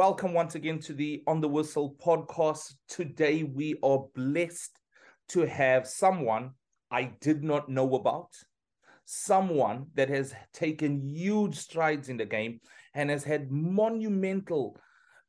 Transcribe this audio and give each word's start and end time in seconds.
Welcome 0.00 0.32
once 0.32 0.54
again 0.54 0.78
to 0.78 0.94
the 0.94 1.22
On 1.26 1.42
the 1.42 1.48
Whistle 1.48 1.94
podcast. 2.02 2.72
Today, 2.88 3.42
we 3.42 3.74
are 3.82 4.06
blessed 4.14 4.80
to 5.28 5.40
have 5.40 5.86
someone 5.86 6.52
I 6.90 7.12
did 7.20 7.44
not 7.44 7.68
know 7.68 7.96
about, 7.96 8.30
someone 9.04 9.88
that 9.96 10.08
has 10.08 10.34
taken 10.54 11.06
huge 11.06 11.54
strides 11.54 12.08
in 12.08 12.16
the 12.16 12.24
game 12.24 12.60
and 12.94 13.10
has 13.10 13.24
had 13.24 13.50
monumental 13.50 14.80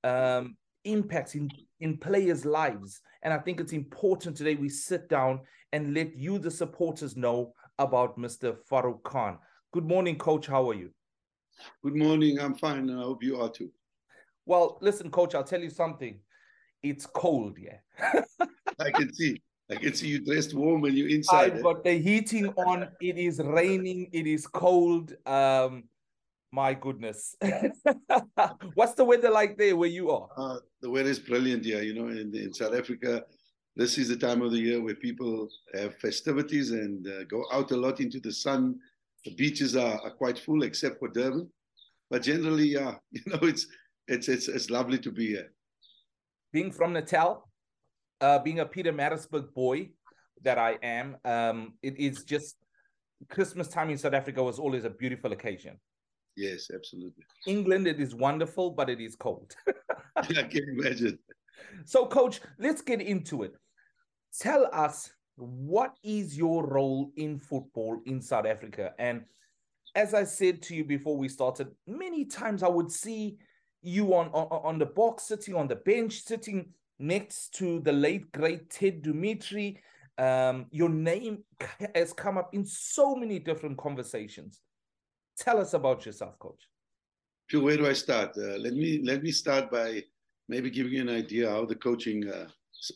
um, 0.06 0.56
impacts 0.86 1.36
in, 1.36 1.50
in 1.82 1.98
players' 1.98 2.46
lives. 2.46 3.02
And 3.24 3.34
I 3.34 3.40
think 3.40 3.60
it's 3.60 3.74
important 3.74 4.38
today 4.38 4.56
we 4.56 4.70
sit 4.70 5.10
down 5.10 5.42
and 5.74 5.94
let 5.94 6.16
you, 6.16 6.40
the 6.40 6.50
supporters, 6.50 7.18
know 7.18 7.56
about 7.78 8.18
Mr. 8.18 8.56
Farouk 8.72 9.04
Khan. 9.04 9.38
Good 9.74 9.86
morning, 9.86 10.18
coach. 10.18 10.48
How 10.48 10.70
are 10.70 10.76
you? 10.76 10.92
Good 11.84 11.98
morning. 11.98 12.40
I'm 12.40 12.56
fine. 12.56 12.90
and 12.90 12.98
I 12.98 13.04
hope 13.04 13.22
you 13.22 13.42
are 13.42 13.50
too. 13.50 13.70
Well, 14.46 14.78
listen, 14.82 15.10
coach, 15.12 15.36
I'll 15.36 15.44
tell 15.44 15.62
you 15.62 15.70
something. 15.70 16.20
It's 16.84 17.06
cold, 17.06 17.58
yeah. 17.60 17.78
I 18.80 18.92
can 18.92 19.14
see. 19.14 19.42
I 19.70 19.76
can 19.76 19.94
see 19.94 20.08
you 20.08 20.26
dressed 20.26 20.54
warm 20.54 20.82
when 20.82 20.96
you're 20.96 21.10
inside. 21.18 21.54
I've 21.54 21.60
eh? 21.60 21.62
got 21.62 21.84
the 21.84 21.98
heating 21.98 22.48
on. 22.58 22.90
It 23.00 23.18
is 23.18 23.40
raining. 23.40 24.10
It 24.12 24.28
is 24.28 24.48
cold. 24.48 25.16
Um, 25.26 25.86
my 26.52 26.74
goodness. 26.74 27.36
What's 28.74 28.96
the 28.96 29.06
weather 29.06 29.30
like 29.30 29.58
there 29.58 29.78
where 29.78 29.90
you 29.90 30.12
are? 30.12 30.28
Uh, 30.36 30.58
the 30.82 30.90
weather 30.90 31.10
is 31.10 31.20
brilliant 31.20 31.64
here. 31.64 31.82
You 31.82 31.94
know, 31.94 32.08
in, 32.10 32.36
in 32.36 32.54
South 32.54 32.74
Africa, 32.74 33.24
this 33.76 33.98
is 33.98 34.10
the 34.10 34.18
time 34.18 34.42
of 34.42 34.52
the 34.52 34.58
year 34.58 34.82
where 34.82 34.96
people 34.96 35.48
have 35.74 35.96
festivities 36.00 36.72
and 36.72 37.08
uh, 37.08 37.24
go 37.26 37.44
out 37.54 37.72
a 37.72 37.78
lot 37.78 38.02
into 38.02 38.20
the 38.20 38.34
sun. 38.34 38.78
The 39.24 39.34
beaches 39.36 39.78
are, 39.78 40.00
are 40.02 40.12
quite 40.12 40.38
full, 40.38 40.64
except 40.64 41.00
for 41.00 41.08
Durban. 41.08 41.50
But 42.10 42.24
generally, 42.24 42.68
yeah, 42.68 42.96
you 43.12 43.22
know, 43.28 43.40
it's 43.44 43.68
it's 44.12 44.28
it's 44.28 44.48
it's 44.48 44.70
lovely 44.70 45.00
to 45.00 45.12
be 45.12 45.28
here. 45.28 45.52
Being 46.52 46.72
from 46.72 46.94
Natal, 46.94 47.50
uh, 48.20 48.40
being 48.40 48.60
a 48.60 48.66
Pietermaritzburg 48.66 49.54
boy 49.54 49.90
that 50.44 50.58
I 50.58 50.78
am, 50.84 51.18
um, 51.24 51.74
it 51.82 51.98
is 51.98 52.24
just 52.24 52.58
Christmas 53.30 53.70
time 53.70 53.90
in 53.90 53.98
South 53.98 54.14
Africa 54.14 54.44
was 54.44 54.60
always 54.60 54.84
a 54.84 54.90
beautiful 54.90 55.32
occasion. 55.32 55.80
Yes, 56.36 56.70
absolutely. 56.74 57.24
England, 57.48 57.88
it 57.88 58.00
is 58.00 58.14
wonderful, 58.14 58.72
but 58.72 58.90
it 58.90 59.00
is 59.00 59.16
cold. 59.16 59.56
I 60.16 60.44
can 60.44 60.76
imagine. 60.78 61.18
So, 61.86 62.06
coach, 62.06 62.42
let's 62.60 62.82
get 62.82 63.02
into 63.02 63.44
it. 63.44 63.54
Tell 64.40 64.68
us 64.74 65.12
what 65.36 65.96
is 66.04 66.38
your 66.38 66.66
role 66.68 67.12
in 67.16 67.38
football 67.38 68.02
in 68.06 68.22
South 68.22 68.46
Africa? 68.46 68.94
And 69.00 69.24
as 69.96 70.14
I 70.14 70.24
said 70.24 70.62
to 70.64 70.76
you 70.76 70.84
before 70.84 71.18
we 71.18 71.30
started, 71.30 71.70
many 71.88 72.26
times 72.26 72.64
I 72.64 72.68
would 72.68 72.92
see 72.92 73.38
you 73.82 74.14
on, 74.14 74.28
on, 74.28 74.62
on 74.64 74.80
the 74.80 74.86
box, 74.86 75.24
sitting 75.24 75.56
on 75.56 75.68
the 75.68 75.76
bench, 75.76 76.24
sitting 76.24 76.70
next 77.00 77.54
to 77.56 77.80
the 77.82 77.92
late 77.92 78.32
great 78.32 78.70
Ted 78.70 79.04
Dumitru. 79.04 79.78
Um, 80.18 80.68
your 80.72 80.90
name 80.90 81.44
has 81.96 82.14
come 82.14 82.38
up 82.38 82.54
in 82.54 82.66
so 82.66 83.16
many 83.16 83.40
different 83.40 83.78
conversations. 83.78 84.60
Tell 85.38 85.60
us 85.60 85.74
about 85.74 86.06
yourself, 86.06 86.38
coach. 86.40 86.68
Sure, 87.48 87.64
where 87.64 87.78
do 87.78 87.88
I 87.88 87.94
start? 87.94 88.38
Uh, 88.38 88.58
let 88.58 88.74
me 88.74 89.02
let 89.04 89.24
me 89.24 89.32
start 89.32 89.72
by 89.72 90.04
maybe 90.48 90.70
giving 90.70 90.94
you 90.94 91.02
an 91.02 91.10
idea 91.10 91.50
how 91.50 91.66
the 91.66 91.76
coaching 91.76 92.30
uh, 92.30 92.48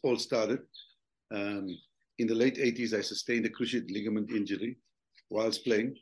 all 0.03 0.17
started. 0.17 0.59
Um, 1.33 1.67
in 2.19 2.27
the 2.27 2.35
late 2.35 2.57
80s, 2.57 2.93
I 2.93 3.01
sustained 3.01 3.45
a 3.45 3.49
cruciate 3.49 3.91
ligament 3.91 4.29
injury 4.31 4.77
whilst 5.29 5.65
playing, 5.65 5.95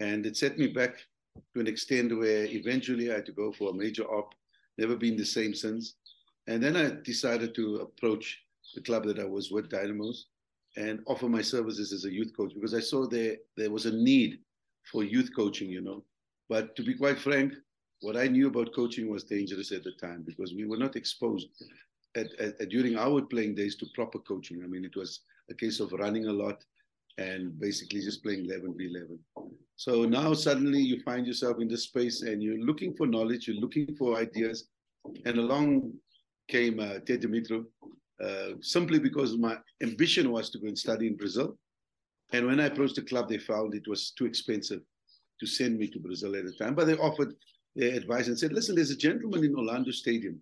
and 0.00 0.26
it 0.26 0.36
set 0.36 0.58
me 0.58 0.68
back 0.68 0.96
to 1.54 1.60
an 1.60 1.66
extent 1.66 2.16
where 2.16 2.44
eventually 2.44 3.10
I 3.10 3.16
had 3.16 3.26
to 3.26 3.32
go 3.32 3.52
for 3.52 3.70
a 3.70 3.74
major 3.74 4.04
op, 4.04 4.34
never 4.76 4.96
been 4.96 5.16
the 5.16 5.24
same 5.24 5.54
since. 5.54 5.94
And 6.46 6.62
then 6.62 6.76
I 6.76 6.90
decided 7.02 7.54
to 7.56 7.76
approach 7.76 8.40
the 8.74 8.80
club 8.80 9.04
that 9.06 9.18
I 9.18 9.24
was 9.24 9.50
with, 9.50 9.68
Dynamos, 9.68 10.26
and 10.76 11.00
offer 11.06 11.28
my 11.28 11.42
services 11.42 11.92
as 11.92 12.04
a 12.04 12.12
youth 12.12 12.32
coach 12.36 12.52
because 12.54 12.74
I 12.74 12.80
saw 12.80 13.06
there 13.06 13.36
there 13.56 13.70
was 13.70 13.86
a 13.86 13.92
need 13.92 14.40
for 14.90 15.04
youth 15.04 15.30
coaching, 15.34 15.70
you 15.70 15.80
know. 15.80 16.04
But 16.48 16.76
to 16.76 16.82
be 16.82 16.94
quite 16.94 17.18
frank, 17.18 17.54
what 18.00 18.16
I 18.16 18.28
knew 18.28 18.48
about 18.48 18.74
coaching 18.74 19.10
was 19.10 19.24
dangerous 19.24 19.72
at 19.72 19.84
the 19.84 19.92
time 19.92 20.22
because 20.26 20.54
we 20.54 20.66
were 20.66 20.76
not 20.76 20.96
exposed 20.96 21.48
at, 22.14 22.32
at, 22.38 22.68
during 22.68 22.96
our 22.96 23.20
playing 23.22 23.54
days 23.54 23.76
to 23.76 23.86
proper 23.94 24.18
coaching. 24.18 24.62
I 24.62 24.66
mean, 24.66 24.84
it 24.84 24.96
was 24.96 25.20
a 25.50 25.54
case 25.54 25.80
of 25.80 25.92
running 25.92 26.26
a 26.26 26.32
lot 26.32 26.64
and 27.18 27.58
basically 27.58 28.00
just 28.00 28.22
playing 28.22 28.46
11 28.46 28.74
v 28.76 28.86
11. 28.86 29.18
So 29.76 30.04
now 30.04 30.32
suddenly 30.32 30.80
you 30.80 31.02
find 31.02 31.26
yourself 31.26 31.60
in 31.60 31.68
this 31.68 31.84
space 31.84 32.22
and 32.22 32.42
you're 32.42 32.64
looking 32.64 32.94
for 32.94 33.06
knowledge, 33.06 33.46
you're 33.46 33.60
looking 33.60 33.94
for 33.96 34.16
ideas. 34.16 34.68
And 35.24 35.38
along 35.38 35.92
came 36.48 36.80
uh, 36.80 36.98
Ted 37.06 37.22
Dumitru, 37.22 37.64
uh, 38.24 38.52
simply 38.60 38.98
because 38.98 39.36
my 39.36 39.56
ambition 39.82 40.32
was 40.32 40.50
to 40.50 40.58
go 40.58 40.66
and 40.66 40.78
study 40.78 41.06
in 41.06 41.16
Brazil. 41.16 41.56
And 42.32 42.46
when 42.46 42.60
I 42.60 42.66
approached 42.66 42.96
the 42.96 43.02
club, 43.02 43.28
they 43.28 43.38
found 43.38 43.74
it 43.74 43.88
was 43.88 44.10
too 44.10 44.26
expensive 44.26 44.80
to 45.40 45.46
send 45.46 45.78
me 45.78 45.88
to 45.88 46.00
Brazil 46.00 46.36
at 46.36 46.44
the 46.44 46.52
time. 46.52 46.74
But 46.74 46.86
they 46.86 46.96
offered 46.96 47.34
their 47.76 47.94
advice 47.94 48.26
and 48.28 48.38
said, 48.38 48.52
listen, 48.52 48.74
there's 48.74 48.90
a 48.90 48.96
gentleman 48.96 49.44
in 49.44 49.54
Orlando 49.54 49.92
Stadium 49.92 50.40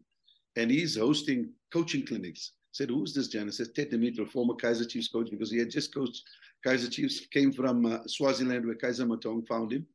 and 0.57 0.71
he's 0.71 0.97
hosting 0.97 1.51
coaching 1.73 2.05
clinics. 2.07 2.53
Said, 2.77 2.91
who's 2.91 3.15
this 3.15 3.29
gentleman? 3.29 3.55
I 3.55 3.57
said, 3.57 3.75
Ted 3.75 3.91
Dumitru, 3.91 4.29
former 4.29 4.53
Kaizer 4.53 4.87
Chiefs 4.87 5.09
coach, 5.09 5.31
because 5.31 5.51
he 5.51 5.59
had 5.59 5.71
just 5.71 5.95
coached 5.95 6.23
Kaizer 6.63 6.91
Chiefs 6.91 7.21
came 7.29 7.51
from 7.51 7.87
uh, 7.87 8.01
Swaziland, 8.07 8.67
where 8.67 8.75
Kaizer 8.75 9.07
Motaung 9.07 9.47
found 9.47 9.73
him 9.73 9.87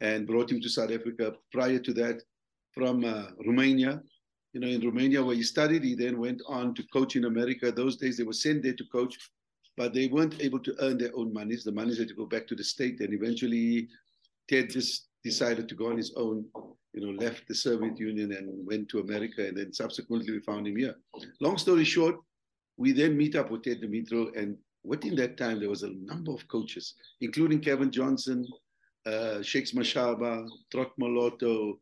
and 0.00 0.24
brought 0.24 0.52
him 0.52 0.60
to 0.60 0.68
South 0.68 0.92
Africa. 0.92 1.34
Prior 1.50 1.80
to 1.80 1.92
that, 1.94 2.22
from 2.70 3.04
uh, 3.04 3.24
Romania, 3.44 4.02
you 4.52 4.60
know, 4.60 4.68
in 4.68 4.80
Romania 4.82 5.24
where 5.24 5.34
he 5.34 5.42
studied, 5.42 5.82
he 5.82 5.96
then 5.96 6.16
went 6.20 6.40
on 6.46 6.74
to 6.74 6.84
coach 6.92 7.16
in 7.16 7.24
America. 7.24 7.72
Those 7.72 7.96
days 7.96 8.18
they 8.18 8.24
were 8.24 8.32
sent 8.32 8.62
there 8.62 8.74
to 8.74 8.84
coach, 8.92 9.18
but 9.76 9.92
they 9.92 10.06
weren't 10.06 10.40
able 10.40 10.60
to 10.60 10.76
earn 10.78 10.98
their 10.98 11.16
own 11.16 11.32
monies. 11.32 11.64
The 11.64 11.72
monies 11.72 11.98
had 11.98 12.06
to 12.08 12.14
go 12.14 12.26
back 12.26 12.46
to 12.46 12.54
the 12.54 12.62
state, 12.62 13.00
and 13.00 13.12
eventually 13.12 13.88
Ted 14.48 14.70
just 14.70 15.08
decided 15.24 15.68
to 15.68 15.74
go 15.74 15.90
on 15.90 15.96
his 15.96 16.12
own. 16.14 16.44
You 16.92 17.00
know, 17.00 17.24
left 17.24 17.48
the 17.48 17.54
Soviet 17.54 17.98
Union 17.98 18.32
and 18.32 18.66
went 18.66 18.88
to 18.90 19.00
America, 19.00 19.46
and 19.46 19.56
then 19.56 19.72
subsequently 19.72 20.32
we 20.32 20.40
found 20.40 20.66
him 20.66 20.76
here. 20.76 20.96
Long 21.40 21.56
story 21.56 21.84
short, 21.84 22.16
we 22.76 22.92
then 22.92 23.16
meet 23.16 23.34
up 23.34 23.50
with 23.50 23.62
Ted 23.62 23.80
Dumitru, 23.80 24.36
and 24.36 24.56
within 24.84 25.14
that 25.16 25.36
time, 25.36 25.60
there 25.60 25.70
was 25.70 25.84
a 25.84 25.90
number 25.90 26.32
of 26.32 26.46
coaches, 26.48 26.94
including 27.20 27.60
Kevin 27.60 27.90
Johnson, 27.90 28.46
uh, 29.06 29.42
Shakes 29.42 29.72
Mashaba, 29.72 30.48
Trott 30.70 30.92
Moloto. 31.00 31.74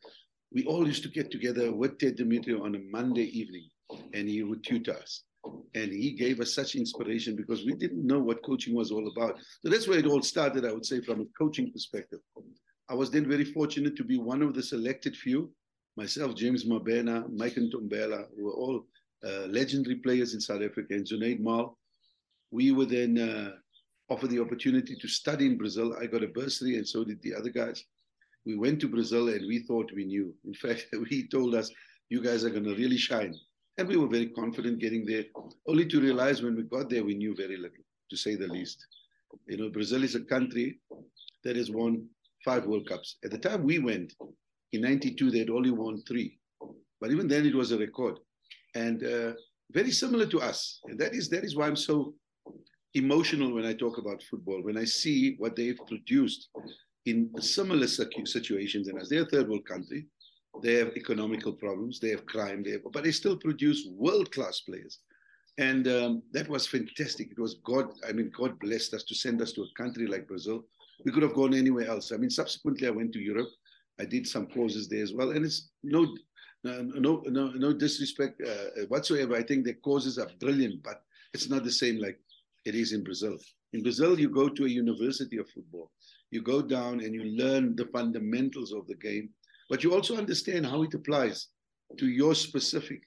We 0.52 0.64
all 0.64 0.86
used 0.86 1.02
to 1.04 1.08
get 1.08 1.30
together 1.30 1.72
with 1.72 1.98
Ted 1.98 2.16
Dumitru 2.16 2.62
on 2.62 2.74
a 2.74 2.78
Monday 2.78 3.24
evening, 3.38 3.68
and 4.14 4.28
he 4.28 4.42
would 4.42 4.64
tutor 4.64 4.94
us. 4.94 5.24
And 5.74 5.90
he 5.92 6.12
gave 6.12 6.40
us 6.40 6.54
such 6.54 6.74
inspiration 6.74 7.34
because 7.34 7.64
we 7.64 7.72
didn't 7.72 8.06
know 8.06 8.20
what 8.20 8.44
coaching 8.44 8.74
was 8.74 8.90
all 8.90 9.08
about. 9.08 9.38
So 9.62 9.70
that's 9.70 9.88
where 9.88 9.98
it 9.98 10.06
all 10.06 10.22
started, 10.22 10.66
I 10.66 10.72
would 10.72 10.84
say, 10.84 11.00
from 11.00 11.22
a 11.22 11.24
coaching 11.38 11.72
perspective. 11.72 12.20
I 12.90 12.94
was 12.94 13.08
then 13.08 13.28
very 13.28 13.44
fortunate 13.44 13.94
to 13.96 14.04
be 14.04 14.18
one 14.18 14.42
of 14.42 14.52
the 14.52 14.62
selected 14.62 15.16
few. 15.16 15.52
Myself, 15.96 16.34
James 16.34 16.64
Mabena, 16.64 17.24
Mike 17.32 17.54
Ntombela, 17.54 18.26
who 18.36 18.46
were 18.46 18.52
all 18.52 18.84
uh, 19.24 19.46
legendary 19.46 19.96
players 19.96 20.34
in 20.34 20.40
South 20.40 20.60
Africa, 20.60 20.94
and 20.94 21.06
Junaid 21.06 21.38
Mal, 21.38 21.78
we 22.50 22.72
were 22.72 22.86
then 22.86 23.16
uh, 23.16 23.52
offered 24.12 24.30
the 24.30 24.40
opportunity 24.40 24.96
to 24.96 25.06
study 25.06 25.46
in 25.46 25.56
Brazil. 25.56 25.94
I 26.00 26.06
got 26.06 26.24
a 26.24 26.28
bursary, 26.28 26.78
and 26.78 26.88
so 26.88 27.04
did 27.04 27.22
the 27.22 27.32
other 27.32 27.50
guys. 27.50 27.84
We 28.44 28.56
went 28.56 28.80
to 28.80 28.88
Brazil, 28.88 29.28
and 29.28 29.46
we 29.46 29.60
thought 29.60 29.92
we 29.94 30.04
knew. 30.04 30.34
In 30.44 30.54
fact, 30.54 30.88
he 31.08 31.28
told 31.28 31.54
us, 31.54 31.70
"You 32.08 32.20
guys 32.20 32.44
are 32.44 32.50
going 32.50 32.64
to 32.64 32.74
really 32.74 32.98
shine," 32.98 33.36
and 33.78 33.86
we 33.86 33.98
were 33.98 34.08
very 34.08 34.30
confident 34.30 34.80
getting 34.80 35.06
there. 35.06 35.26
Only 35.68 35.86
to 35.86 36.00
realize 36.00 36.42
when 36.42 36.56
we 36.56 36.64
got 36.64 36.90
there, 36.90 37.04
we 37.04 37.14
knew 37.14 37.36
very 37.36 37.56
little, 37.56 37.84
to 38.10 38.16
say 38.16 38.34
the 38.34 38.48
least. 38.48 38.84
You 39.46 39.58
know, 39.58 39.68
Brazil 39.68 40.02
is 40.02 40.16
a 40.16 40.24
country 40.24 40.80
that 41.44 41.54
has 41.54 41.70
won 41.70 42.08
five 42.44 42.66
World 42.66 42.88
Cups. 42.88 43.16
At 43.24 43.30
the 43.30 43.38
time 43.38 43.64
we 43.64 43.78
went 43.78 44.14
in 44.72 44.82
'92, 44.82 45.30
they 45.30 45.40
had 45.40 45.50
only 45.50 45.70
won 45.70 46.02
three, 46.02 46.38
but 47.00 47.10
even 47.10 47.28
then, 47.28 47.46
it 47.46 47.54
was 47.54 47.72
a 47.72 47.78
record, 47.78 48.18
and 48.74 49.04
uh, 49.04 49.32
very 49.72 49.90
similar 49.90 50.26
to 50.26 50.40
us. 50.40 50.80
And 50.86 50.98
that 50.98 51.14
is 51.14 51.28
that 51.30 51.44
is 51.44 51.56
why 51.56 51.66
I'm 51.66 51.76
so 51.76 52.14
emotional 52.94 53.54
when 53.54 53.64
I 53.64 53.72
talk 53.72 53.98
about 53.98 54.22
football, 54.22 54.62
when 54.62 54.76
I 54.76 54.84
see 54.84 55.36
what 55.38 55.54
they've 55.56 55.78
produced 55.86 56.48
in 57.06 57.30
similar 57.40 57.86
situations 57.86 58.88
in 58.88 58.98
us. 58.98 59.08
They're 59.08 59.22
a 59.22 59.26
third 59.26 59.48
world 59.48 59.66
country. 59.66 60.06
They 60.62 60.74
have 60.74 60.96
economical 60.96 61.52
problems. 61.52 62.00
They 62.00 62.10
have 62.10 62.26
crime. 62.26 62.62
They 62.62 62.72
have, 62.72 62.82
but 62.92 63.04
they 63.04 63.12
still 63.12 63.36
produce 63.36 63.88
world 63.92 64.32
class 64.32 64.60
players. 64.60 64.98
And 65.58 65.86
um, 65.88 66.22
that 66.32 66.48
was 66.48 66.66
fantastic. 66.66 67.30
It 67.30 67.38
was 67.38 67.60
God. 67.64 67.90
I 68.08 68.12
mean, 68.12 68.30
God 68.36 68.58
blessed 68.58 68.94
us 68.94 69.04
to 69.04 69.14
send 69.14 69.40
us 69.42 69.52
to 69.52 69.62
a 69.62 69.82
country 69.82 70.06
like 70.06 70.26
Brazil. 70.26 70.64
We 71.04 71.12
could 71.12 71.22
have 71.22 71.34
gone 71.34 71.54
anywhere 71.54 71.88
else. 71.88 72.12
I 72.12 72.16
mean, 72.16 72.30
subsequently, 72.30 72.86
I 72.86 72.90
went 72.90 73.12
to 73.14 73.20
Europe. 73.20 73.48
I 73.98 74.04
did 74.04 74.26
some 74.26 74.46
courses 74.46 74.88
there 74.88 75.02
as 75.02 75.12
well. 75.12 75.30
And 75.30 75.44
it's 75.44 75.70
no, 75.82 76.06
no, 76.64 77.22
no, 77.26 77.48
no 77.48 77.72
disrespect 77.72 78.40
uh, 78.46 78.84
whatsoever. 78.88 79.34
I 79.36 79.42
think 79.42 79.64
the 79.64 79.74
courses 79.74 80.18
are 80.18 80.28
brilliant, 80.40 80.82
but 80.82 81.02
it's 81.34 81.48
not 81.48 81.64
the 81.64 81.70
same 81.70 81.98
like 81.98 82.18
it 82.64 82.74
is 82.74 82.92
in 82.92 83.02
Brazil. 83.04 83.38
In 83.72 83.82
Brazil, 83.82 84.18
you 84.18 84.28
go 84.28 84.48
to 84.48 84.64
a 84.64 84.68
university 84.68 85.38
of 85.38 85.48
football. 85.48 85.90
You 86.30 86.42
go 86.42 86.62
down 86.62 87.00
and 87.00 87.14
you 87.14 87.24
learn 87.24 87.76
the 87.76 87.86
fundamentals 87.86 88.72
of 88.72 88.86
the 88.86 88.96
game, 88.96 89.30
but 89.68 89.82
you 89.82 89.94
also 89.94 90.16
understand 90.16 90.66
how 90.66 90.82
it 90.82 90.94
applies 90.94 91.48
to 91.98 92.06
your 92.06 92.34
specific, 92.34 93.02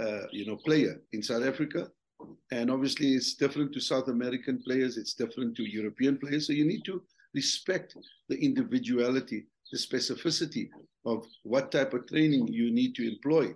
uh, 0.00 0.26
you 0.32 0.46
know, 0.46 0.56
player 0.56 1.00
in 1.12 1.22
South 1.22 1.44
Africa. 1.44 1.88
And 2.50 2.70
obviously, 2.70 3.14
it's 3.14 3.34
different 3.34 3.72
to 3.74 3.80
South 3.80 4.08
American 4.08 4.62
players. 4.62 4.96
It's 4.96 5.14
different 5.14 5.56
to 5.56 5.62
European 5.64 6.16
players. 6.18 6.46
So 6.46 6.52
you 6.52 6.64
need 6.64 6.84
to 6.86 7.02
respect 7.34 7.96
the 8.28 8.38
individuality, 8.38 9.46
the 9.72 9.78
specificity 9.78 10.68
of 11.04 11.26
what 11.42 11.72
type 11.72 11.92
of 11.94 12.06
training 12.06 12.48
you 12.48 12.70
need 12.70 12.94
to 12.94 13.06
employ, 13.06 13.52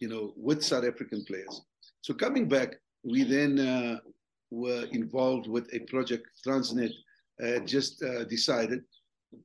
you 0.00 0.08
know, 0.08 0.32
with 0.36 0.64
South 0.64 0.84
African 0.84 1.24
players. 1.24 1.62
So 2.00 2.14
coming 2.14 2.48
back, 2.48 2.76
we 3.02 3.24
then 3.24 3.58
uh, 3.58 3.98
were 4.50 4.86
involved 4.92 5.46
with 5.48 5.68
a 5.74 5.80
project. 5.80 6.26
Transnet 6.46 6.92
uh, 7.44 7.58
just 7.60 8.02
uh, 8.02 8.24
decided 8.24 8.80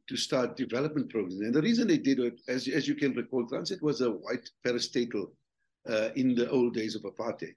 to 0.08 0.16
start 0.16 0.56
development 0.56 1.10
programs. 1.10 1.42
And 1.42 1.54
the 1.54 1.62
reason 1.62 1.88
they 1.88 1.98
did 1.98 2.20
it, 2.20 2.40
as, 2.48 2.68
as 2.68 2.88
you 2.88 2.96
can 2.96 3.14
recall, 3.14 3.46
Transnet 3.46 3.82
was 3.82 4.02
a 4.02 4.12
white 4.12 4.50
parastatal 4.66 5.26
uh, 5.90 6.10
in 6.16 6.36
the 6.36 6.50
old 6.50 6.74
days 6.74 6.96
of 6.96 7.02
apartheid. 7.04 7.56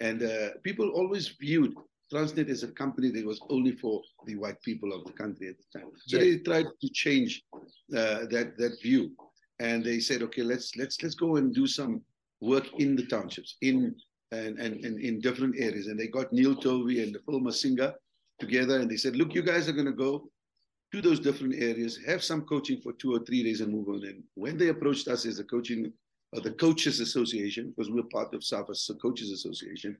And 0.00 0.22
uh, 0.22 0.50
people 0.62 0.88
always 0.90 1.28
viewed 1.28 1.74
Transnet 2.12 2.48
is 2.48 2.62
a 2.62 2.68
company 2.68 3.10
that 3.10 3.26
was 3.26 3.40
only 3.50 3.72
for 3.72 4.02
the 4.26 4.36
white 4.36 4.60
people 4.62 4.92
of 4.92 5.04
the 5.04 5.12
country 5.12 5.48
at 5.48 5.56
the 5.58 5.78
time. 5.78 5.90
So 6.06 6.18
yes. 6.18 6.24
they 6.24 6.38
tried 6.38 6.66
to 6.80 6.88
change 6.92 7.42
uh, 7.54 8.26
that 8.30 8.54
that 8.58 8.80
view, 8.82 9.12
and 9.58 9.82
they 9.82 10.00
said, 10.00 10.22
okay, 10.22 10.42
let's 10.42 10.76
let's 10.76 11.02
let's 11.02 11.14
go 11.14 11.36
and 11.36 11.54
do 11.54 11.66
some 11.66 12.02
work 12.40 12.66
in 12.78 12.94
the 12.96 13.06
townships, 13.06 13.56
in 13.62 13.94
and 14.32 14.58
and, 14.58 14.84
and 14.84 15.00
in 15.00 15.20
different 15.20 15.54
areas. 15.58 15.86
And 15.86 15.98
they 15.98 16.08
got 16.08 16.32
Neil 16.32 16.54
Tovey 16.54 17.02
and 17.02 17.14
the 17.14 17.20
Phil 17.20 17.50
singer 17.52 17.94
together, 18.38 18.80
and 18.80 18.90
they 18.90 18.96
said, 18.96 19.16
look, 19.16 19.34
you 19.34 19.42
guys 19.42 19.68
are 19.68 19.72
going 19.72 19.86
to 19.86 19.92
go 19.92 20.28
to 20.92 21.00
those 21.00 21.18
different 21.18 21.54
areas, 21.54 21.98
have 22.06 22.22
some 22.22 22.42
coaching 22.42 22.80
for 22.80 22.92
two 22.92 23.14
or 23.14 23.20
three 23.20 23.42
days, 23.42 23.60
and 23.60 23.72
move 23.72 23.88
on. 23.88 24.04
And 24.04 24.22
when 24.34 24.56
they 24.56 24.68
approached 24.68 25.08
us 25.08 25.26
as 25.26 25.38
the 25.38 25.44
coaching, 25.44 25.92
or 26.32 26.40
the 26.40 26.52
coaches 26.52 27.00
association, 27.00 27.72
because 27.76 27.90
we're 27.90 28.04
part 28.04 28.34
of 28.34 28.44
SAFA's 28.44 28.90
Coaches 29.00 29.30
Association, 29.30 29.96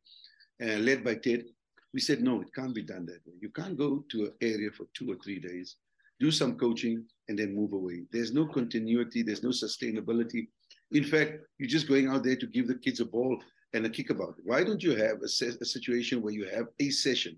uh, 0.62 0.78
led 0.78 1.02
by 1.02 1.14
Ted, 1.14 1.44
we 1.94 2.00
said, 2.00 2.22
no, 2.22 2.40
it 2.42 2.52
can't 2.52 2.74
be 2.74 2.82
done 2.82 3.06
that 3.06 3.24
way. 3.24 3.34
You 3.40 3.50
can't 3.50 3.78
go 3.78 4.04
to 4.10 4.24
an 4.24 4.32
area 4.42 4.70
for 4.76 4.86
two 4.94 5.12
or 5.12 5.16
three 5.22 5.38
days, 5.38 5.76
do 6.18 6.32
some 6.32 6.58
coaching, 6.58 7.04
and 7.28 7.38
then 7.38 7.54
move 7.54 7.72
away. 7.72 8.02
There's 8.10 8.32
no 8.32 8.46
continuity, 8.46 9.22
there's 9.22 9.44
no 9.44 9.50
sustainability. 9.50 10.48
In 10.90 11.04
fact, 11.04 11.38
you're 11.58 11.68
just 11.68 11.88
going 11.88 12.08
out 12.08 12.24
there 12.24 12.36
to 12.36 12.46
give 12.48 12.66
the 12.66 12.74
kids 12.74 12.98
a 12.98 13.04
ball 13.04 13.40
and 13.72 13.86
a 13.86 13.88
kickabout. 13.88 14.34
Why 14.42 14.64
don't 14.64 14.82
you 14.82 14.96
have 14.96 15.22
a, 15.22 15.28
se- 15.28 15.58
a 15.60 15.64
situation 15.64 16.20
where 16.20 16.32
you 16.32 16.46
have 16.48 16.66
a 16.80 16.90
session 16.90 17.36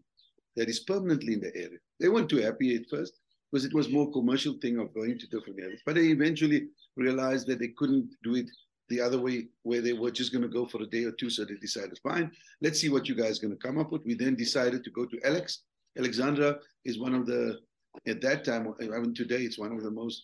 that 0.57 0.69
is 0.71 0.81
permanently 0.81 1.35
in 1.35 1.41
the 1.41 1.55
area? 1.55 1.79
They 2.01 2.09
weren't 2.09 2.31
too 2.31 2.41
happy 2.41 2.75
at 2.77 2.89
first 2.89 3.21
because 3.53 3.67
it 3.67 3.75
was 3.75 3.91
more 3.91 4.11
commercial 4.11 4.55
thing 4.61 4.79
of 4.79 4.95
going 4.95 5.19
to 5.19 5.27
different 5.29 5.61
areas. 5.61 5.83
But 5.85 5.97
they 5.97 6.07
eventually 6.07 6.69
realized 6.97 7.47
that 7.49 7.59
they 7.59 7.69
couldn't 7.69 8.09
do 8.25 8.35
it 8.37 8.51
the 8.89 9.01
other 9.01 9.19
way 9.19 9.49
where 9.63 9.81
they 9.81 9.93
were 9.93 10.11
just 10.11 10.33
going 10.33 10.43
to 10.43 10.49
go 10.49 10.67
for 10.67 10.83
a 10.83 10.87
day 10.87 11.05
or 11.05 11.13
two. 11.13 11.31
So 11.31 11.45
they 11.45 11.55
decided, 11.55 11.99
fine, 12.03 12.31
let's 12.61 12.81
see 12.81 12.89
what 12.89 13.09
you 13.09 13.15
guys 13.15 13.39
are 13.39 13.47
going 13.47 13.57
to 13.57 13.67
come 13.67 13.79
up 13.79 13.93
with. 13.93 14.05
We 14.05 14.15
then 14.15 14.35
decided 14.35 14.85
to 14.85 14.91
go 14.91 15.05
to 15.07 15.19
Alex. 15.25 15.63
Alexandra 15.99 16.59
is 16.85 16.99
one 16.99 17.15
of 17.15 17.27
the, 17.27 17.59
at 18.07 18.21
that 18.21 18.45
time, 18.45 18.75
I 18.81 18.99
mean, 18.99 19.15
today, 19.15 19.43
it's 19.43 19.59
one 19.59 19.73
of 19.73 19.83
the 19.83 19.91
most 19.91 20.23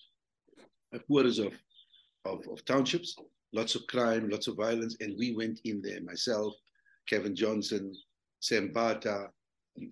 poorest 1.09 1.39
of, 1.39 1.55
of, 2.25 2.47
of 2.49 2.65
townships. 2.65 3.17
Lots 3.55 3.75
of 3.75 3.87
crime, 3.87 4.29
lots 4.31 4.47
of 4.47 4.57
violence. 4.57 4.97
And 5.01 5.17
we 5.19 5.35
went 5.35 5.61
in 5.65 5.83
there, 5.83 6.01
myself, 6.03 6.55
Kevin 7.09 7.35
Johnson, 7.35 7.95
Sam 8.41 8.73
Bata, 8.73 9.29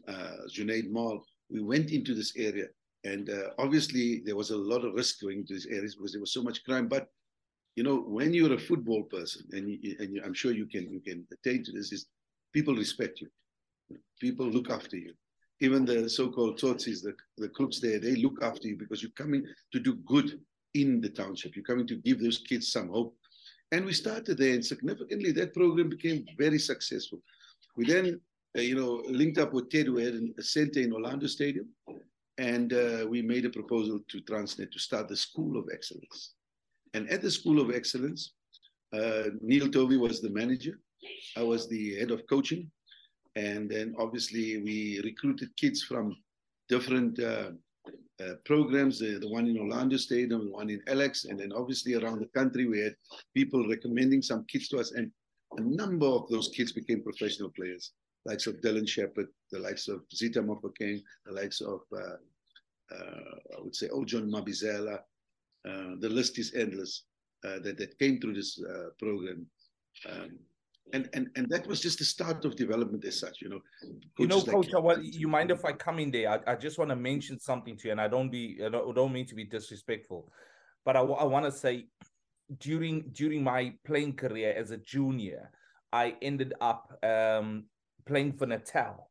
uh, 0.08 0.37
Junaid 0.55 0.90
Mall. 0.90 1.25
We 1.50 1.61
went 1.61 1.90
into 1.90 2.14
this 2.14 2.34
area. 2.37 2.66
And 3.05 3.31
uh, 3.31 3.50
obviously, 3.58 4.23
there 4.25 4.37
was 4.37 4.50
a 4.50 4.56
lot 4.56 4.84
of 4.84 4.94
risk 4.94 5.20
going 5.20 5.38
into 5.38 5.55
these 5.55 5.66
areas 5.66 5.94
because 5.94 6.12
there 6.12 6.20
was 6.20 6.32
so 6.32 6.43
much 6.43 6.64
crime. 6.64 6.87
But 6.87 7.08
you 7.76 7.84
know, 7.84 7.99
when 8.00 8.34
you're 8.34 8.55
a 8.55 8.58
football 8.58 9.05
person, 9.05 9.43
and, 9.52 9.69
you, 9.69 9.96
and 9.99 10.14
you, 10.14 10.22
I'm 10.25 10.34
sure 10.34 10.52
you 10.52 10.67
can 10.67 10.90
you 10.90 11.00
can 11.00 11.26
attain 11.32 11.64
to 11.64 11.72
this, 11.72 11.93
is 11.93 12.06
people 12.52 12.75
respect 12.75 13.20
you, 13.20 13.28
people 14.20 14.46
look 14.46 14.70
after 14.70 14.96
you. 14.96 15.12
Even 15.61 15.84
the 15.84 16.08
so-called 16.08 16.58
Tsotsis, 16.58 17.02
the, 17.02 17.14
the 17.37 17.49
crooks 17.49 17.81
there, 17.81 17.99
they 17.99 18.17
look 18.17 18.43
after 18.43 18.67
you 18.67 18.76
because 18.76 19.02
you're 19.02 19.12
coming 19.12 19.44
to 19.72 19.78
do 19.78 19.96
good 20.06 20.40
in 20.75 21.00
the 21.02 21.11
township. 21.11 21.55
You're 21.55 21.64
coming 21.64 21.87
to 21.88 21.96
give 21.96 22.20
those 22.20 22.38
kids 22.38 22.72
some 22.72 22.88
hope. 22.88 23.14
And 23.73 23.84
we 23.84 23.93
started 23.93 24.38
there, 24.38 24.55
and 24.55 24.64
significantly, 24.64 25.32
that 25.32 25.55
program 25.55 25.90
became 25.90 26.25
very 26.38 26.58
successful. 26.58 27.20
We 27.76 27.84
then, 27.84 28.20
uh, 28.58 28.62
you 28.62 28.75
know, 28.75 29.02
linked 29.06 29.38
up 29.38 29.52
with 29.52 29.70
Ted, 29.70 29.87
who 29.87 29.99
had 29.99 30.14
a 30.38 30.43
center 30.43 30.81
in 30.81 30.93
Orlando 30.93 31.26
Stadium, 31.26 31.69
and 32.38 32.73
uh, 32.73 33.06
we 33.08 33.23
made 33.23 33.44
a 33.44 33.50
proposal 33.50 34.00
to 34.08 34.20
Transnet 34.23 34.73
to 34.73 34.78
start 34.78 35.08
the 35.08 35.16
School 35.16 35.58
of 35.58 35.69
Excellence. 35.73 36.34
And 36.94 37.08
at 37.10 37.22
the 37.22 37.31
School 37.31 37.60
of 37.60 37.70
Excellence, 37.70 38.32
uh, 38.92 39.25
Neil 39.40 39.69
Tovey 39.69 39.96
was 39.96 40.20
the 40.20 40.31
manager. 40.31 40.81
I 41.37 41.42
was 41.42 41.69
the 41.69 41.98
head 41.98 42.10
of 42.10 42.26
coaching. 42.26 42.70
And 43.37 43.70
then 43.70 43.94
obviously 43.98 44.60
we 44.60 45.00
recruited 45.04 45.56
kids 45.56 45.82
from 45.84 46.16
different 46.69 47.19
uh, 47.20 47.50
uh, 48.20 48.34
programs, 48.44 48.98
the 48.98 49.20
one 49.28 49.46
in 49.46 49.58
Orlando 49.58 49.96
Stadium, 49.96 50.46
the 50.46 50.52
one 50.52 50.69
in 50.69 50.82
Alex, 50.88 51.25
and 51.25 51.38
then 51.38 51.52
obviously 51.52 51.94
around 51.94 52.20
the 52.20 52.38
country 52.38 52.66
we 52.66 52.81
had 52.81 52.94
people 53.34 53.66
recommending 53.69 54.20
some 54.20 54.44
kids 54.44 54.69
to 54.69 54.78
us, 54.78 54.92
and 54.92 55.10
a 55.56 55.60
number 55.60 56.06
of 56.06 56.28
those 56.28 56.48
kids 56.48 56.72
became 56.72 57.02
professional 57.02 57.50
players, 57.50 57.92
likes 58.26 58.46
of 58.46 58.60
Dillon 58.60 58.87
Sheppard, 58.87 59.28
the 59.50 59.58
likes 59.58 59.88
of 59.88 60.02
Zita 60.14 60.42
Mofokeng, 60.42 61.02
the 61.26 61.32
likes 61.32 61.60
of 61.60 61.81
uh, 61.96 62.16
uh, 62.94 63.37
I 63.56 63.60
would 63.60 63.75
say 63.75 63.88
Ojon 63.88 64.28
Mabizela, 64.28 64.98
the 65.64 66.08
list 66.08 66.38
is 66.38 66.54
endless 66.54 67.04
uh, 67.44 67.58
that, 67.60 67.78
that 67.78 67.98
came 67.98 68.20
through 68.20 68.34
this 68.34 68.60
uh, 68.62 68.90
program. 68.98 69.46
Um, 70.10 70.38
and, 70.92 71.08
and 71.12 71.30
and 71.36 71.48
that 71.50 71.66
was 71.66 71.80
just 71.80 71.98
the 71.98 72.04
start 72.04 72.44
of 72.44 72.56
development 72.56 73.04
as 73.04 73.18
such, 73.18 73.40
you 73.40 73.48
know. 73.48 73.60
You 74.18 74.26
know, 74.26 74.40
Coach, 74.40 74.70
like, 74.72 74.82
well, 74.82 75.00
you 75.00 75.28
mind 75.28 75.50
if 75.50 75.64
I 75.64 75.72
come 75.72 75.98
in 75.98 76.10
there? 76.10 76.28
I, 76.30 76.52
I 76.52 76.56
just 76.56 76.78
want 76.78 76.90
to 76.90 76.96
mention 76.96 77.38
something 77.38 77.76
to 77.76 77.88
you, 77.88 77.92
and 77.92 78.00
I 78.00 78.08
don't 78.08 78.30
be 78.30 78.58
I 78.64 78.68
don't, 78.68 78.94
don't 78.94 79.12
mean 79.12 79.26
to 79.26 79.34
be 79.34 79.44
disrespectful, 79.44 80.32
but 80.84 80.96
I, 80.96 81.00
I 81.00 81.24
want 81.24 81.44
to 81.44 81.52
say 81.52 81.86
during 82.58 83.10
during 83.12 83.44
my 83.44 83.74
playing 83.84 84.14
career 84.14 84.52
as 84.56 84.72
a 84.72 84.78
junior, 84.78 85.50
I 85.92 86.16
ended 86.22 86.54
up 86.60 86.98
um, 87.04 87.66
playing 88.06 88.32
for 88.32 88.46
Natal, 88.46 89.10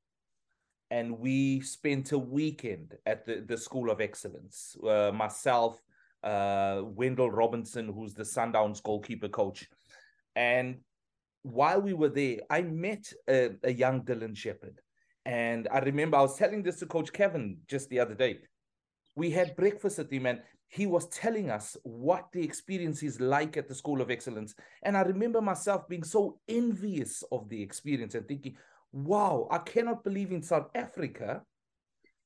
and 0.91 1.17
we 1.17 1.61
spent 1.61 2.11
a 2.11 2.17
weekend 2.17 2.95
at 3.05 3.25
the, 3.25 3.43
the 3.47 3.57
School 3.57 3.89
of 3.89 4.01
Excellence. 4.01 4.75
Uh, 4.85 5.11
myself, 5.13 5.81
uh, 6.23 6.81
Wendell 6.83 7.31
Robinson, 7.31 7.91
who's 7.93 8.13
the 8.13 8.23
Sundowns 8.23 8.81
goalkeeper 8.81 9.29
coach. 9.29 9.67
And 10.35 10.79
while 11.43 11.81
we 11.81 11.93
were 11.93 12.09
there, 12.09 12.37
I 12.49 12.61
met 12.61 13.11
a, 13.29 13.51
a 13.63 13.71
young 13.71 14.01
Dillon 14.01 14.35
Sheppard. 14.35 14.79
And 15.25 15.67
I 15.71 15.79
remember 15.79 16.17
I 16.17 16.21
was 16.21 16.37
telling 16.37 16.63
this 16.63 16.79
to 16.79 16.85
Coach 16.85 17.13
Kevin 17.13 17.57
just 17.67 17.89
the 17.89 17.99
other 17.99 18.15
day. 18.15 18.39
We 19.15 19.31
had 19.31 19.55
breakfast 19.55 19.99
at 19.99 20.11
him, 20.11 20.25
and 20.25 20.41
he 20.67 20.85
was 20.85 21.07
telling 21.09 21.49
us 21.49 21.75
what 21.83 22.27
the 22.31 22.43
experience 22.43 23.03
is 23.03 23.19
like 23.19 23.57
at 23.57 23.67
the 23.67 23.75
School 23.75 24.01
of 24.01 24.11
Excellence. 24.11 24.55
And 24.83 24.95
I 24.95 25.01
remember 25.01 25.41
myself 25.41 25.87
being 25.89 26.03
so 26.03 26.39
envious 26.47 27.23
of 27.31 27.49
the 27.49 27.61
experience 27.61 28.15
and 28.15 28.27
thinking, 28.27 28.55
wow, 28.91 29.47
I 29.51 29.59
cannot 29.59 30.03
believe 30.03 30.31
in 30.31 30.41
South 30.41 30.69
Africa 30.73 31.41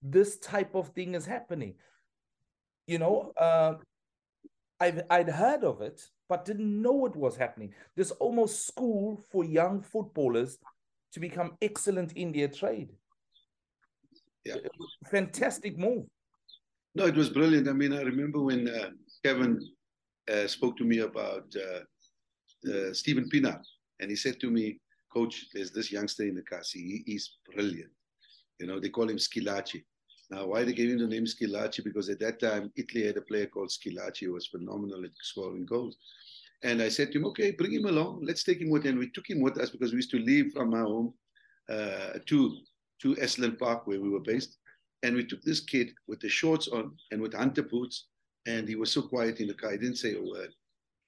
this 0.04 0.38
type 0.38 0.76
of 0.76 0.90
thing 0.90 1.16
is 1.16 1.26
happening 1.26 1.76
you 2.88 3.00
know, 3.00 3.32
uh, 3.38 3.76
I've 4.80 5.02
I'd 5.10 5.30
heard 5.30 5.64
of 5.64 5.82
it, 5.82 6.02
but 6.28 6.46
didn't 6.46 6.82
know 6.82 7.06
it 7.06 7.16
was 7.16 7.36
happening. 7.36 7.74
This 7.96 8.12
almost 8.12 8.68
school 8.68 9.24
for 9.32 9.44
young 9.44 9.82
footballers 9.82 10.58
to 11.14 11.20
become 11.20 11.58
excellent 11.62 12.14
in 12.14 12.32
their 12.32 12.48
trade. 12.48 12.90
Yeah, 14.44 14.56
fantastic 15.10 15.78
move. 15.78 16.06
No, 16.96 17.06
it 17.06 17.16
was 17.16 17.30
brilliant. 17.30 17.68
I 17.70 17.74
mean, 17.74 17.94
I 17.94 18.02
remember 18.02 18.42
when 18.42 18.68
uh, 18.68 18.90
Kevin 19.24 19.60
uh, 20.32 20.48
spoke 20.48 20.78
to 20.78 20.84
me 20.84 21.00
about 21.00 21.46
uh, 21.56 22.72
uh 22.72 22.94
Steven 22.94 23.30
Pienaar, 23.30 23.62
and 24.00 24.10
he 24.10 24.16
said 24.16 24.40
to 24.42 24.52
me, 24.52 24.80
"Coach, 25.12 25.48
there's 25.54 25.72
this 25.72 25.92
youngster 25.92 26.24
in 26.24 26.36
the 26.36 26.44
Kasi. 26.44 26.80
He, 26.80 27.04
he's 27.06 27.38
brilliant. 27.54 27.92
You 28.60 28.68
know, 28.68 28.80
they 28.80 28.90
call 28.90 29.10
him 29.10 29.18
Schillaci. 29.18 29.84
Now, 30.30 30.48
why 30.48 30.64
they 30.64 30.74
gave 30.74 30.90
him 30.90 31.00
the 31.00 31.08
name 31.08 31.26
Schillaci? 31.26 31.84
Because 31.84 32.10
at 32.10 32.20
that 32.20 32.40
time, 32.40 32.72
Italy 32.76 33.06
had 33.06 33.18
a 33.18 33.22
player 33.22 33.46
called 33.46 33.70
Schillaci 33.70 34.26
who 34.26 34.34
was 34.34 34.48
phenomenal 34.48 35.04
at 35.04 35.12
scoring 35.22 35.66
goals. 35.66 35.98
And 36.64 36.82
I 36.82 36.90
said 36.90 37.12
to 37.12 37.20
him, 37.20 37.26
okay, 37.26 37.52
bring 37.52 37.74
him 37.74 37.86
along. 37.86 38.22
Let's 38.24 38.44
take 38.44 38.62
him 38.62 38.70
with. 38.70 38.86
And 38.86 38.98
we 38.98 39.10
took 39.10 39.30
him 39.30 39.42
with 39.42 39.58
us 39.58 39.70
because 39.70 39.92
we 39.92 39.98
used 39.98 40.12
to 40.12 40.20
leave 40.20 40.54
from 40.54 40.74
our 40.74 40.86
home 40.86 41.14
uh, 41.70 42.20
to, 42.26 42.58
to 43.02 43.16
Esselen 43.16 43.60
Park, 43.60 43.86
where 43.86 44.00
we 44.00 44.10
were 44.10 44.22
based. 44.22 44.58
And 45.04 45.16
we 45.16 45.26
took 45.26 45.42
this 45.42 45.60
kid 45.60 45.92
with 46.08 46.22
the 46.22 46.30
shorts 46.30 46.70
on 46.70 46.96
and 47.12 47.22
with 47.22 47.34
hunter 47.34 47.64
boots. 47.64 48.08
And 48.46 48.68
he 48.68 48.76
was 48.76 48.92
so 48.92 49.02
quiet 49.02 49.42
in 49.42 49.48
the 49.48 49.54
car, 49.54 49.72
he 49.72 49.78
didn't 49.78 49.98
say 49.98 50.16
a 50.16 50.22
word. 50.22 50.54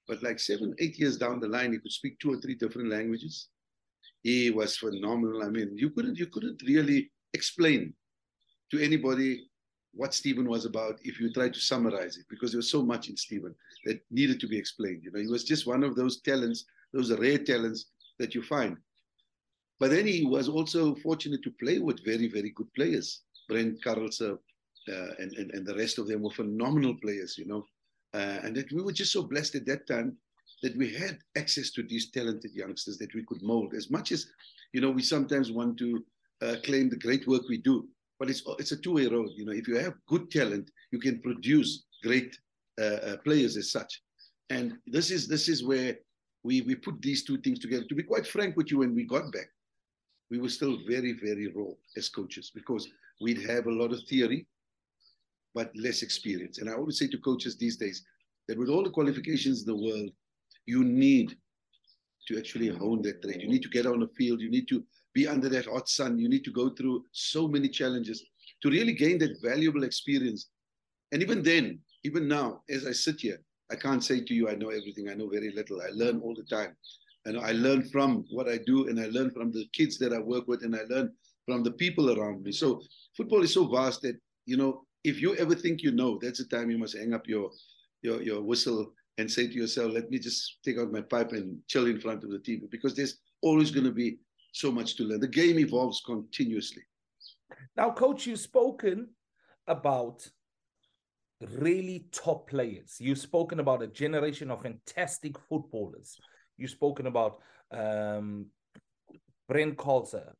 But 0.06 0.22
like 0.22 0.38
seven, 0.38 0.74
eight 0.78 0.98
years 0.98 1.16
down 1.16 1.40
the 1.40 1.48
line, 1.48 1.72
he 1.72 1.78
could 1.78 1.92
speak 1.92 2.18
two 2.18 2.34
or 2.34 2.40
three 2.40 2.54
different 2.54 2.90
languages. 2.90 3.48
He 4.22 4.50
was 4.50 4.76
phenomenal. 4.76 5.42
I 5.42 5.48
mean, 5.48 5.76
you 5.76 5.90
couldn't, 5.90 6.18
you 6.18 6.26
couldn't 6.26 6.62
really 6.66 7.10
explain 7.32 7.94
to 8.70 8.82
anybody 8.82 9.48
what 9.92 10.12
Steven 10.12 10.46
was 10.48 10.66
about 10.66 10.98
if 11.02 11.18
you 11.18 11.32
try 11.32 11.48
to 11.48 11.60
summarize 11.60 12.16
it, 12.18 12.26
because 12.28 12.52
there 12.52 12.58
was 12.58 12.70
so 12.70 12.82
much 12.82 13.08
in 13.08 13.16
Steven 13.16 13.54
that 13.84 14.00
needed 14.10 14.38
to 14.40 14.46
be 14.46 14.58
explained. 14.58 15.02
You 15.02 15.10
know, 15.10 15.20
he 15.20 15.26
was 15.26 15.44
just 15.44 15.66
one 15.66 15.82
of 15.82 15.96
those 15.96 16.20
talents, 16.20 16.66
those 16.92 17.10
rare 17.18 17.38
talents 17.38 17.86
that 18.18 18.34
you 18.34 18.42
find. 18.42 18.76
But 19.80 19.90
then 19.90 20.06
he 20.06 20.24
was 20.24 20.48
also 20.48 20.94
fortunate 20.96 21.42
to 21.44 21.50
play 21.50 21.78
with 21.78 22.04
very, 22.04 22.28
very 22.28 22.50
good 22.50 22.72
players. 22.74 23.22
Brent 23.48 23.82
Carelse 23.82 24.20
uh, 24.22 24.36
and, 25.18 25.32
and, 25.34 25.50
and 25.52 25.66
the 25.66 25.74
rest 25.74 25.98
of 25.98 26.08
them 26.08 26.22
were 26.22 26.30
phenomenal 26.30 26.94
players, 27.00 27.36
you 27.38 27.46
know. 27.46 27.64
Uh, 28.14 28.38
and 28.44 28.56
that 28.56 28.70
we 28.72 28.82
were 28.82 28.92
just 28.92 29.12
so 29.12 29.22
blessed 29.22 29.54
at 29.56 29.66
that 29.66 29.86
time 29.86 30.16
that 30.62 30.76
we 30.76 30.92
had 30.92 31.18
access 31.36 31.70
to 31.70 31.82
these 31.82 32.10
talented 32.10 32.52
youngsters 32.54 32.96
that 32.98 33.14
we 33.14 33.22
could 33.24 33.42
mold. 33.42 33.74
As 33.74 33.90
much 33.90 34.12
as, 34.12 34.26
you 34.72 34.80
know, 34.80 34.90
we 34.90 35.02
sometimes 35.02 35.52
want 35.52 35.78
to 35.78 36.04
uh, 36.42 36.56
claim 36.64 36.88
the 36.88 36.96
great 36.96 37.26
work 37.26 37.42
we 37.48 37.58
do, 37.58 37.88
but 38.18 38.30
it's 38.30 38.42
it's 38.58 38.72
a 38.72 38.76
two-way 38.76 39.06
road. 39.06 39.30
You 39.34 39.46
know, 39.46 39.52
if 39.52 39.68
you 39.68 39.76
have 39.76 39.94
good 40.08 40.30
talent, 40.30 40.70
you 40.90 40.98
can 40.98 41.20
produce 41.20 41.84
great 42.02 42.36
uh, 42.80 42.98
uh, 43.08 43.16
players 43.18 43.56
as 43.56 43.70
such. 43.70 44.02
And 44.50 44.78
this 44.86 45.10
is 45.10 45.28
this 45.28 45.48
is 45.48 45.64
where 45.64 45.96
we 46.44 46.62
we 46.62 46.74
put 46.74 47.00
these 47.02 47.24
two 47.24 47.38
things 47.38 47.58
together. 47.58 47.84
To 47.84 47.94
be 47.94 48.02
quite 48.02 48.26
frank 48.26 48.56
with 48.56 48.70
you, 48.70 48.78
when 48.78 48.94
we 48.94 49.04
got 49.04 49.32
back, 49.32 49.48
we 50.30 50.38
were 50.38 50.48
still 50.48 50.78
very 50.86 51.12
very 51.12 51.52
raw 51.54 51.72
as 51.96 52.08
coaches 52.08 52.50
because 52.54 52.88
we'd 53.20 53.42
have 53.48 53.66
a 53.66 53.72
lot 53.72 53.92
of 53.92 54.02
theory, 54.08 54.46
but 55.54 55.70
less 55.74 56.02
experience. 56.02 56.58
And 56.58 56.70
I 56.70 56.74
always 56.74 56.98
say 56.98 57.08
to 57.08 57.18
coaches 57.18 57.56
these 57.56 57.76
days 57.76 58.04
that 58.48 58.58
with 58.58 58.68
all 58.68 58.84
the 58.84 58.90
qualifications 58.90 59.60
in 59.60 59.66
the 59.66 59.82
world, 59.82 60.10
you 60.66 60.84
need 60.84 61.36
to 62.28 62.38
actually 62.38 62.68
hone 62.68 63.02
that 63.02 63.22
trade. 63.22 63.40
You 63.40 63.48
need 63.48 63.62
to 63.62 63.68
get 63.68 63.86
on 63.86 64.00
the 64.00 64.08
field. 64.08 64.40
You 64.40 64.50
need 64.50 64.68
to 64.68 64.84
be 65.16 65.26
under 65.26 65.48
that 65.48 65.64
hot 65.64 65.88
sun. 65.88 66.18
You 66.18 66.28
need 66.28 66.44
to 66.44 66.52
go 66.52 66.68
through 66.68 67.04
so 67.12 67.48
many 67.48 67.68
challenges 67.68 68.22
to 68.62 68.70
really 68.70 68.92
gain 68.92 69.16
that 69.20 69.40
valuable 69.42 69.84
experience. 69.84 70.50
And 71.12 71.22
even 71.22 71.42
then, 71.42 71.78
even 72.04 72.28
now, 72.28 72.62
as 72.68 72.86
I 72.86 72.92
sit 72.92 73.20
here, 73.20 73.40
I 73.72 73.76
can't 73.76 74.04
say 74.04 74.20
to 74.20 74.34
you, 74.34 74.48
I 74.50 74.54
know 74.54 74.68
everything. 74.68 75.08
I 75.08 75.14
know 75.14 75.28
very 75.28 75.52
little. 75.52 75.80
I 75.80 75.90
learn 76.02 76.20
all 76.20 76.34
the 76.34 76.48
time. 76.56 76.76
And 77.24 77.38
I 77.38 77.52
learn 77.52 77.82
from 77.94 78.10
what 78.30 78.48
I 78.48 78.58
do, 78.72 78.88
and 78.88 79.00
I 79.00 79.06
learn 79.06 79.30
from 79.30 79.50
the 79.50 79.64
kids 79.72 79.98
that 79.98 80.12
I 80.12 80.20
work 80.20 80.46
with, 80.46 80.62
and 80.62 80.76
I 80.76 80.82
learn 80.94 81.12
from 81.46 81.64
the 81.64 81.72
people 81.72 82.06
around 82.16 82.42
me. 82.44 82.52
So 82.52 82.80
football 83.16 83.42
is 83.42 83.54
so 83.54 83.66
vast 83.66 84.02
that, 84.02 84.16
you 84.44 84.56
know, 84.56 84.84
if 85.02 85.20
you 85.22 85.34
ever 85.36 85.54
think 85.54 85.82
you 85.82 85.92
know, 85.92 86.18
that's 86.20 86.40
the 86.40 86.56
time 86.56 86.70
you 86.70 86.78
must 86.78 86.96
hang 86.96 87.14
up 87.14 87.26
your 87.26 87.50
your, 88.02 88.22
your 88.22 88.42
whistle 88.42 88.92
and 89.18 89.30
say 89.30 89.46
to 89.48 89.54
yourself, 89.62 89.92
let 89.92 90.10
me 90.10 90.18
just 90.18 90.58
take 90.64 90.78
out 90.78 90.92
my 90.92 91.00
pipe 91.00 91.32
and 91.32 91.58
chill 91.66 91.86
in 91.86 91.98
front 92.00 92.22
of 92.22 92.30
the 92.30 92.38
TV 92.38 92.70
because 92.70 92.94
there's 92.94 93.18
always 93.40 93.70
going 93.70 93.86
to 93.86 93.96
be 94.04 94.18
so 94.56 94.72
much 94.72 94.96
to 94.96 95.04
learn. 95.04 95.20
The 95.20 95.28
game 95.28 95.58
evolves 95.58 96.00
continuously. 96.04 96.82
Now, 97.76 97.90
coach, 97.90 98.26
you've 98.26 98.40
spoken 98.40 99.08
about 99.66 100.26
really 101.40 102.06
top 102.10 102.48
players. 102.48 102.96
You've 102.98 103.18
spoken 103.18 103.60
about 103.60 103.82
a 103.82 103.86
generation 103.86 104.50
of 104.50 104.62
fantastic 104.62 105.38
footballers. 105.38 106.18
You've 106.56 106.70
spoken 106.70 107.06
about 107.06 107.40
um, 107.70 108.46
Brent 109.46 109.76
Carelse, 109.76 110.32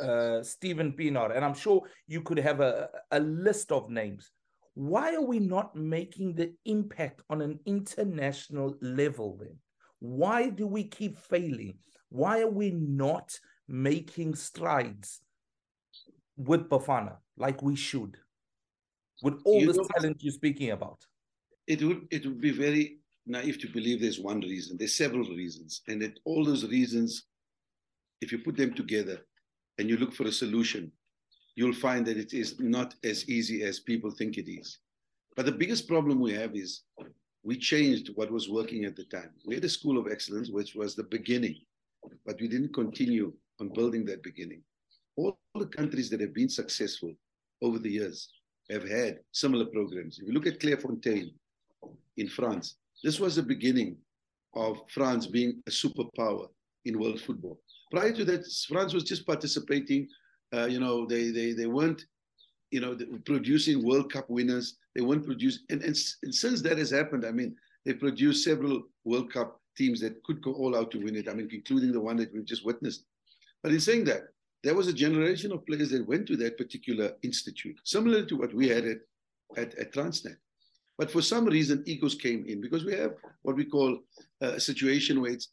uh, 0.00 0.42
Steven 0.42 0.92
Pienaar, 0.92 1.36
and 1.36 1.44
I'm 1.44 1.54
sure 1.54 1.82
you 2.08 2.22
could 2.22 2.38
have 2.38 2.60
a, 2.60 2.88
a 3.12 3.20
list 3.20 3.70
of 3.70 3.88
names. 3.88 4.32
Why 4.74 5.14
are 5.14 5.24
we 5.24 5.38
not 5.38 5.76
making 5.76 6.34
the 6.34 6.52
impact 6.64 7.22
on 7.30 7.40
an 7.40 7.60
international 7.66 8.74
level 8.80 9.36
then? 9.38 9.56
Why 10.00 10.48
do 10.48 10.66
we 10.66 10.84
keep 10.84 11.18
failing? 11.18 11.78
Why 12.08 12.40
are 12.40 12.50
we 12.50 12.72
not 12.72 13.38
making 13.70 14.34
strides 14.34 15.20
with 16.36 16.68
Bafana 16.68 17.16
like 17.36 17.62
we 17.62 17.76
should? 17.76 18.16
With 19.22 19.40
all 19.44 19.60
you 19.60 19.72
the 19.72 19.88
talent 19.96 20.22
you're 20.22 20.32
speaking 20.32 20.70
about. 20.70 20.98
It 21.66 21.82
would 21.82 22.08
it 22.10 22.26
would 22.26 22.40
be 22.40 22.50
very 22.50 23.00
naive 23.26 23.58
to 23.60 23.68
believe 23.68 24.00
there's 24.00 24.18
one 24.18 24.40
reason. 24.40 24.76
There's 24.76 24.94
several 24.94 25.24
reasons. 25.28 25.82
And 25.88 26.02
that 26.02 26.18
all 26.24 26.44
those 26.44 26.66
reasons, 26.66 27.24
if 28.20 28.32
you 28.32 28.38
put 28.38 28.56
them 28.56 28.74
together 28.74 29.20
and 29.78 29.88
you 29.88 29.96
look 29.96 30.12
for 30.12 30.26
a 30.26 30.32
solution, 30.32 30.90
you'll 31.54 31.74
find 31.74 32.04
that 32.06 32.16
it 32.16 32.32
is 32.32 32.58
not 32.58 32.94
as 33.04 33.28
easy 33.28 33.62
as 33.62 33.78
people 33.80 34.10
think 34.10 34.36
it 34.36 34.50
is. 34.50 34.78
But 35.36 35.46
the 35.46 35.52
biggest 35.52 35.86
problem 35.86 36.20
we 36.20 36.32
have 36.32 36.56
is 36.56 36.82
we 37.42 37.56
changed 37.56 38.10
what 38.14 38.30
was 38.30 38.48
working 38.48 38.84
at 38.84 38.96
the 38.96 39.04
time. 39.04 39.30
We 39.46 39.54
had 39.54 39.64
a 39.64 39.68
school 39.68 39.98
of 39.98 40.10
excellence, 40.10 40.50
which 40.50 40.74
was 40.74 40.94
the 40.94 41.04
beginning, 41.04 41.56
but 42.26 42.40
we 42.40 42.48
didn't 42.48 42.74
continue 42.74 43.32
on 43.60 43.68
building 43.68 44.04
that 44.06 44.22
beginning. 44.22 44.62
All 45.16 45.38
the 45.54 45.66
countries 45.66 46.10
that 46.10 46.20
have 46.20 46.34
been 46.34 46.48
successful 46.48 47.12
over 47.62 47.78
the 47.78 47.90
years 47.90 48.28
have 48.70 48.88
had 48.88 49.18
similar 49.32 49.66
programs. 49.66 50.18
If 50.18 50.26
you 50.26 50.32
look 50.32 50.46
at 50.46 50.60
Clairefontaine 50.60 51.30
in 52.16 52.28
France, 52.28 52.76
this 53.02 53.18
was 53.18 53.36
the 53.36 53.42
beginning 53.42 53.96
of 54.54 54.78
France 54.88 55.26
being 55.26 55.62
a 55.66 55.70
superpower 55.70 56.48
in 56.84 56.98
world 56.98 57.20
football. 57.20 57.60
Prior 57.90 58.12
to 58.12 58.24
that, 58.24 58.46
France 58.68 58.94
was 58.94 59.04
just 59.04 59.26
participating. 59.26 60.08
Uh, 60.54 60.66
you 60.66 60.80
know, 60.80 61.06
they 61.06 61.30
they 61.30 61.52
they 61.52 61.66
weren't, 61.66 62.04
you 62.70 62.80
know, 62.80 62.96
producing 63.24 63.84
World 63.84 64.12
Cup 64.12 64.28
winners. 64.30 64.76
They 64.94 65.02
weren't 65.02 65.24
producing, 65.24 65.62
and, 65.70 65.82
and, 65.82 65.96
and 66.22 66.34
since 66.34 66.62
that 66.62 66.78
has 66.78 66.90
happened, 66.90 67.24
I 67.24 67.30
mean, 67.30 67.56
they 67.84 67.94
produced 67.94 68.44
several 68.44 68.82
World 69.04 69.32
Cup 69.32 69.60
teams 69.76 70.00
that 70.00 70.22
could 70.24 70.42
go 70.42 70.52
all 70.52 70.76
out 70.76 70.90
to 70.92 70.98
win 70.98 71.16
it. 71.16 71.28
I 71.28 71.34
mean, 71.34 71.48
including 71.52 71.92
the 71.92 72.00
one 72.00 72.16
that 72.16 72.32
we've 72.32 72.44
just 72.44 72.64
witnessed. 72.64 73.04
But 73.62 73.72
in 73.72 73.80
saying 73.80 74.04
that, 74.04 74.22
there 74.62 74.74
was 74.74 74.88
a 74.88 74.92
generation 74.92 75.52
of 75.52 75.66
players 75.66 75.90
that 75.90 76.06
went 76.06 76.26
to 76.26 76.36
that 76.36 76.58
particular 76.58 77.12
institute, 77.22 77.78
similar 77.84 78.24
to 78.26 78.36
what 78.36 78.52
we 78.54 78.68
had 78.68 78.84
at, 78.84 78.98
at, 79.56 79.74
at 79.78 79.92
Transnet. 79.92 80.36
But 80.98 81.10
for 81.10 81.22
some 81.22 81.46
reason, 81.46 81.82
egos 81.86 82.14
came 82.14 82.44
in 82.46 82.60
because 82.60 82.84
we 82.84 82.92
have 82.92 83.14
what 83.42 83.56
we 83.56 83.64
call 83.64 84.00
uh, 84.42 84.52
a 84.52 84.60
situation 84.60 85.22
where 85.22 85.32
it's 85.32 85.48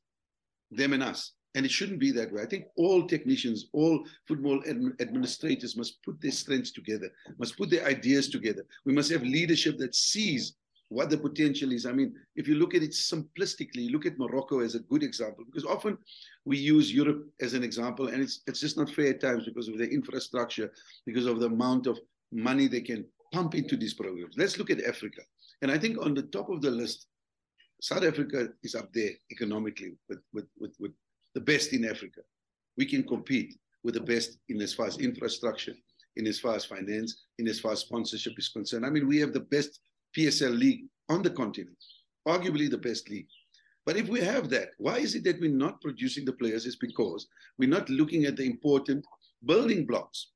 them 0.72 0.92
and 0.92 1.04
us. 1.04 1.34
And 1.56 1.66
it 1.66 1.72
shouldn't 1.72 2.00
be 2.00 2.12
that 2.12 2.32
way. 2.32 2.42
I 2.42 2.46
think 2.46 2.66
all 2.76 3.08
technicians, 3.08 3.70
all 3.72 4.06
football 4.28 4.62
administrators 5.00 5.78
must 5.78 6.04
put 6.04 6.22
their 6.22 6.32
strengths 6.32 6.72
together, 6.72 7.10
must 7.40 7.58
put 7.58 7.70
their 7.70 7.86
ideas 7.86 8.30
together. 8.30 8.66
We 8.86 8.94
must 8.94 9.10
have 9.12 9.24
leadership 9.24 9.78
that 9.80 9.96
sees 9.96 10.56
what 10.90 11.10
the 11.10 11.18
potential 11.18 11.72
is. 11.72 11.86
I 11.86 11.92
mean, 11.92 12.14
if 12.36 12.48
you 12.48 12.56
look 12.56 12.74
at 12.74 12.84
it 12.84 12.92
simplistically, 12.92 13.92
look 13.92 14.06
at 14.06 14.18
Morocco 14.18 14.62
as 14.62 14.76
a 14.76 14.80
good 14.80 15.04
example, 15.04 15.44
because 15.46 15.66
often 15.66 15.98
we 16.46 16.58
use 16.58 16.94
Europe 16.94 17.28
as 17.42 17.54
an 17.54 17.64
example, 17.64 18.08
and 18.08 18.22
it's 18.22 18.42
it's 18.48 18.60
just 18.60 18.78
not 18.78 18.90
fair 18.90 19.10
at 19.10 19.22
times 19.22 19.46
because 19.46 19.68
of 19.68 19.78
the 19.78 19.90
infrastructure, 19.90 20.72
because 21.06 21.26
of 21.26 21.40
the 21.40 21.48
amount 21.48 21.88
of 21.88 22.00
money 22.32 22.68
they 22.68 22.82
can 22.82 23.06
pump 23.34 23.56
into 23.56 23.76
these 23.76 23.94
programs. 23.94 24.36
Let's 24.38 24.58
look 24.58 24.70
at 24.70 24.84
Africa. 24.84 25.22
And 25.62 25.72
I 25.72 25.78
think 25.78 25.98
on 26.06 26.14
the 26.14 26.24
top 26.24 26.50
of 26.50 26.62
the 26.62 26.72
list, 26.72 27.08
South 27.82 28.04
Africa 28.04 28.50
is 28.64 28.76
up 28.76 28.92
there 28.94 29.12
economically 29.32 29.94
with, 30.08 30.20
with, 30.34 30.46
with, 30.60 30.74
with 30.80 30.92
the 31.36 31.42
best 31.42 31.74
in 31.74 31.86
Africa. 31.86 32.22
We 32.78 32.86
can 32.86 33.04
compete 33.04 33.56
with 33.84 33.96
the 33.96 34.02
best 34.02 34.38
in 34.50 34.62
as 34.62 34.74
far 34.74 34.88
as 34.88 34.98
infrastructure, 34.98 35.74
in 36.16 36.28
as 36.28 36.40
far 36.40 36.56
as 36.56 36.66
finance, 36.66 37.26
in 37.40 37.48
as 37.48 37.60
far 37.60 37.74
as 37.74 37.80
sponsorship 37.80 38.34
is 38.38 38.50
concerned. 38.50 38.86
I 38.86 38.90
mean, 38.90 39.08
we 39.08 39.20
have 39.20 39.34
the 39.34 39.42
best 39.42 39.80
PSL 40.18 40.58
league 40.58 40.86
on 41.10 41.22
the 41.22 41.30
continent, 41.30 41.78
arguably 42.28 42.70
the 42.70 42.78
best 42.78 43.10
league. 43.10 43.28
But 43.86 43.96
if 43.96 44.10
we 44.10 44.20
have 44.22 44.50
that, 44.50 44.70
why 44.78 44.98
is 44.98 45.16
it 45.16 45.24
that 45.24 45.40
we're 45.40 45.50
not 45.50 45.82
producing 45.82 46.26
the 46.26 46.34
players? 46.34 46.66
Is 46.66 46.76
because 46.76 47.28
we're 47.58 47.70
not 47.70 47.90
looking 47.90 48.26
at 48.26 48.36
the 48.36 48.44
important 48.44 49.06
building 49.46 49.86
blocks. 49.86 50.32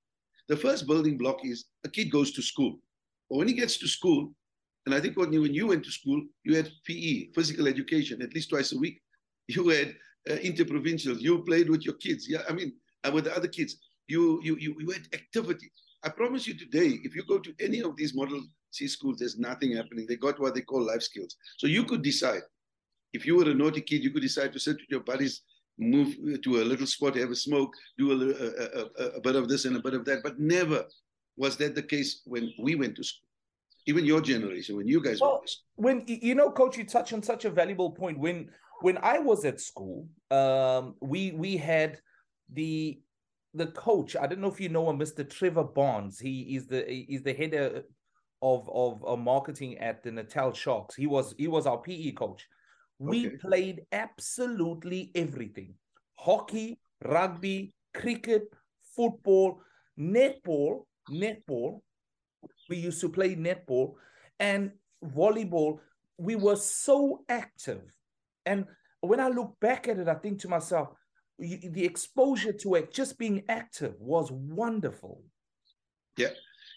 The 0.47 0.55
first 0.55 0.87
building 0.87 1.17
block 1.17 1.39
is 1.43 1.65
a 1.83 1.89
kid 1.89 2.11
goes 2.11 2.31
to 2.31 2.41
school. 2.41 2.79
But 3.29 3.37
when 3.37 3.47
he 3.47 3.53
gets 3.53 3.77
to 3.77 3.87
school, 3.87 4.33
and 4.85 4.95
I 4.95 4.99
think 4.99 5.17
when 5.17 5.31
you, 5.33 5.41
when 5.41 5.53
you 5.53 5.67
went 5.67 5.83
to 5.85 5.91
school, 5.91 6.21
you 6.43 6.55
had 6.55 6.69
PE, 6.85 7.31
physical 7.35 7.67
education, 7.67 8.21
at 8.21 8.33
least 8.33 8.49
twice 8.49 8.73
a 8.73 8.77
week. 8.77 9.01
You 9.47 9.67
had 9.67 9.95
uh, 10.29 10.35
interprovincials. 10.35 11.19
You 11.19 11.43
played 11.43 11.69
with 11.69 11.81
your 11.83 11.95
kids. 11.95 12.29
Yeah, 12.29 12.43
I 12.47 12.53
mean, 12.53 12.73
uh, 13.03 13.11
with 13.11 13.25
the 13.25 13.35
other 13.35 13.49
kids. 13.49 13.77
You, 14.07 14.39
you, 14.43 14.55
you, 14.57 14.75
you 14.79 14.89
had 14.91 15.07
activity. 15.13 15.69
I 16.03 16.09
promise 16.09 16.47
you 16.47 16.57
today, 16.57 16.99
if 17.03 17.15
you 17.15 17.23
go 17.23 17.39
to 17.39 17.53
any 17.59 17.81
of 17.81 17.95
these 17.95 18.15
model 18.15 18.41
C 18.71 18.87
schools, 18.87 19.17
there's 19.19 19.37
nothing 19.37 19.75
happening. 19.75 20.05
They 20.07 20.15
got 20.15 20.39
what 20.39 20.55
they 20.55 20.61
call 20.61 20.81
life 20.81 21.03
skills. 21.03 21.35
So 21.57 21.67
you 21.67 21.83
could 21.83 22.01
decide. 22.01 22.41
If 23.13 23.25
you 23.25 23.35
were 23.35 23.49
a 23.49 23.53
naughty 23.53 23.81
kid, 23.81 24.03
you 24.03 24.11
could 24.11 24.21
decide 24.21 24.53
to 24.53 24.59
sit 24.59 24.77
with 24.77 24.89
your 24.89 25.01
buddies, 25.01 25.41
move 25.77 26.15
to 26.43 26.61
a 26.61 26.63
little 26.63 26.87
spot, 26.87 27.15
have 27.15 27.29
a 27.29 27.35
smoke, 27.35 27.73
do 27.97 28.11
a, 28.11 28.15
a, 28.15 29.03
a, 29.03 29.07
a 29.17 29.21
bit 29.21 29.35
of 29.35 29.49
this 29.49 29.65
and 29.65 29.75
a 29.75 29.81
bit 29.81 29.93
of 29.93 30.05
that. 30.05 30.23
But 30.23 30.39
never 30.39 30.85
was 31.37 31.57
that 31.57 31.75
the 31.75 31.83
case 31.83 32.21
when 32.25 32.53
we 32.59 32.75
went 32.75 32.95
to 32.95 33.03
school 33.03 33.27
even 33.87 34.05
your 34.05 34.21
generation 34.21 34.75
when 34.75 34.87
you 34.87 35.01
guys 35.01 35.19
well, 35.21 35.43
when 35.75 36.03
you 36.07 36.35
know 36.35 36.51
coach 36.51 36.77
you 36.77 36.83
touch 36.83 37.13
on 37.13 37.23
such 37.23 37.45
a 37.45 37.49
valuable 37.49 37.89
point 37.89 38.17
when 38.19 38.49
when 38.81 38.97
i 38.97 39.17
was 39.17 39.43
at 39.45 39.59
school 39.59 40.07
um 40.29 40.95
we 41.01 41.31
we 41.31 41.57
had 41.57 41.99
the 42.53 42.99
the 43.53 43.67
coach 43.67 44.15
i 44.15 44.25
don't 44.27 44.39
know 44.39 44.51
if 44.51 44.59
you 44.59 44.69
know 44.69 44.89
him 44.89 44.99
mr 44.99 45.29
trevor 45.29 45.63
barnes 45.63 46.19
he 46.19 46.55
is 46.55 46.67
the 46.67 46.85
he's 46.87 47.23
the 47.23 47.33
head 47.33 47.53
uh, 47.53 47.81
of 48.41 48.69
of, 48.69 49.03
of 49.03 49.19
marketing 49.19 49.77
at 49.77 50.03
the 50.03 50.11
natal 50.11 50.53
sharks 50.53 50.95
he 50.95 51.07
was 51.07 51.35
he 51.37 51.47
was 51.47 51.67
our 51.67 51.77
pe 51.77 52.11
coach 52.11 52.47
we 52.99 53.27
okay. 53.27 53.37
played 53.37 53.81
absolutely 53.91 55.11
everything 55.15 55.73
hockey 56.15 56.79
rugby 57.03 57.73
cricket 57.93 58.43
football 58.95 59.61
netball 59.99 60.85
netball 61.09 61.81
we 62.69 62.77
used 62.77 63.01
to 63.01 63.09
play 63.09 63.35
netball 63.35 63.93
and 64.39 64.71
volleyball. 65.03 65.79
We 66.17 66.35
were 66.35 66.55
so 66.55 67.23
active. 67.29 67.81
And 68.45 68.65
when 69.01 69.19
I 69.19 69.29
look 69.29 69.59
back 69.59 69.87
at 69.87 69.99
it, 69.99 70.07
I 70.07 70.15
think 70.15 70.39
to 70.41 70.47
myself, 70.47 70.89
the 71.41 71.83
exposure 71.83 72.53
to 72.53 72.75
it, 72.75 72.93
just 72.93 73.17
being 73.17 73.43
active, 73.49 73.95
was 73.99 74.31
wonderful. 74.31 75.23
Yeah, 76.17 76.29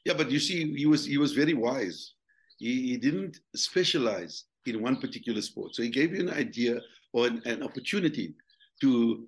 yeah, 0.05 0.15
but 0.15 0.31
you 0.31 0.39
see, 0.39 0.75
he 0.75 0.87
was 0.87 1.05
he 1.05 1.19
was 1.19 1.33
very 1.33 1.55
wise. 1.55 2.15
He, 2.59 2.89
he 2.89 2.97
didn't 2.97 3.41
specialize 3.55 4.45
in 4.67 4.81
one 4.81 4.97
particular 4.97 5.43
sport, 5.43 5.75
so 5.75 5.83
he 5.83 5.91
gave 5.91 6.15
you 6.15 6.21
an 6.21 6.31
idea 6.31 6.81
or 7.13 7.27
an, 7.27 7.43
an 7.45 7.63
opportunity 7.63 8.35
to 8.81 9.27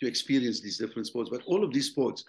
to 0.00 0.06
experience 0.06 0.60
these 0.60 0.78
different 0.78 1.08
sports. 1.08 1.30
But 1.30 1.42
all 1.46 1.64
of 1.64 1.72
these 1.72 1.86
sports 1.86 2.24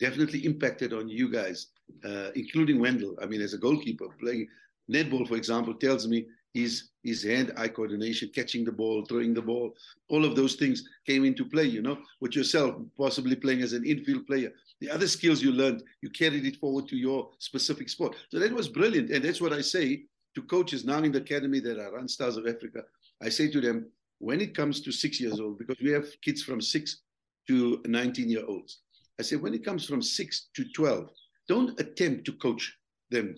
definitely 0.00 0.44
impacted 0.46 0.92
on 0.92 1.08
you 1.08 1.30
guys, 1.30 1.68
uh, 2.04 2.30
including 2.34 2.80
Wendell. 2.80 3.16
I 3.20 3.26
mean, 3.26 3.42
as 3.42 3.54
a 3.54 3.58
goalkeeper, 3.58 4.08
playing 4.20 4.48
netball, 4.90 5.28
for 5.28 5.36
example, 5.36 5.74
tells 5.74 6.06
me 6.06 6.26
his 6.56 6.88
his 7.02 7.22
hand-eye 7.22 7.68
coordination, 7.68 8.28
catching 8.34 8.64
the 8.64 8.72
ball, 8.72 9.04
throwing 9.04 9.32
the 9.32 9.42
ball, 9.42 9.72
all 10.08 10.24
of 10.24 10.34
those 10.34 10.54
things 10.56 10.88
came 11.06 11.24
into 11.24 11.44
play. 11.44 11.64
You 11.64 11.82
know, 11.82 11.98
with 12.20 12.34
yourself 12.34 12.74
possibly 12.98 13.36
playing 13.36 13.62
as 13.62 13.74
an 13.74 13.84
infield 13.84 14.26
player, 14.26 14.52
the 14.80 14.90
other 14.90 15.06
skills 15.06 15.42
you 15.42 15.52
learned, 15.52 15.82
you 16.02 16.10
carried 16.10 16.46
it 16.46 16.56
forward 16.56 16.88
to 16.88 16.96
your 16.96 17.30
specific 17.38 17.88
sport. 17.88 18.16
So 18.30 18.38
that 18.38 18.52
was 18.52 18.68
brilliant, 18.68 19.10
and 19.10 19.22
that's 19.24 19.40
what 19.40 19.52
I 19.52 19.60
say 19.60 20.04
to 20.34 20.42
coaches 20.42 20.84
now 20.84 21.02
in 21.02 21.12
the 21.12 21.18
academy 21.18 21.60
that 21.60 21.78
are 21.78 21.92
run 21.92 22.08
Stars 22.08 22.36
of 22.36 22.46
Africa. 22.46 22.82
I 23.22 23.28
say 23.28 23.50
to 23.50 23.60
them, 23.60 23.86
when 24.18 24.40
it 24.40 24.54
comes 24.54 24.80
to 24.80 24.92
six 24.92 25.20
years 25.20 25.38
old, 25.40 25.58
because 25.58 25.80
we 25.82 25.90
have 25.90 26.08
kids 26.22 26.42
from 26.42 26.60
six 26.60 27.02
to 27.48 27.82
19 27.86 28.30
year 28.30 28.44
olds, 28.46 28.80
I 29.20 29.22
say 29.22 29.36
when 29.36 29.54
it 29.54 29.64
comes 29.64 29.86
from 29.86 30.02
six 30.02 30.48
to 30.54 30.64
12, 30.72 31.10
don't 31.48 31.78
attempt 31.80 32.24
to 32.26 32.32
coach 32.32 32.76
them 33.10 33.36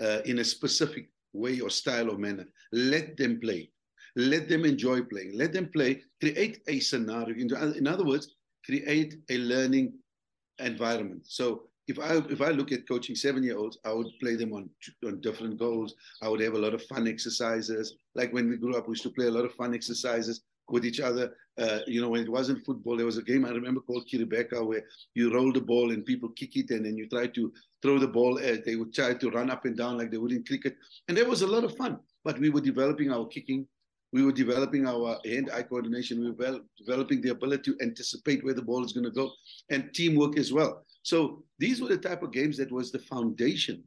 uh, 0.00 0.20
in 0.24 0.38
a 0.38 0.44
specific 0.44 1.08
way 1.32 1.60
or 1.60 1.70
style 1.70 2.10
or 2.10 2.18
manner. 2.18 2.46
Let 2.72 3.16
them 3.16 3.40
play. 3.40 3.70
Let 4.16 4.48
them 4.48 4.64
enjoy 4.64 5.02
playing. 5.02 5.36
Let 5.36 5.52
them 5.52 5.68
play. 5.68 6.02
Create 6.20 6.60
a 6.68 6.80
scenario. 6.80 7.34
In 7.36 7.86
other 7.86 8.04
words, 8.04 8.34
create 8.64 9.16
a 9.30 9.38
learning 9.38 9.94
environment. 10.58 11.22
So 11.26 11.62
if 11.86 11.98
I 11.98 12.16
if 12.30 12.40
I 12.40 12.50
look 12.50 12.72
at 12.72 12.88
coaching 12.88 13.14
seven 13.14 13.42
year 13.42 13.56
olds, 13.56 13.78
I 13.84 13.92
would 13.92 14.08
play 14.20 14.36
them 14.36 14.52
on 14.52 14.68
on 15.04 15.20
different 15.20 15.58
goals. 15.58 15.94
I 16.22 16.28
would 16.28 16.40
have 16.40 16.54
a 16.54 16.58
lot 16.58 16.74
of 16.74 16.82
fun 16.84 17.06
exercises. 17.08 17.96
Like 18.14 18.32
when 18.32 18.48
we 18.48 18.56
grew 18.56 18.76
up, 18.76 18.86
we 18.86 18.92
used 18.92 19.02
to 19.04 19.10
play 19.10 19.26
a 19.26 19.30
lot 19.30 19.44
of 19.44 19.54
fun 19.54 19.74
exercises 19.74 20.42
with 20.72 20.84
each 20.84 21.00
other. 21.00 21.34
Uh, 21.58 21.80
you 21.86 22.00
know, 22.00 22.08
when 22.08 22.22
it 22.22 22.28
wasn't 22.28 22.64
football, 22.64 22.96
there 22.96 23.06
was 23.06 23.18
a 23.18 23.22
game 23.22 23.44
I 23.44 23.50
remember 23.50 23.80
called 23.80 24.08
Kiribeka 24.08 24.64
where 24.66 24.84
you 25.14 25.32
roll 25.32 25.52
the 25.52 25.60
ball 25.60 25.90
and 25.90 26.04
people 26.04 26.30
kick 26.30 26.56
it 26.56 26.70
and 26.70 26.84
then 26.86 26.96
you 26.96 27.08
try 27.08 27.26
to 27.26 27.52
throw 27.82 27.98
the 27.98 28.08
ball. 28.08 28.38
Uh, 28.38 28.56
they 28.64 28.76
would 28.76 28.94
try 28.94 29.14
to 29.14 29.30
run 29.30 29.50
up 29.50 29.64
and 29.64 29.76
down 29.76 29.98
like 29.98 30.10
they 30.10 30.16
would 30.18 30.32
in 30.32 30.44
cricket. 30.44 30.76
And 31.08 31.16
that 31.16 31.28
was 31.28 31.42
a 31.42 31.46
lot 31.46 31.64
of 31.64 31.76
fun. 31.76 31.98
But 32.24 32.38
we 32.38 32.50
were 32.50 32.60
developing 32.60 33.12
our 33.12 33.26
kicking. 33.26 33.66
We 34.12 34.24
were 34.24 34.32
developing 34.32 34.86
our 34.86 35.18
hand-eye 35.24 35.62
coordination. 35.64 36.20
We 36.20 36.30
were 36.30 36.60
developing 36.78 37.20
the 37.20 37.30
ability 37.30 37.72
to 37.72 37.78
anticipate 37.80 38.42
where 38.42 38.54
the 38.54 38.62
ball 38.62 38.84
is 38.84 38.92
going 38.92 39.04
to 39.04 39.10
go 39.10 39.30
and 39.70 39.92
teamwork 39.94 40.38
as 40.38 40.52
well. 40.52 40.84
So 41.02 41.44
these 41.58 41.80
were 41.80 41.88
the 41.88 41.98
type 41.98 42.22
of 42.22 42.32
games 42.32 42.56
that 42.56 42.72
was 42.72 42.90
the 42.90 42.98
foundation 42.98 43.84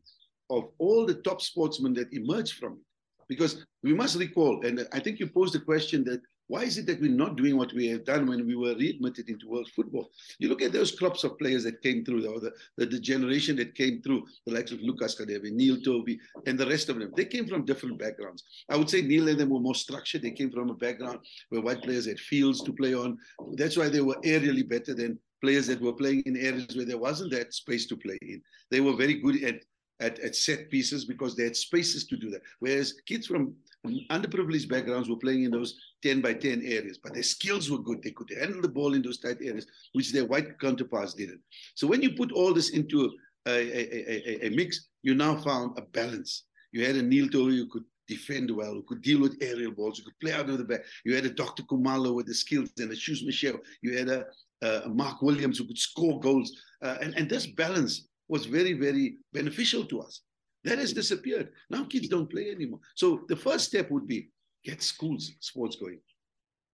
of 0.50 0.70
all 0.78 1.06
the 1.06 1.16
top 1.16 1.42
sportsmen 1.42 1.94
that 1.96 2.14
emerged 2.14 2.54
from 2.54 2.74
it. 2.74 2.80
Because 3.28 3.66
we 3.84 3.94
must 3.94 4.18
recall, 4.18 4.66
and 4.66 4.88
I 4.92 5.00
think 5.00 5.20
you 5.20 5.28
posed 5.28 5.54
the 5.54 5.60
question 5.60 6.04
that 6.06 6.22
why 6.54 6.62
is 6.62 6.78
it 6.78 6.86
that 6.86 7.02
we're 7.02 7.10
not 7.10 7.36
doing 7.36 7.58
what 7.58 7.74
we 7.74 7.88
have 7.88 8.06
done 8.06 8.28
when 8.28 8.46
we 8.46 8.56
were 8.56 8.76
readmitted 8.76 9.28
into 9.28 9.48
world 9.48 9.68
football? 9.76 10.12
You 10.38 10.50
look 10.50 10.62
at 10.62 10.72
those 10.72 10.92
crops 10.92 11.24
of 11.24 11.40
players 11.40 11.64
that 11.64 11.82
came 11.82 12.06
through, 12.06 12.28
or 12.32 12.40
the, 12.40 12.52
the, 12.78 12.86
the 12.86 13.00
generation 13.00 13.56
that 13.56 13.74
came 13.74 14.04
through, 14.04 14.28
the 14.46 14.54
likes 14.54 14.72
of 14.72 14.80
Lucas 14.80 15.20
Radebe, 15.20 15.52
Neil 15.52 15.78
Tovey, 15.78 16.20
and 16.46 16.56
the 16.56 16.68
rest 16.68 16.90
of 16.90 17.00
them. 17.00 17.12
They 17.18 17.26
came 17.26 17.48
from 17.48 17.66
different 17.66 17.98
backgrounds. 17.98 18.44
I 18.70 18.78
would 18.78 18.88
say 18.88 19.02
Neil 19.02 19.30
and 19.30 19.40
them 19.40 19.50
were 19.50 19.62
more 19.62 19.74
structured. 19.74 20.22
They 20.22 20.30
came 20.30 20.52
from 20.52 20.70
a 20.70 20.76
background 20.76 21.22
where 21.50 21.62
white 21.62 21.82
players 21.82 22.06
had 22.06 22.20
fields 22.20 22.62
to 22.62 22.72
play 22.72 22.94
on. 22.94 23.18
That's 23.54 23.76
why 23.76 23.90
they 23.90 24.02
were 24.02 24.20
aerially 24.24 24.70
better 24.70 24.94
than 24.94 25.18
players 25.42 25.66
that 25.68 25.82
were 25.82 25.94
playing 25.94 26.22
in 26.28 26.38
areas 26.38 26.76
where 26.76 26.86
there 26.86 27.00
wasn't 27.00 27.32
that 27.32 27.56
space 27.56 27.88
to 27.88 27.98
play 27.98 28.20
in. 28.22 28.44
They 28.70 28.80
were 28.80 28.96
very 28.96 29.16
good 29.16 29.44
at 29.44 29.56
at, 30.00 30.20
at 30.20 30.36
set 30.36 30.70
pieces 30.70 31.06
because 31.06 31.36
they 31.36 31.44
had 31.44 31.56
spaces 31.56 32.06
to 32.08 32.18
do 32.18 32.30
that. 32.32 32.42
Whereas 32.60 32.94
kids 33.06 33.28
from 33.28 33.56
underprivileged 33.86 34.70
backgrounds 34.70 35.10
were 35.10 35.18
playing 35.18 35.44
in 35.44 35.52
those 35.52 35.78
10 36.04 36.22
by 36.22 36.34
10 36.34 36.62
areas, 36.64 36.98
but 36.98 37.14
their 37.14 37.24
skills 37.24 37.70
were 37.70 37.80
good. 37.80 38.02
They 38.02 38.12
could 38.12 38.30
handle 38.38 38.62
the 38.62 38.70
ball 38.70 38.94
in 38.94 39.02
those 39.02 39.20
tight 39.20 39.38
areas, 39.42 39.68
which 39.94 40.14
their 40.14 40.26
white 40.26 40.60
counterparts 40.60 41.14
didn't. 41.14 41.42
So 41.76 41.88
when 41.88 42.02
you 42.02 42.12
put 42.12 42.32
all 42.32 42.54
this 42.54 42.70
into 42.70 43.12
a, 43.46 43.52
a, 43.52 44.46
a, 44.46 44.48
a 44.48 44.50
mix, 44.52 44.88
you 45.02 45.16
now 45.16 45.36
found 45.36 45.78
a 45.78 45.82
balance. 45.82 46.46
You 46.72 46.86
had 46.86 46.96
a 46.96 47.02
Neil 47.02 47.28
Tovey 47.28 47.58
who 47.58 47.68
could 47.68 47.84
defend 48.08 48.52
well, 48.52 48.74
who 48.74 48.84
could 48.84 49.02
deal 49.02 49.22
with 49.22 49.38
aerial 49.42 49.72
balls, 49.72 49.98
who 49.98 50.06
could 50.06 50.20
play 50.20 50.32
out 50.32 50.50
of 50.50 50.58
the 50.58 50.64
back. 50.64 50.82
You 51.04 51.16
had 51.16 51.26
a 51.26 51.30
Doctor 51.30 51.64
Khumalo 51.64 52.14
with 52.14 52.26
the 52.26 52.34
skills 52.34 52.70
and 52.80 52.92
a 52.92 52.96
Shoes 52.96 53.24
Moshoeu. 53.24 53.60
You 53.82 53.98
had 53.98 54.10
a, 54.10 54.26
a 54.62 54.90
Mark 54.90 55.22
Williams 55.22 55.58
who 55.58 55.66
could 55.66 55.78
score 55.78 56.20
goals. 56.20 56.52
Uh, 56.82 56.98
and, 57.02 57.14
and 57.16 57.30
this 57.30 57.48
balance 57.48 58.08
was 58.30 58.46
very, 58.46 58.74
very 58.74 59.18
beneficial 59.34 59.86
to 59.86 60.02
us. 60.02 60.22
That 60.64 60.80
has 60.80 60.94
disappeared. 60.94 61.50
Now 61.70 61.84
kids 61.86 62.08
don't 62.08 62.30
play 62.30 62.52
anymore. 62.52 62.80
So 62.96 63.22
the 63.28 63.36
first 63.36 63.66
step 63.66 63.92
would 63.92 64.08
be 64.08 64.30
get 64.64 64.82
schools 64.82 65.32
sports 65.40 65.76
going. 65.76 66.00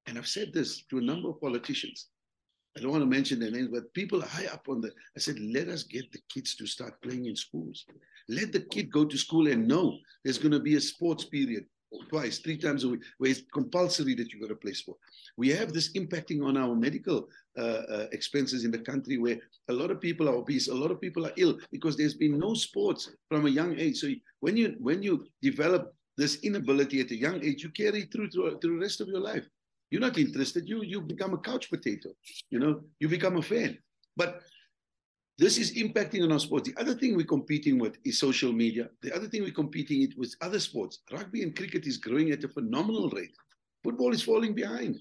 And 0.05 0.17
I've 0.17 0.27
said 0.27 0.53
this 0.53 0.83
to 0.89 0.97
a 0.97 1.01
number 1.01 1.29
of 1.29 1.41
politicians. 1.41 2.07
I 2.77 2.81
don't 2.81 2.91
want 2.91 3.01
to 3.01 3.07
mention 3.07 3.39
their 3.39 3.51
names, 3.51 3.69
but 3.71 3.93
people 3.93 4.21
high 4.21 4.45
up 4.45 4.69
on 4.69 4.79
the. 4.79 4.91
I 5.15 5.19
said, 5.19 5.39
let 5.39 5.67
us 5.69 5.83
get 5.83 6.11
the 6.11 6.19
kids 6.29 6.55
to 6.55 6.67
start 6.67 7.01
playing 7.01 7.25
in 7.25 7.35
schools. 7.35 7.85
Let 8.27 8.51
the 8.51 8.61
kid 8.61 8.91
go 8.91 9.05
to 9.05 9.17
school 9.17 9.47
and 9.47 9.67
know 9.67 9.97
there's 10.23 10.37
going 10.37 10.51
to 10.51 10.59
be 10.59 10.75
a 10.75 10.81
sports 10.81 11.25
period 11.25 11.65
twice, 12.09 12.39
three 12.39 12.57
times 12.57 12.83
a 12.83 12.89
week, 12.89 13.01
where 13.17 13.31
it's 13.31 13.43
compulsory 13.53 14.15
that 14.15 14.31
you 14.31 14.39
got 14.39 14.49
to 14.49 14.55
play 14.55 14.73
sport. 14.73 14.97
We 15.37 15.49
have 15.49 15.73
this 15.73 15.93
impacting 15.93 16.43
on 16.43 16.57
our 16.57 16.75
medical 16.75 17.27
uh, 17.57 17.61
uh, 17.61 18.07
expenses 18.11 18.63
in 18.63 18.71
the 18.71 18.79
country 18.79 19.17
where 19.17 19.39
a 19.69 19.73
lot 19.73 19.91
of 19.91 19.99
people 19.99 20.29
are 20.29 20.35
obese, 20.35 20.67
a 20.67 20.73
lot 20.73 20.91
of 20.91 21.01
people 21.01 21.25
are 21.25 21.33
ill 21.37 21.57
because 21.71 21.97
there's 21.97 22.13
been 22.13 22.37
no 22.37 22.53
sports 22.53 23.11
from 23.27 23.45
a 23.45 23.49
young 23.49 23.77
age. 23.77 23.97
So 23.97 24.09
when 24.39 24.55
you 24.57 24.75
when 24.79 25.01
you 25.01 25.25
develop 25.41 25.93
this 26.17 26.39
inability 26.43 27.01
at 27.01 27.11
a 27.11 27.15
young 27.15 27.43
age, 27.43 27.63
you 27.63 27.69
carry 27.69 28.03
through 28.03 28.29
to, 28.31 28.57
to 28.61 28.67
the 28.67 28.79
rest 28.79 29.01
of 29.01 29.07
your 29.07 29.21
life. 29.21 29.47
You're 29.89 30.01
not 30.01 30.17
interested. 30.17 30.69
You 30.69 30.83
you 30.83 31.01
become 31.01 31.33
a 31.33 31.39
couch 31.39 31.69
potato. 31.69 32.09
You 32.49 32.59
know, 32.59 32.81
you 32.99 33.09
become 33.09 33.37
a 33.37 33.41
fan. 33.41 33.77
But 34.15 34.41
this 35.39 35.57
is 35.57 35.75
impacting 35.75 36.21
on 36.21 36.33
our 36.33 36.39
sports. 36.39 36.69
The 36.69 36.79
other 36.79 36.93
thing 36.93 37.15
we're 37.15 37.25
competing 37.25 37.79
with 37.79 37.97
is 38.03 38.19
social 38.19 38.51
media. 38.51 38.89
The 39.01 39.15
other 39.15 39.27
thing 39.27 39.41
we're 39.41 39.51
competing 39.51 40.01
it 40.01 40.17
with 40.17 40.35
other 40.41 40.59
sports. 40.59 40.99
Rugby 41.13 41.43
and 41.43 41.55
cricket 41.55 41.87
is 41.87 41.95
growing 41.95 42.31
at 42.31 42.43
a 42.43 42.49
phenomenal 42.49 43.09
rate. 43.09 43.31
Football 43.81 44.13
is 44.13 44.21
falling 44.21 44.53
behind. 44.53 44.99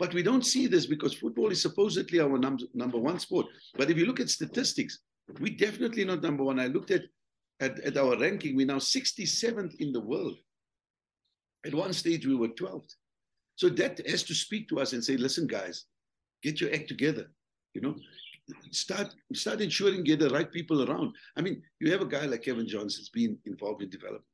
But 0.00 0.12
we 0.12 0.24
don't 0.24 0.44
see 0.44 0.66
this 0.66 0.86
because 0.86 1.14
football 1.14 1.50
is 1.50 1.62
supposedly 1.62 2.18
our 2.18 2.36
num- 2.36 2.68
number 2.74 2.98
one 2.98 3.20
sport. 3.20 3.46
But 3.76 3.88
if 3.88 3.96
you 3.96 4.06
look 4.06 4.18
at 4.18 4.28
statistics, 4.28 4.98
we're 5.38 5.56
definitely 5.56 6.04
not 6.04 6.20
number 6.20 6.42
one. 6.42 6.58
I 6.58 6.66
looked 6.66 6.90
at, 6.90 7.02
at, 7.60 7.78
at 7.78 7.96
our 7.96 8.18
ranking, 8.18 8.56
we're 8.56 8.66
now 8.66 8.78
67th 8.78 9.76
in 9.76 9.92
the 9.92 10.00
world. 10.00 10.36
At 11.64 11.74
one 11.74 11.92
stage, 11.92 12.26
we 12.26 12.34
were 12.34 12.48
12th. 12.48 12.92
So 13.54 13.68
that 13.68 14.04
has 14.08 14.24
to 14.24 14.34
speak 14.34 14.68
to 14.70 14.80
us 14.80 14.92
and 14.92 15.02
say, 15.02 15.16
listen, 15.16 15.46
guys, 15.46 15.84
get 16.42 16.60
your 16.60 16.74
act 16.74 16.88
together. 16.88 17.30
You 17.72 17.82
know, 17.82 17.94
start 18.70 19.14
start 19.32 19.60
ensuring 19.60 20.04
get 20.04 20.20
the 20.20 20.30
right 20.30 20.50
people 20.50 20.88
around. 20.88 21.14
I 21.36 21.42
mean, 21.42 21.62
you 21.80 21.90
have 21.92 22.02
a 22.02 22.06
guy 22.06 22.26
like 22.26 22.42
Kevin 22.42 22.66
Johnson's 22.66 23.08
been 23.08 23.38
involved 23.44 23.82
in 23.82 23.90
development. 23.90 24.24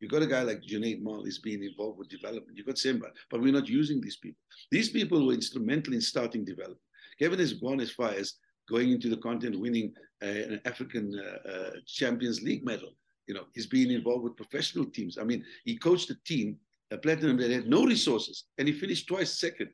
You 0.00 0.08
got 0.08 0.22
a 0.22 0.26
guy 0.26 0.42
like 0.42 0.62
Junaid 0.62 1.02
Mall 1.02 1.24
is 1.24 1.38
being 1.38 1.64
involved 1.64 1.98
with 1.98 2.08
development. 2.08 2.56
You 2.56 2.64
got 2.64 2.78
Simba, 2.78 3.08
but 3.30 3.40
we're 3.40 3.52
not 3.52 3.68
using 3.68 4.00
these 4.00 4.16
people. 4.16 4.40
These 4.70 4.90
people 4.90 5.26
were 5.26 5.32
instrumental 5.32 5.92
in 5.92 6.00
starting 6.00 6.44
development. 6.44 6.80
Kevin 7.18 7.40
has 7.40 7.54
gone 7.54 7.80
as 7.80 7.90
far 7.90 8.10
as 8.10 8.34
going 8.68 8.92
into 8.92 9.08
the 9.08 9.16
continent, 9.16 9.60
winning 9.60 9.92
uh, 10.22 10.26
an 10.26 10.60
African 10.66 11.18
uh, 11.18 11.48
uh, 11.48 11.70
Champions 11.86 12.42
League 12.42 12.64
medal. 12.64 12.94
You 13.26 13.34
know, 13.34 13.44
he's 13.54 13.66
been 13.66 13.90
involved 13.90 14.24
with 14.24 14.36
professional 14.36 14.84
teams. 14.86 15.18
I 15.18 15.24
mean, 15.24 15.44
he 15.64 15.76
coached 15.76 16.10
a 16.10 16.16
team, 16.24 16.56
a 16.90 16.96
platinum 16.96 17.36
that 17.38 17.50
had 17.50 17.68
no 17.68 17.84
resources, 17.84 18.44
and 18.56 18.68
he 18.68 18.74
finished 18.74 19.08
twice 19.08 19.38
second 19.38 19.70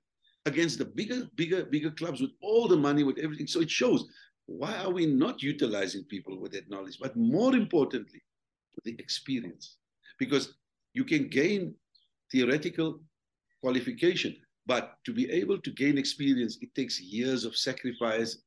against 0.47 0.79
the 0.79 0.85
bigger, 0.85 1.29
bigger, 1.37 1.65
bigger 1.65 1.91
clubs 1.91 2.21
with 2.21 2.33
all 2.41 2.69
the 2.69 2.77
money, 2.77 3.03
with 3.03 3.19
everything. 3.19 3.47
So 3.47 3.61
it 3.61 3.71
shows 3.71 4.07
why 4.47 4.77
are 4.77 4.91
we 4.91 5.07
not 5.07 5.43
utilizing 5.43 6.05
people 6.05 6.39
with 6.39 6.53
that 6.53 6.69
knowledge? 6.69 6.99
But 7.01 7.17
more 7.17 7.55
importantly, 7.55 8.23
the 8.85 8.95
experience. 8.99 9.77
Because 10.19 10.55
you 10.93 11.05
can 11.05 11.29
gain 11.29 11.75
theoretical 12.31 13.01
qualification, 13.63 14.37
but 14.67 14.99
to 15.05 15.13
be 15.13 15.31
able 15.31 15.59
to 15.61 15.71
gain 15.71 15.99
experience, 15.99 16.59
it 16.61 16.75
takes 16.75 17.01
years 17.01 17.45
of 17.45 17.57
sacrifice, 17.57 18.39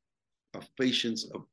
of 0.53 0.67
patience, 0.79 1.25
of, 1.33 1.45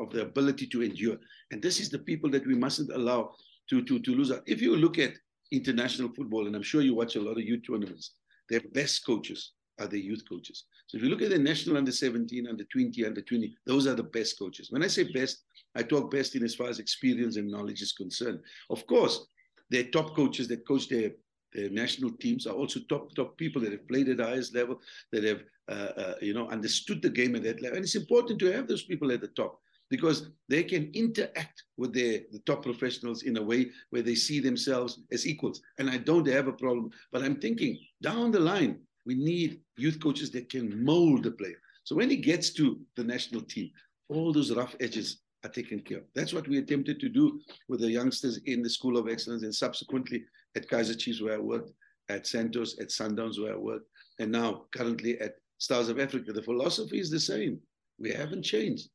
of 0.00 0.10
the 0.10 0.22
ability 0.22 0.66
to 0.68 0.82
endure. 0.82 1.16
And 1.50 1.62
this 1.62 1.80
is 1.80 1.88
the 1.88 1.98
people 1.98 2.30
that 2.30 2.46
we 2.46 2.54
mustn't 2.54 2.92
allow 2.92 3.34
to, 3.70 3.82
to, 3.82 4.00
to 4.00 4.14
lose 4.14 4.32
out. 4.32 4.42
If 4.46 4.60
you 4.60 4.76
look 4.76 4.98
at 4.98 5.14
international 5.52 6.12
football, 6.14 6.46
and 6.46 6.56
I'm 6.56 6.62
sure 6.62 6.82
you 6.82 6.94
watch 6.94 7.16
a 7.16 7.20
lot 7.22 7.38
of 7.38 7.44
youth 7.44 7.62
tournaments, 7.66 8.12
their 8.48 8.60
best 8.72 9.06
coaches 9.06 9.52
are 9.80 9.86
the 9.86 10.00
youth 10.00 10.22
coaches. 10.28 10.64
So 10.86 10.96
if 10.96 11.02
you 11.02 11.08
look 11.08 11.22
at 11.22 11.30
the 11.30 11.38
national 11.38 11.76
under 11.76 11.92
17, 11.92 12.46
under 12.46 12.64
20, 12.64 13.06
under 13.06 13.22
20, 13.22 13.54
those 13.66 13.86
are 13.86 13.94
the 13.94 14.02
best 14.02 14.38
coaches. 14.38 14.70
When 14.70 14.82
I 14.82 14.88
say 14.88 15.04
best, 15.12 15.44
I 15.74 15.82
talk 15.82 16.10
best 16.10 16.34
in 16.34 16.44
as 16.44 16.54
far 16.54 16.68
as 16.68 16.78
experience 16.78 17.36
and 17.36 17.50
knowledge 17.50 17.82
is 17.82 17.92
concerned. 17.92 18.40
Of 18.70 18.86
course, 18.86 19.26
they're 19.70 19.84
top 19.84 20.14
coaches 20.14 20.48
that 20.48 20.66
coach 20.66 20.88
their, 20.88 21.12
their 21.52 21.70
national 21.70 22.12
teams 22.12 22.46
are 22.46 22.54
also 22.54 22.80
top 22.88 23.14
top 23.14 23.36
people 23.38 23.62
that 23.62 23.72
have 23.72 23.88
played 23.88 24.08
at 24.08 24.18
the 24.18 24.24
highest 24.24 24.54
level, 24.54 24.80
that 25.12 25.24
have 25.24 25.42
uh, 25.68 25.92
uh, 25.96 26.14
you 26.20 26.34
know 26.34 26.48
understood 26.48 27.00
the 27.00 27.10
game 27.10 27.34
at 27.34 27.42
that 27.44 27.62
level. 27.62 27.76
And 27.76 27.84
it's 27.84 27.94
important 27.94 28.38
to 28.40 28.52
have 28.52 28.68
those 28.68 28.84
people 28.84 29.10
at 29.12 29.20
the 29.20 29.28
top 29.28 29.58
because 29.92 30.30
they 30.48 30.64
can 30.64 30.90
interact 30.94 31.64
with 31.76 31.92
their, 31.92 32.20
the 32.32 32.38
top 32.46 32.62
professionals 32.62 33.24
in 33.24 33.36
a 33.36 33.42
way 33.42 33.70
where 33.90 34.00
they 34.00 34.14
see 34.14 34.40
themselves 34.40 35.00
as 35.12 35.26
equals. 35.26 35.60
And 35.78 35.90
I 35.90 35.98
don't 35.98 36.26
have 36.28 36.48
a 36.48 36.52
problem, 36.54 36.90
but 37.12 37.22
I'm 37.22 37.36
thinking 37.36 37.78
down 38.00 38.30
the 38.30 38.40
line, 38.40 38.78
we 39.06 39.14
need 39.14 39.60
youth 39.76 40.00
coaches 40.00 40.30
that 40.32 40.48
can 40.50 40.84
mold 40.84 41.24
the 41.24 41.30
player. 41.32 41.60
So 41.84 41.96
when 41.96 42.10
he 42.10 42.16
gets 42.16 42.50
to 42.54 42.80
the 42.96 43.04
national 43.04 43.42
team, 43.42 43.70
all 44.08 44.32
those 44.32 44.54
rough 44.54 44.76
edges 44.80 45.22
are 45.44 45.50
taken 45.50 45.80
care 45.80 45.98
of. 45.98 46.04
That's 46.14 46.32
what 46.32 46.46
we 46.46 46.58
attempted 46.58 47.00
to 47.00 47.08
do 47.08 47.40
with 47.68 47.80
the 47.80 47.90
youngsters 47.90 48.38
in 48.46 48.62
the 48.62 48.70
School 48.70 48.96
of 48.96 49.08
Excellence 49.08 49.42
and 49.42 49.54
subsequently 49.54 50.24
at 50.56 50.68
Kaizer 50.68 50.98
Chiefs 50.98 51.20
where 51.20 51.34
I 51.34 51.38
worked, 51.38 51.72
at 52.08 52.26
Santos, 52.26 52.78
at 52.78 52.88
Sundowns 52.88 53.40
where 53.40 53.54
I 53.54 53.56
worked, 53.56 53.88
and 54.18 54.30
now 54.30 54.64
currently 54.72 55.18
at 55.20 55.34
Stars 55.58 55.88
of 55.88 55.98
Africa. 55.98 56.32
The 56.32 56.42
philosophy 56.42 56.98
is 56.98 57.10
the 57.10 57.20
same. 57.20 57.60
We 57.98 58.10
haven't 58.12 58.42
changed. 58.42 58.88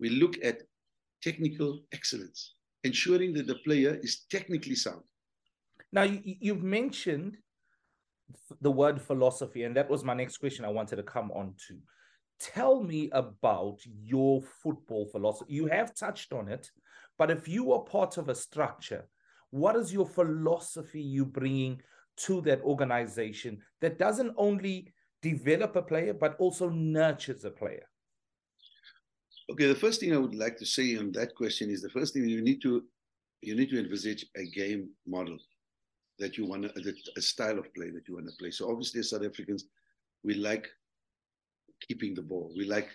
We 0.00 0.08
look 0.10 0.36
at 0.42 0.62
technical 1.22 1.82
excellence, 1.92 2.54
ensuring 2.84 3.32
that 3.34 3.46
the 3.46 3.56
player 3.66 3.98
is 4.02 4.24
technically 4.30 4.74
sound. 4.74 5.02
Now, 5.92 6.04
you've 6.04 6.62
mentioned 6.62 7.36
the 8.60 8.70
word 8.70 9.00
philosophy, 9.00 9.64
and 9.64 9.76
that 9.76 9.90
was 9.90 10.04
my 10.04 10.14
next 10.14 10.38
question 10.38 10.64
I 10.64 10.70
wanted 10.70 10.96
to 10.96 11.02
come 11.02 11.30
on 11.32 11.54
to. 11.68 11.78
Tell 12.40 12.82
me 12.82 13.08
about 13.12 13.78
your 13.84 14.42
football 14.62 15.06
philosophy. 15.06 15.52
You 15.52 15.66
have 15.66 15.94
touched 15.94 16.32
on 16.32 16.48
it, 16.48 16.70
but 17.18 17.30
if 17.30 17.46
you 17.46 17.72
are 17.72 17.80
part 17.80 18.16
of 18.16 18.28
a 18.28 18.34
structure, 18.34 19.06
what 19.50 19.76
is 19.76 19.92
your 19.92 20.06
philosophy 20.06 21.00
you 21.00 21.24
bringing 21.24 21.80
to 22.16 22.40
that 22.42 22.60
organization 22.62 23.60
that 23.80 23.98
doesn't 23.98 24.34
only 24.36 24.92
develop 25.20 25.76
a 25.76 25.82
player 25.82 26.14
but 26.14 26.36
also 26.38 26.68
nurtures 26.68 27.44
a 27.44 27.50
player? 27.50 27.86
Okay, 29.50 29.66
the 29.66 29.74
first 29.74 30.00
thing 30.00 30.14
I 30.14 30.18
would 30.18 30.34
like 30.34 30.56
to 30.58 30.66
say 30.66 30.96
on 30.96 31.12
that 31.12 31.34
question 31.34 31.70
is 31.70 31.82
the 31.82 31.90
first 31.90 32.14
thing 32.14 32.28
you 32.28 32.42
need 32.42 32.62
to 32.62 32.84
you 33.42 33.56
need 33.56 33.70
to 33.70 33.78
envisage 33.78 34.24
a 34.36 34.44
game 34.44 34.88
model 35.06 35.36
that 36.22 36.38
you 36.38 36.46
want 36.46 36.62
to, 36.62 36.94
a 37.16 37.20
style 37.20 37.58
of 37.58 37.74
play 37.74 37.90
that 37.90 38.06
you 38.06 38.14
want 38.14 38.28
to 38.28 38.36
play. 38.38 38.52
So 38.52 38.70
obviously, 38.70 39.00
as 39.00 39.10
South 39.10 39.24
Africans, 39.24 39.64
we 40.22 40.34
like 40.34 40.68
keeping 41.86 42.14
the 42.14 42.22
ball. 42.22 42.52
We 42.56 42.64
like, 42.64 42.88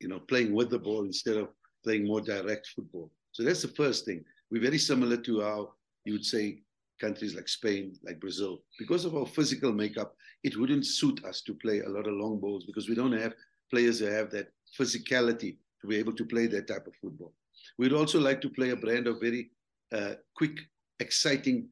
you 0.00 0.08
know, 0.08 0.20
playing 0.20 0.54
with 0.54 0.68
the 0.68 0.78
ball 0.78 1.04
instead 1.04 1.38
of 1.38 1.48
playing 1.82 2.06
more 2.06 2.20
direct 2.20 2.66
football. 2.76 3.10
So 3.32 3.42
that's 3.42 3.62
the 3.62 3.68
first 3.82 4.04
thing. 4.04 4.22
We're 4.50 4.68
very 4.70 4.78
similar 4.78 5.16
to 5.16 5.40
how 5.40 5.72
you 6.04 6.12
would 6.12 6.26
say 6.26 6.60
countries 7.00 7.34
like 7.34 7.48
Spain, 7.48 7.94
like 8.04 8.20
Brazil. 8.20 8.58
Because 8.78 9.06
of 9.06 9.16
our 9.16 9.26
physical 9.26 9.72
makeup, 9.72 10.14
it 10.44 10.58
wouldn't 10.58 10.84
suit 10.84 11.24
us 11.24 11.40
to 11.42 11.54
play 11.54 11.80
a 11.80 11.88
lot 11.88 12.06
of 12.06 12.14
long 12.14 12.38
balls 12.38 12.64
because 12.66 12.86
we 12.86 12.94
don't 12.94 13.12
have 13.12 13.32
players 13.70 14.00
who 14.00 14.06
have 14.06 14.30
that 14.32 14.48
physicality 14.78 15.56
to 15.80 15.86
be 15.86 15.96
able 15.96 16.12
to 16.12 16.26
play 16.26 16.46
that 16.48 16.68
type 16.68 16.86
of 16.86 16.94
football. 17.00 17.32
We'd 17.78 17.94
also 17.94 18.20
like 18.20 18.42
to 18.42 18.50
play 18.50 18.70
a 18.70 18.76
brand 18.76 19.06
of 19.06 19.20
very 19.20 19.52
uh, 19.90 20.14
quick, 20.36 20.58
exciting 21.00 21.68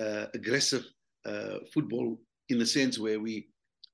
uh, 0.00 0.26
aggressive 0.34 0.84
uh, 1.26 1.58
football 1.72 2.18
in 2.48 2.58
the 2.58 2.66
sense 2.66 2.98
where 2.98 3.20
we 3.20 3.34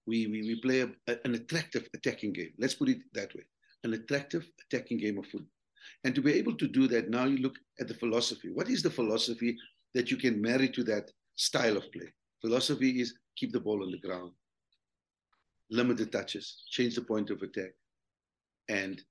we 0.07 0.27
we, 0.33 0.39
we 0.43 0.61
play 0.61 0.81
a, 0.83 0.89
an 1.25 1.35
attractive 1.35 1.89
attacking 1.95 2.33
game. 2.33 2.53
Let's 2.59 2.75
put 2.75 2.89
it 2.89 3.01
that 3.15 3.35
way: 3.35 3.45
an 3.85 3.95
attractive 3.95 4.45
attacking 4.65 4.99
game 4.99 5.19
of 5.19 5.27
football. 5.27 5.57
And 6.05 6.15
to 6.15 6.23
be 6.23 6.33
able 6.33 6.57
to 6.57 6.69
do 6.69 6.89
that, 6.89 7.11
now 7.11 7.25
you 7.25 7.39
look 7.39 7.59
at 7.81 7.89
the 7.89 7.95
philosophy. 7.95 8.51
What 8.51 8.69
is 8.69 8.83
the 8.83 8.91
philosophy 8.91 9.57
that 9.95 10.11
you 10.11 10.17
can 10.17 10.41
marry 10.41 10.69
to 10.71 10.83
that 10.85 11.11
style 11.37 11.77
of 11.77 11.91
play? 11.93 12.13
Philosophy 12.41 13.01
is 13.01 13.15
keep 13.37 13.53
the 13.53 13.61
ball 13.61 13.83
on 13.83 13.91
the 13.91 13.99
ground, 13.99 14.33
limit 15.71 15.97
the 15.97 16.07
touches, 16.07 16.63
change 16.71 16.95
the 16.95 17.03
point 17.03 17.31
of 17.31 17.43
attack, 17.43 17.73
and 18.69 19.03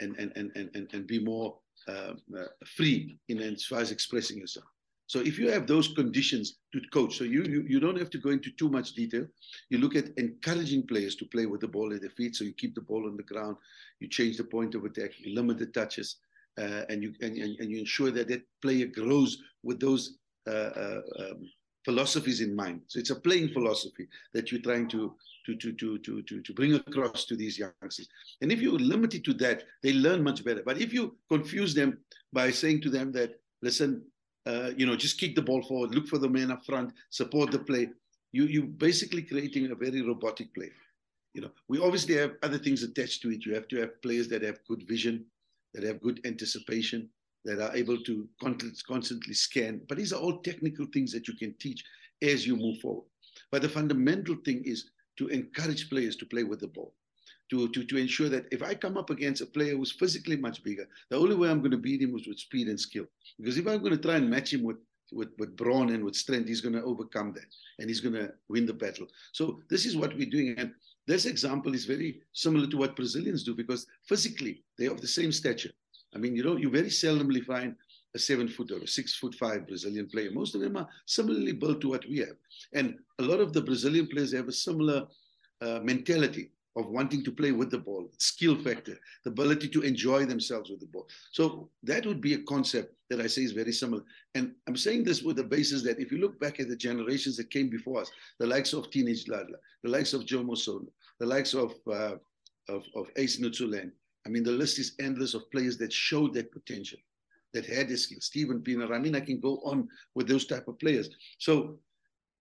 and 0.00 0.16
and 0.18 0.32
and 0.36 0.70
and, 0.74 0.88
and 0.92 1.06
be 1.06 1.20
more 1.20 1.58
uh, 1.88 2.14
uh, 2.38 2.44
free 2.76 3.18
in 3.28 3.38
as 3.38 3.64
far 3.64 3.80
as 3.80 3.90
expressing 3.90 4.38
yourself. 4.38 4.66
So 5.10 5.18
if 5.18 5.40
you 5.40 5.50
have 5.50 5.66
those 5.66 5.88
conditions 5.88 6.58
to 6.72 6.80
coach, 6.92 7.18
so 7.18 7.24
you, 7.24 7.42
you, 7.42 7.64
you 7.68 7.80
don't 7.80 7.98
have 7.98 8.10
to 8.10 8.18
go 8.18 8.30
into 8.30 8.52
too 8.52 8.68
much 8.68 8.92
detail. 8.92 9.26
You 9.68 9.78
look 9.78 9.96
at 9.96 10.16
encouraging 10.16 10.86
players 10.86 11.16
to 11.16 11.24
play 11.24 11.46
with 11.46 11.60
the 11.60 11.66
ball 11.66 11.92
at 11.92 12.02
their 12.02 12.10
feet. 12.10 12.36
So 12.36 12.44
you 12.44 12.52
keep 12.52 12.76
the 12.76 12.80
ball 12.82 13.08
on 13.08 13.16
the 13.16 13.24
ground, 13.24 13.56
you 13.98 14.06
change 14.06 14.36
the 14.36 14.44
point 14.44 14.76
of 14.76 14.84
attack, 14.84 15.18
you 15.18 15.34
limit 15.34 15.58
the 15.58 15.66
touches, 15.66 16.18
uh, 16.60 16.82
and 16.88 17.02
you 17.02 17.12
and, 17.22 17.36
and, 17.36 17.58
and, 17.58 17.72
you 17.72 17.80
ensure 17.80 18.12
that 18.12 18.28
that 18.28 18.42
player 18.62 18.86
grows 18.86 19.38
with 19.64 19.80
those 19.80 20.18
uh, 20.46 20.70
uh, 20.84 21.00
um, 21.18 21.50
philosophies 21.84 22.40
in 22.40 22.54
mind. 22.54 22.82
So 22.86 23.00
it's 23.00 23.10
a 23.10 23.16
playing 23.16 23.48
philosophy 23.48 24.06
that 24.32 24.52
you're 24.52 24.62
trying 24.62 24.86
to 24.90 25.16
to, 25.46 25.56
to, 25.56 25.72
to, 25.72 25.98
to, 25.98 26.22
to, 26.22 26.40
to 26.40 26.52
bring 26.52 26.74
across 26.74 27.24
to 27.24 27.34
these 27.34 27.58
youngsters. 27.58 28.08
And 28.42 28.52
if 28.52 28.62
you 28.62 28.78
limit 28.78 29.16
it 29.16 29.24
to 29.24 29.34
that, 29.34 29.64
they 29.82 29.92
learn 29.92 30.22
much 30.22 30.44
better. 30.44 30.62
But 30.64 30.80
if 30.80 30.92
you 30.92 31.16
confuse 31.28 31.74
them 31.74 31.98
by 32.32 32.52
saying 32.52 32.82
to 32.82 32.90
them 32.90 33.10
that, 33.12 33.40
listen, 33.60 34.04
uh, 34.46 34.70
you 34.76 34.86
know, 34.86 34.96
just 34.96 35.18
kick 35.18 35.34
the 35.34 35.42
ball 35.42 35.62
forward, 35.62 35.94
look 35.94 36.08
for 36.08 36.18
the 36.18 36.28
man 36.28 36.50
up 36.50 36.64
front, 36.64 36.92
support 37.10 37.50
the 37.50 37.58
play. 37.58 37.88
You 38.32 38.44
you 38.44 38.62
basically 38.62 39.22
creating 39.22 39.70
a 39.70 39.74
very 39.74 40.02
robotic 40.02 40.54
play. 40.54 40.70
You 41.34 41.42
know, 41.42 41.50
we 41.68 41.78
obviously 41.78 42.14
have 42.16 42.32
other 42.42 42.58
things 42.58 42.82
attached 42.82 43.22
to 43.22 43.30
it. 43.30 43.44
You 43.44 43.54
have 43.54 43.68
to 43.68 43.80
have 43.80 44.02
players 44.02 44.28
that 44.28 44.42
have 44.42 44.64
good 44.66 44.82
vision, 44.88 45.26
that 45.74 45.84
have 45.84 46.00
good 46.00 46.20
anticipation, 46.24 47.08
that 47.44 47.60
are 47.60 47.74
able 47.76 48.00
to 48.02 48.28
constantly 48.40 49.34
scan. 49.34 49.80
But 49.88 49.98
these 49.98 50.12
are 50.12 50.20
all 50.20 50.38
technical 50.38 50.86
things 50.86 51.12
that 51.12 51.28
you 51.28 51.34
can 51.34 51.54
teach 51.60 51.84
as 52.22 52.46
you 52.46 52.56
move 52.56 52.80
forward. 52.80 53.06
But 53.50 53.62
the 53.62 53.68
fundamental 53.68 54.36
thing 54.44 54.62
is 54.64 54.90
to 55.18 55.28
encourage 55.28 55.88
players 55.90 56.16
to 56.16 56.26
play 56.26 56.44
with 56.44 56.60
the 56.60 56.68
ball 56.68 56.94
to, 57.50 57.68
to, 57.68 57.84
to 57.84 57.96
ensure 57.96 58.28
that 58.28 58.46
if 58.52 58.62
I 58.62 58.74
come 58.74 58.96
up 58.96 59.10
against 59.10 59.42
a 59.42 59.46
player 59.46 59.76
who's 59.76 59.92
physically 59.92 60.36
much 60.36 60.62
bigger, 60.62 60.88
the 61.10 61.16
only 61.16 61.34
way 61.34 61.50
I'm 61.50 61.58
going 61.58 61.72
to 61.72 61.76
beat 61.76 62.00
him 62.00 62.16
is 62.16 62.26
with 62.26 62.38
speed 62.38 62.68
and 62.68 62.80
skill. 62.80 63.06
Because 63.38 63.58
if 63.58 63.66
I'm 63.66 63.80
going 63.80 63.96
to 63.96 64.02
try 64.02 64.16
and 64.16 64.30
match 64.30 64.52
him 64.52 64.62
with, 64.62 64.76
with, 65.12 65.30
with 65.38 65.56
brawn 65.56 65.90
and 65.90 66.04
with 66.04 66.14
strength, 66.14 66.48
he's 66.48 66.60
going 66.60 66.74
to 66.74 66.84
overcome 66.84 67.32
that 67.34 67.46
and 67.78 67.88
he's 67.88 68.00
going 68.00 68.14
to 68.14 68.32
win 68.48 68.66
the 68.66 68.72
battle. 68.72 69.06
So 69.32 69.60
this 69.68 69.84
is 69.84 69.96
what 69.96 70.16
we're 70.16 70.30
doing. 70.30 70.54
And 70.58 70.72
this 71.06 71.26
example 71.26 71.74
is 71.74 71.86
very 71.86 72.20
similar 72.32 72.68
to 72.68 72.76
what 72.76 72.94
Brazilians 72.94 73.42
do 73.42 73.54
because 73.54 73.86
physically 74.08 74.62
they're 74.78 74.92
of 74.92 75.00
the 75.00 75.08
same 75.08 75.32
stature. 75.32 75.72
I 76.14 76.18
mean, 76.18 76.36
you 76.36 76.44
know, 76.44 76.56
you 76.56 76.70
very 76.70 76.88
seldomly 76.88 77.44
find 77.44 77.74
a 78.14 78.18
seven 78.18 78.48
foot 78.48 78.70
or 78.72 78.78
a 78.78 78.86
six 78.86 79.16
foot 79.16 79.34
five 79.34 79.66
Brazilian 79.66 80.08
player. 80.08 80.30
Most 80.32 80.54
of 80.54 80.60
them 80.60 80.76
are 80.76 80.88
similarly 81.06 81.52
built 81.52 81.80
to 81.80 81.88
what 81.88 82.08
we 82.08 82.18
have. 82.18 82.36
And 82.72 82.96
a 83.18 83.22
lot 83.22 83.40
of 83.40 83.52
the 83.52 83.60
Brazilian 83.60 84.08
players 84.08 84.32
have 84.32 84.48
a 84.48 84.52
similar 84.52 85.06
uh, 85.60 85.80
mentality 85.82 86.50
of 86.80 86.90
wanting 86.90 87.22
to 87.24 87.32
play 87.32 87.52
with 87.52 87.70
the 87.70 87.78
ball, 87.78 88.10
skill 88.18 88.56
factor, 88.56 88.96
the 89.24 89.30
ability 89.30 89.68
to 89.68 89.82
enjoy 89.82 90.24
themselves 90.24 90.70
with 90.70 90.80
the 90.80 90.86
ball. 90.86 91.06
So 91.32 91.70
that 91.84 92.06
would 92.06 92.20
be 92.20 92.34
a 92.34 92.42
concept 92.42 92.94
that 93.10 93.20
I 93.20 93.26
say 93.26 93.42
is 93.42 93.52
very 93.52 93.72
similar. 93.72 94.02
And 94.34 94.54
I'm 94.66 94.76
saying 94.76 95.04
this 95.04 95.22
with 95.22 95.36
the 95.36 95.44
basis 95.44 95.82
that 95.84 96.00
if 96.00 96.10
you 96.10 96.18
look 96.18 96.40
back 96.40 96.60
at 96.60 96.68
the 96.68 96.76
generations 96.76 97.36
that 97.36 97.50
came 97.50 97.68
before 97.68 98.00
us, 98.00 98.10
the 98.38 98.46
likes 98.46 98.72
of 98.72 98.90
Teenage 98.90 99.24
Dladla, 99.26 99.58
the 99.84 99.90
likes 99.90 100.12
of 100.12 100.26
Joe 100.26 100.42
Mosola, 100.42 100.90
the 101.18 101.26
likes 101.26 101.54
of 101.54 101.74
uh, 101.90 102.16
of, 102.68 102.84
of 102.94 103.10
Ace 103.16 103.40
Ntsoelengoe, 103.40 103.90
I 104.26 104.28
mean, 104.28 104.44
the 104.44 104.52
list 104.52 104.78
is 104.78 104.94
endless 105.00 105.34
of 105.34 105.50
players 105.50 105.76
that 105.78 105.92
showed 105.92 106.34
that 106.34 106.52
potential, 106.52 106.98
that 107.52 107.66
had 107.66 107.88
the 107.88 107.96
skill. 107.96 108.20
Steven 108.20 108.60
Pienaar, 108.60 108.94
I 108.94 108.98
mean, 108.98 109.16
I 109.16 109.20
can 109.20 109.40
go 109.40 109.60
on 109.64 109.88
with 110.14 110.28
those 110.28 110.46
type 110.46 110.68
of 110.68 110.78
players. 110.78 111.10
So 111.38 111.78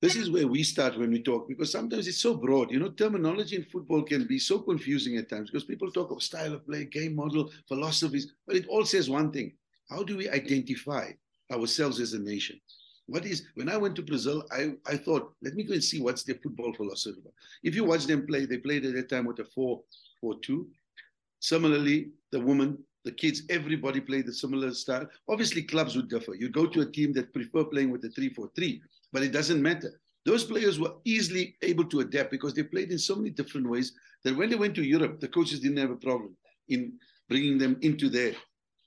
this 0.01 0.15
is 0.15 0.31
where 0.31 0.47
we 0.47 0.63
start 0.63 0.97
when 0.97 1.11
we 1.11 1.21
talk 1.21 1.47
because 1.47 1.71
sometimes 1.71 2.07
it's 2.07 2.21
so 2.21 2.33
broad. 2.33 2.71
You 2.71 2.79
know, 2.79 2.89
terminology 2.89 3.57
in 3.57 3.65
football 3.65 4.03
can 4.03 4.25
be 4.25 4.39
so 4.39 4.59
confusing 4.59 5.17
at 5.17 5.29
times 5.29 5.49
because 5.49 5.65
people 5.65 5.91
talk 5.91 6.11
of 6.11 6.23
style 6.23 6.53
of 6.53 6.65
play, 6.65 6.85
game 6.85 7.15
model, 7.15 7.51
philosophies, 7.67 8.31
but 8.47 8.55
it 8.55 8.65
all 8.67 8.85
says 8.85 9.09
one 9.09 9.31
thing. 9.31 9.53
How 9.89 10.03
do 10.03 10.15
we 10.15 10.29
identify 10.29 11.11
ourselves 11.51 11.99
as 11.99 12.13
a 12.13 12.19
nation? 12.19 12.61
What 13.07 13.25
is 13.25 13.47
when 13.55 13.69
I 13.69 13.75
went 13.75 13.95
to 13.97 14.01
Brazil, 14.03 14.45
I, 14.51 14.75
I 14.85 14.95
thought, 14.95 15.33
let 15.41 15.55
me 15.55 15.63
go 15.63 15.73
and 15.73 15.83
see 15.83 16.01
what's 16.01 16.23
their 16.23 16.35
football 16.35 16.73
philosophy. 16.73 17.21
If 17.63 17.75
you 17.75 17.83
watch 17.83 18.05
them 18.05 18.25
play, 18.25 18.45
they 18.45 18.57
played 18.57 18.85
at 18.85 18.93
that 18.93 19.09
time 19.09 19.25
with 19.25 19.39
a 19.39 19.45
4 19.45 19.81
4 20.21 20.35
2. 20.41 20.67
Similarly, 21.41 22.11
the 22.31 22.39
women, 22.39 22.77
the 23.03 23.11
kids, 23.11 23.43
everybody 23.49 23.99
played 23.99 24.27
a 24.27 24.33
similar 24.33 24.73
style. 24.73 25.07
Obviously, 25.27 25.63
clubs 25.63 25.95
would 25.95 26.07
differ. 26.07 26.35
You 26.35 26.49
go 26.49 26.67
to 26.67 26.81
a 26.81 26.91
team 26.91 27.11
that 27.13 27.33
prefer 27.33 27.63
playing 27.63 27.91
with 27.91 28.05
a 28.05 28.09
3 28.09 28.29
4 28.29 28.51
3 28.55 28.81
but 29.11 29.23
it 29.23 29.31
doesn't 29.31 29.61
matter. 29.61 29.99
Those 30.25 30.43
players 30.43 30.79
were 30.79 30.93
easily 31.05 31.55
able 31.61 31.85
to 31.85 32.01
adapt 32.01 32.31
because 32.31 32.53
they 32.53 32.63
played 32.63 32.91
in 32.91 32.99
so 32.99 33.15
many 33.15 33.29
different 33.29 33.69
ways 33.69 33.93
that 34.23 34.35
when 34.35 34.49
they 34.49 34.55
went 34.55 34.75
to 34.75 34.83
Europe, 34.83 35.19
the 35.19 35.27
coaches 35.27 35.59
didn't 35.59 35.77
have 35.77 35.91
a 35.91 35.95
problem 35.95 36.35
in 36.67 36.93
bringing 37.29 37.57
them 37.57 37.77
into 37.81 38.09
their 38.09 38.33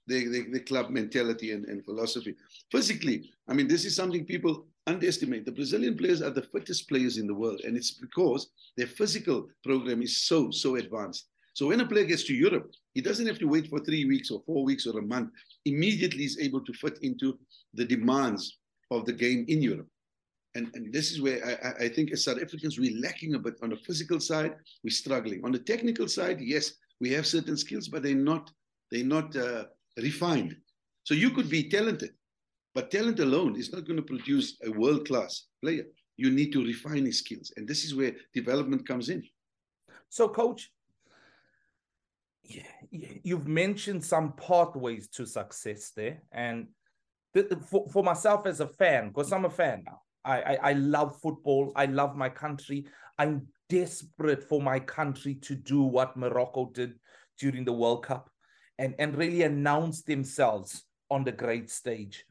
their, 0.08 0.28
their, 0.30 0.44
their 0.50 0.60
club 0.60 0.90
mentality 0.90 1.52
and, 1.52 1.64
and 1.66 1.84
philosophy. 1.84 2.34
physically. 2.72 3.30
I 3.48 3.54
mean, 3.54 3.68
this 3.68 3.84
is 3.84 3.94
something 3.94 4.24
people 4.24 4.66
underestimate. 4.88 5.44
The 5.44 5.52
Brazilian 5.52 5.96
players 5.96 6.22
are 6.22 6.30
the 6.30 6.42
fittest 6.42 6.88
players 6.88 7.18
in 7.18 7.28
the 7.28 7.34
world, 7.34 7.60
and 7.64 7.76
it's 7.76 7.92
because 7.92 8.50
their 8.76 8.88
physical 8.88 9.48
program 9.64 10.02
is 10.02 10.22
so, 10.22 10.50
so 10.50 10.74
advanced. 10.74 11.28
So 11.54 11.68
when 11.68 11.80
a 11.80 11.86
player 11.86 12.04
gets 12.04 12.24
to 12.24 12.34
Europe, 12.34 12.70
he 12.94 13.00
doesn't 13.00 13.26
have 13.26 13.38
to 13.38 13.46
wait 13.46 13.68
for 13.68 13.78
three 13.80 14.04
weeks 14.06 14.30
or 14.30 14.42
four 14.46 14.64
weeks 14.64 14.86
or 14.86 14.98
a 14.98 15.02
month. 15.02 15.30
Immediately 15.66 16.22
he's 16.22 16.38
able 16.40 16.64
to 16.64 16.72
fit 16.72 16.98
into 17.02 17.38
the 17.74 17.84
demands 17.84 18.58
of 18.90 19.04
the 19.04 19.12
game 19.12 19.44
in 19.48 19.62
Europe. 19.62 19.88
And, 20.54 20.70
and 20.74 20.92
this 20.92 21.12
is 21.12 21.20
where 21.20 21.40
I, 21.44 21.84
I 21.84 21.88
think 21.88 22.12
as 22.12 22.24
South 22.24 22.42
Africans, 22.42 22.78
we're 22.78 23.00
lacking 23.00 23.34
a 23.34 23.38
bit. 23.38 23.54
On 23.62 23.70
the 23.70 23.76
physical 23.76 24.20
side, 24.20 24.54
we're 24.84 24.90
struggling. 24.90 25.44
On 25.44 25.52
the 25.52 25.58
technical 25.58 26.08
side, 26.08 26.40
yes, 26.40 26.72
we 27.00 27.10
have 27.12 27.26
certain 27.26 27.56
skills, 27.56 27.88
but 27.88 28.02
they're 28.02 28.14
not, 28.14 28.50
they're 28.90 29.04
not 29.04 29.34
uh, 29.34 29.64
refined. 29.96 30.56
So 31.04 31.14
you 31.14 31.30
could 31.30 31.48
be 31.48 31.68
talented, 31.68 32.10
but 32.74 32.90
talent 32.90 33.18
alone 33.20 33.56
is 33.56 33.72
not 33.72 33.86
going 33.86 33.96
to 33.96 34.02
produce 34.02 34.58
a 34.64 34.70
world 34.70 35.08
class 35.08 35.46
player. 35.62 35.84
You 36.16 36.30
need 36.30 36.52
to 36.52 36.64
refine 36.64 37.06
his 37.06 37.18
skills. 37.18 37.52
And 37.56 37.66
this 37.66 37.84
is 37.84 37.94
where 37.94 38.12
development 38.34 38.86
comes 38.86 39.08
in. 39.08 39.22
So, 40.10 40.28
coach, 40.28 40.70
you've 42.90 43.48
mentioned 43.48 44.04
some 44.04 44.34
pathways 44.34 45.08
to 45.08 45.26
success 45.26 45.92
there. 45.96 46.22
And 46.30 46.68
for, 47.66 47.88
for 47.88 48.04
myself 48.04 48.46
as 48.46 48.60
a 48.60 48.66
fan, 48.66 49.08
because 49.08 49.32
I'm 49.32 49.46
a 49.46 49.50
fan 49.50 49.84
now, 49.86 50.02
I, 50.24 50.42
I, 50.42 50.58
I 50.62 50.72
love 50.74 51.20
football. 51.20 51.72
I 51.76 51.86
love 51.86 52.16
my 52.16 52.28
country. 52.28 52.86
I'm 53.18 53.46
desperate 53.68 54.44
for 54.44 54.60
my 54.60 54.78
country 54.78 55.34
to 55.36 55.54
do 55.54 55.82
what 55.82 56.16
Morocco 56.16 56.70
did 56.72 56.94
during 57.38 57.64
the 57.64 57.72
World 57.72 58.04
Cup 58.04 58.30
and, 58.78 58.94
and 58.98 59.16
really 59.16 59.42
announce 59.42 60.02
themselves 60.02 60.84
on 61.10 61.24
the 61.24 61.32
great 61.32 61.70
stage. 61.70 62.24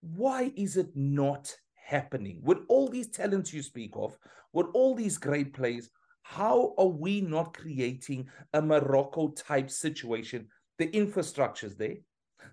Why 0.00 0.52
is 0.56 0.76
it 0.76 0.90
not 0.94 1.54
happening? 1.74 2.40
With 2.42 2.58
all 2.68 2.88
these 2.88 3.08
talents 3.08 3.52
you 3.52 3.62
speak 3.62 3.92
of, 3.94 4.16
with 4.52 4.66
all 4.74 4.94
these 4.94 5.18
great 5.18 5.52
players, 5.52 5.90
how 6.22 6.74
are 6.76 6.86
we 6.86 7.20
not 7.20 7.56
creating 7.56 8.28
a 8.52 8.60
Morocco 8.60 9.28
type 9.28 9.70
situation? 9.70 10.48
The 10.78 10.94
infrastructure's 10.94 11.76
there, 11.76 11.96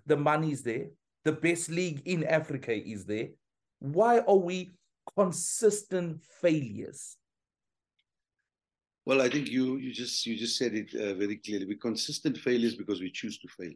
the 0.06 0.16
money's 0.16 0.62
there, 0.62 0.86
the 1.24 1.32
best 1.32 1.68
league 1.70 2.02
in 2.04 2.24
Africa 2.24 2.72
is 2.72 3.04
there. 3.04 3.28
Why 3.84 4.20
are 4.20 4.36
we 4.36 4.72
consistent 5.14 6.22
failures? 6.40 7.18
Well, 9.04 9.20
I 9.20 9.28
think 9.28 9.48
you 9.48 9.76
you 9.76 9.92
just 9.92 10.24
you 10.24 10.36
just 10.38 10.56
said 10.56 10.72
it 10.72 10.94
uh, 10.94 11.12
very 11.14 11.36
clearly. 11.36 11.66
We're 11.66 11.76
consistent 11.90 12.38
failures 12.38 12.74
because 12.76 13.02
we 13.02 13.10
choose 13.10 13.38
to 13.40 13.48
fail. 13.48 13.74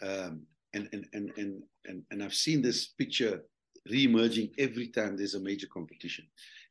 Um, 0.00 0.46
and, 0.72 0.88
and 0.94 1.06
and 1.12 1.32
and 1.36 1.62
and 1.84 2.02
and 2.10 2.22
I've 2.22 2.32
seen 2.32 2.62
this 2.62 2.86
picture 2.86 3.42
re-emerging 3.90 4.52
every 4.56 4.88
time 4.88 5.18
there's 5.18 5.34
a 5.34 5.40
major 5.40 5.66
competition. 5.66 6.26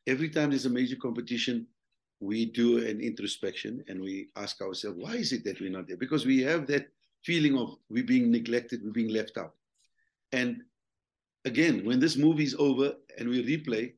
Every 0.08 0.30
time 0.30 0.50
there's 0.50 0.66
a 0.66 0.72
major 0.72 0.96
competition, 0.96 1.68
we 2.20 2.46
do 2.46 2.80
an 2.84 3.00
introspection 3.00 3.84
and 3.88 4.02
we 4.02 4.30
ask 4.36 4.60
ourselves, 4.62 4.98
why 4.98 5.16
is 5.16 5.34
it 5.34 5.44
that 5.44 5.62
we're 5.62 5.70
not 5.70 5.88
there? 5.88 5.98
Because 5.98 6.26
we 6.26 6.42
have 6.42 6.66
that 6.68 6.88
feeling 7.24 7.56
of 7.58 7.76
we're 7.90 8.04
being 8.04 8.32
neglected, 8.32 8.82
we're 8.84 8.92
being 8.92 9.14
left 9.14 9.38
out. 9.38 9.54
And 10.32 10.64
again, 11.46 11.86
when 11.86 12.00
this 12.00 12.18
movie 12.18 12.44
is 12.44 12.56
over 12.60 12.94
and 13.18 13.30
we 13.30 13.44
replay, 13.44 13.94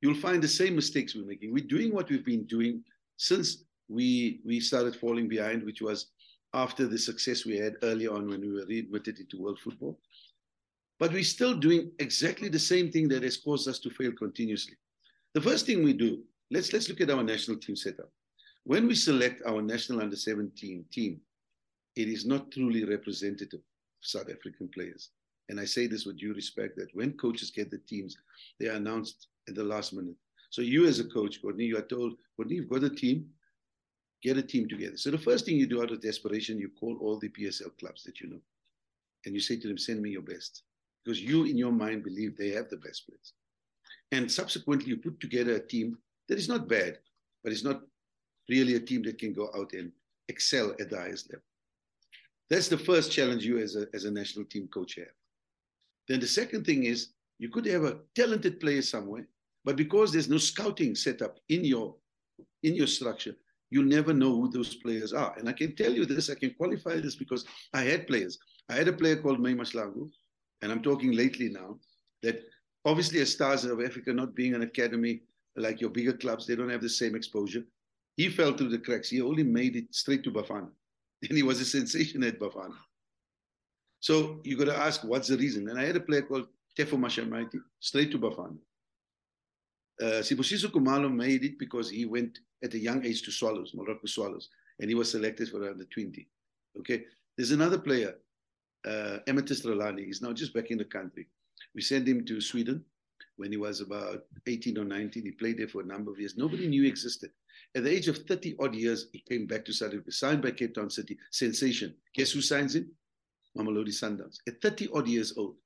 you'll 0.00 0.14
find 0.14 0.42
the 0.42 0.48
same 0.48 0.74
mistakes 0.74 1.14
we're 1.14 1.26
making. 1.26 1.52
We're 1.52 1.64
doing 1.64 1.94
what 1.94 2.10
we've 2.10 2.24
been 2.24 2.44
doing 2.44 2.82
since 3.16 3.64
we 3.88 4.40
we 4.44 4.60
started 4.60 4.96
falling 4.96 5.28
behind, 5.28 5.64
which 5.64 5.82
was 5.82 6.06
after 6.54 6.86
the 6.86 6.98
success 6.98 7.44
we 7.44 7.56
had 7.56 7.74
early 7.82 8.06
on 8.06 8.28
when 8.28 8.40
we 8.40 8.52
were 8.52 8.66
readmitted 8.66 9.18
into 9.18 9.40
world 9.40 9.58
football. 9.62 9.98
But 10.98 11.12
we're 11.12 11.22
still 11.22 11.54
doing 11.54 11.92
exactly 11.98 12.48
the 12.48 12.58
same 12.58 12.90
thing 12.90 13.08
that 13.08 13.22
has 13.22 13.36
caused 13.36 13.68
us 13.68 13.78
to 13.80 13.90
fail 13.90 14.12
continuously. 14.12 14.76
The 15.34 15.40
first 15.40 15.64
thing 15.66 15.82
we 15.82 15.92
do, 15.92 16.22
let's 16.50 16.72
let's 16.72 16.88
look 16.88 17.00
at 17.00 17.10
our 17.10 17.22
national 17.22 17.58
team 17.58 17.76
setup. 17.76 18.10
When 18.64 18.86
we 18.86 18.94
select 18.94 19.42
our 19.46 19.62
national 19.62 20.02
under 20.02 20.16
17 20.16 20.84
team, 20.92 21.20
it 21.96 22.08
is 22.08 22.26
not 22.26 22.50
truly 22.50 22.84
representative 22.84 23.60
of 23.60 24.06
South 24.06 24.28
African 24.30 24.68
players. 24.68 25.10
And 25.50 25.58
I 25.58 25.64
say 25.64 25.88
this 25.88 26.06
with 26.06 26.18
due 26.18 26.32
respect 26.32 26.76
that 26.76 26.94
when 26.94 27.12
coaches 27.14 27.50
get 27.50 27.72
the 27.72 27.78
teams, 27.78 28.16
they 28.60 28.68
are 28.68 28.76
announced 28.76 29.26
at 29.48 29.56
the 29.56 29.64
last 29.64 29.92
minute. 29.92 30.14
So 30.50 30.62
you 30.62 30.86
as 30.86 31.00
a 31.00 31.04
coach, 31.04 31.42
Courtney, 31.42 31.64
you 31.64 31.76
are 31.76 31.82
told, 31.82 32.14
Courtney, 32.36 32.54
you've 32.54 32.70
got 32.70 32.84
a 32.84 32.90
team, 32.90 33.26
get 34.22 34.36
a 34.36 34.42
team 34.42 34.68
together. 34.68 34.96
So 34.96 35.10
the 35.10 35.18
first 35.18 35.44
thing 35.44 35.56
you 35.56 35.66
do 35.66 35.82
out 35.82 35.90
of 35.90 36.00
desperation, 36.00 36.58
you 36.58 36.70
call 36.78 36.96
all 37.00 37.18
the 37.18 37.30
PSL 37.30 37.76
clubs 37.80 38.04
that 38.04 38.20
you 38.20 38.30
know. 38.30 38.40
And 39.26 39.34
you 39.34 39.40
say 39.40 39.56
to 39.56 39.66
them, 39.66 39.76
send 39.76 40.00
me 40.00 40.10
your 40.10 40.22
best. 40.22 40.62
Because 41.04 41.20
you 41.20 41.44
in 41.44 41.58
your 41.58 41.72
mind 41.72 42.04
believe 42.04 42.36
they 42.36 42.50
have 42.50 42.68
the 42.68 42.76
best 42.76 43.06
players. 43.06 43.32
And 44.12 44.30
subsequently 44.30 44.88
you 44.88 44.98
put 44.98 45.18
together 45.18 45.54
a 45.54 45.66
team 45.66 45.98
that 46.28 46.38
is 46.38 46.48
not 46.48 46.68
bad, 46.68 46.98
but 47.42 47.52
it's 47.52 47.64
not 47.64 47.82
really 48.48 48.76
a 48.76 48.80
team 48.80 49.02
that 49.02 49.18
can 49.18 49.32
go 49.32 49.50
out 49.56 49.72
and 49.72 49.90
excel 50.28 50.76
at 50.78 50.90
the 50.90 50.96
highest 50.96 51.28
level. 51.30 51.42
That's 52.50 52.68
the 52.68 52.78
first 52.78 53.10
challenge 53.10 53.44
you 53.44 53.58
as 53.58 53.74
a, 53.74 53.86
as 53.94 54.04
a 54.04 54.10
national 54.12 54.44
team 54.44 54.68
coach 54.68 54.94
have. 54.94 55.06
Then 56.10 56.18
the 56.18 56.26
second 56.26 56.64
thing 56.64 56.82
is 56.82 57.10
you 57.38 57.50
could 57.50 57.66
have 57.66 57.84
a 57.84 57.98
talented 58.16 58.58
player 58.58 58.82
somewhere, 58.82 59.28
but 59.64 59.76
because 59.76 60.10
there's 60.10 60.28
no 60.28 60.38
scouting 60.38 60.96
set 60.96 61.22
up 61.22 61.38
in 61.48 61.64
your 61.64 61.94
in 62.64 62.74
your 62.74 62.88
structure, 62.88 63.36
you 63.70 63.84
never 63.84 64.12
know 64.12 64.34
who 64.34 64.50
those 64.50 64.74
players 64.74 65.12
are. 65.12 65.32
And 65.38 65.48
I 65.48 65.52
can 65.52 65.76
tell 65.76 65.92
you 65.92 66.04
this, 66.04 66.28
I 66.28 66.34
can 66.34 66.52
qualify 66.54 66.96
this 66.96 67.14
because 67.14 67.44
I 67.72 67.82
had 67.82 68.08
players. 68.08 68.40
I 68.68 68.74
had 68.74 68.88
a 68.88 68.92
player 68.92 69.22
called 69.22 69.38
May 69.38 69.54
Mahlangu, 69.54 70.10
and 70.62 70.72
I'm 70.72 70.82
talking 70.82 71.12
lately 71.12 71.48
now, 71.48 71.78
that 72.24 72.42
obviously 72.84 73.20
as 73.20 73.30
Stars 73.30 73.64
of 73.64 73.80
Africa 73.80 74.12
not 74.12 74.34
being 74.34 74.54
an 74.56 74.62
academy 74.62 75.22
like 75.54 75.80
your 75.80 75.90
bigger 75.90 76.14
clubs, 76.14 76.44
they 76.44 76.56
don't 76.56 76.70
have 76.70 76.82
the 76.82 76.88
same 76.88 77.14
exposure. 77.14 77.62
He 78.16 78.30
fell 78.30 78.52
through 78.52 78.70
the 78.70 78.78
cracks. 78.78 79.10
He 79.10 79.22
only 79.22 79.44
made 79.44 79.76
it 79.76 79.94
straight 79.94 80.24
to 80.24 80.32
Bafana. 80.32 80.70
And 81.28 81.36
he 81.36 81.44
was 81.44 81.60
a 81.60 81.64
sensation 81.64 82.24
at 82.24 82.40
Bafana. 82.40 82.74
So 84.00 84.40
you 84.44 84.56
got 84.56 84.64
to 84.64 84.76
ask, 84.76 85.04
what's 85.04 85.28
the 85.28 85.36
reason? 85.36 85.68
And 85.68 85.78
I 85.78 85.84
had 85.84 85.96
a 85.96 86.00
player 86.00 86.22
called 86.22 86.48
Tefu 86.76 86.98
Mashamaite, 86.98 87.60
straight 87.78 88.10
to 88.12 88.18
Bafana. 88.18 88.56
Uh, 90.00 90.22
Sibusiso 90.22 90.70
Khumalo 90.70 91.12
made 91.12 91.44
it 91.44 91.58
because 91.58 91.90
he 91.90 92.06
went 92.06 92.38
at 92.64 92.72
a 92.72 92.78
young 92.78 93.04
age 93.04 93.22
to 93.22 93.30
Swallows, 93.30 93.72
Moroka 93.72 94.08
Swallows, 94.08 94.48
and 94.78 94.88
he 94.88 94.94
was 94.94 95.10
selected 95.10 95.50
for 95.50 95.68
under 95.68 95.84
20. 95.84 96.26
Okay, 96.78 97.04
there's 97.36 97.50
another 97.50 97.78
player, 97.78 98.14
uh, 98.86 99.18
Ralani. 99.26 100.06
He's 100.06 100.22
now 100.22 100.32
just 100.32 100.54
back 100.54 100.70
in 100.70 100.78
the 100.78 100.84
country. 100.84 101.26
We 101.74 101.82
sent 101.82 102.08
him 102.08 102.24
to 102.24 102.40
Sweden 102.40 102.82
when 103.36 103.52
he 103.52 103.58
was 103.58 103.82
about 103.82 104.24
18 104.46 104.78
or 104.78 104.84
19. 104.84 105.22
He 105.22 105.32
played 105.32 105.58
there 105.58 105.68
for 105.68 105.82
a 105.82 105.86
number 105.86 106.10
of 106.10 106.18
years. 106.18 106.38
Nobody 106.38 106.66
knew 106.66 106.84
he 106.84 106.88
existed. 106.88 107.30
At 107.74 107.84
the 107.84 107.90
age 107.90 108.08
of 108.08 108.16
30 108.26 108.56
odd 108.58 108.74
years, 108.74 109.08
he 109.12 109.20
came 109.20 109.46
back 109.46 109.66
to 109.66 109.72
South 109.72 109.88
Africa, 109.90 110.10
signed 110.10 110.42
by 110.42 110.52
Cape 110.52 110.74
Town 110.74 110.88
City. 110.88 111.18
Sensation. 111.30 111.94
Guess 112.14 112.32
who 112.32 112.40
signs 112.40 112.74
him? 112.74 112.90
Mamelodi 113.56 113.88
Sundowns 113.88 114.38
at 114.48 114.60
30 114.62 114.88
odd 114.94 115.08
years 115.08 115.34
old. 115.36 115.56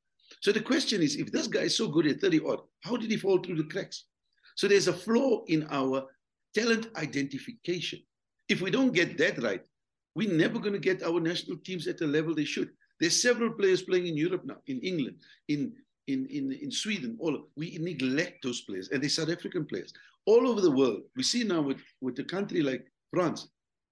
So 0.40 0.52
the 0.52 0.60
question 0.60 1.02
is, 1.02 1.16
if 1.16 1.30
this 1.30 1.46
guy 1.46 1.62
is 1.62 1.76
so 1.76 1.88
good 1.88 2.06
at 2.06 2.20
30 2.20 2.40
odd, 2.46 2.60
how 2.82 2.96
did 2.96 3.10
he 3.10 3.16
fall 3.16 3.38
through 3.38 3.56
the 3.56 3.64
cracks? 3.64 4.04
So 4.56 4.68
there's 4.68 4.88
a 4.88 4.92
flaw 4.92 5.44
in 5.46 5.66
our 5.70 6.06
talent 6.54 6.88
identification. 6.96 8.00
If 8.48 8.60
we 8.60 8.70
don't 8.70 8.92
get 8.92 9.18
that 9.18 9.42
right, 9.42 9.62
we're 10.14 10.32
never 10.32 10.58
going 10.58 10.74
to 10.74 10.78
get 10.78 11.02
our 11.02 11.20
national 11.20 11.58
teams 11.58 11.86
at 11.86 11.98
the 11.98 12.06
level 12.06 12.34
they 12.34 12.44
should. 12.44 12.70
There's 13.00 13.20
several 13.20 13.50
players 13.52 13.82
playing 13.82 14.06
in 14.06 14.16
Europe 14.16 14.44
now, 14.44 14.58
in 14.66 14.80
England, 14.80 15.16
in 15.48 15.72
in 16.06 16.26
in, 16.26 16.52
in 16.52 16.70
Sweden. 16.70 17.16
All 17.18 17.48
we 17.56 17.76
neglect 17.80 18.44
those 18.44 18.60
players, 18.60 18.90
and 18.90 19.02
they're 19.02 19.10
South 19.10 19.30
African 19.30 19.64
players 19.64 19.92
all 20.26 20.46
over 20.46 20.60
the 20.60 20.70
world. 20.70 21.02
We 21.16 21.22
see 21.22 21.42
now 21.42 21.62
with 21.62 21.80
with 22.00 22.18
a 22.20 22.24
country 22.24 22.62
like 22.62 22.86
France, 23.10 23.48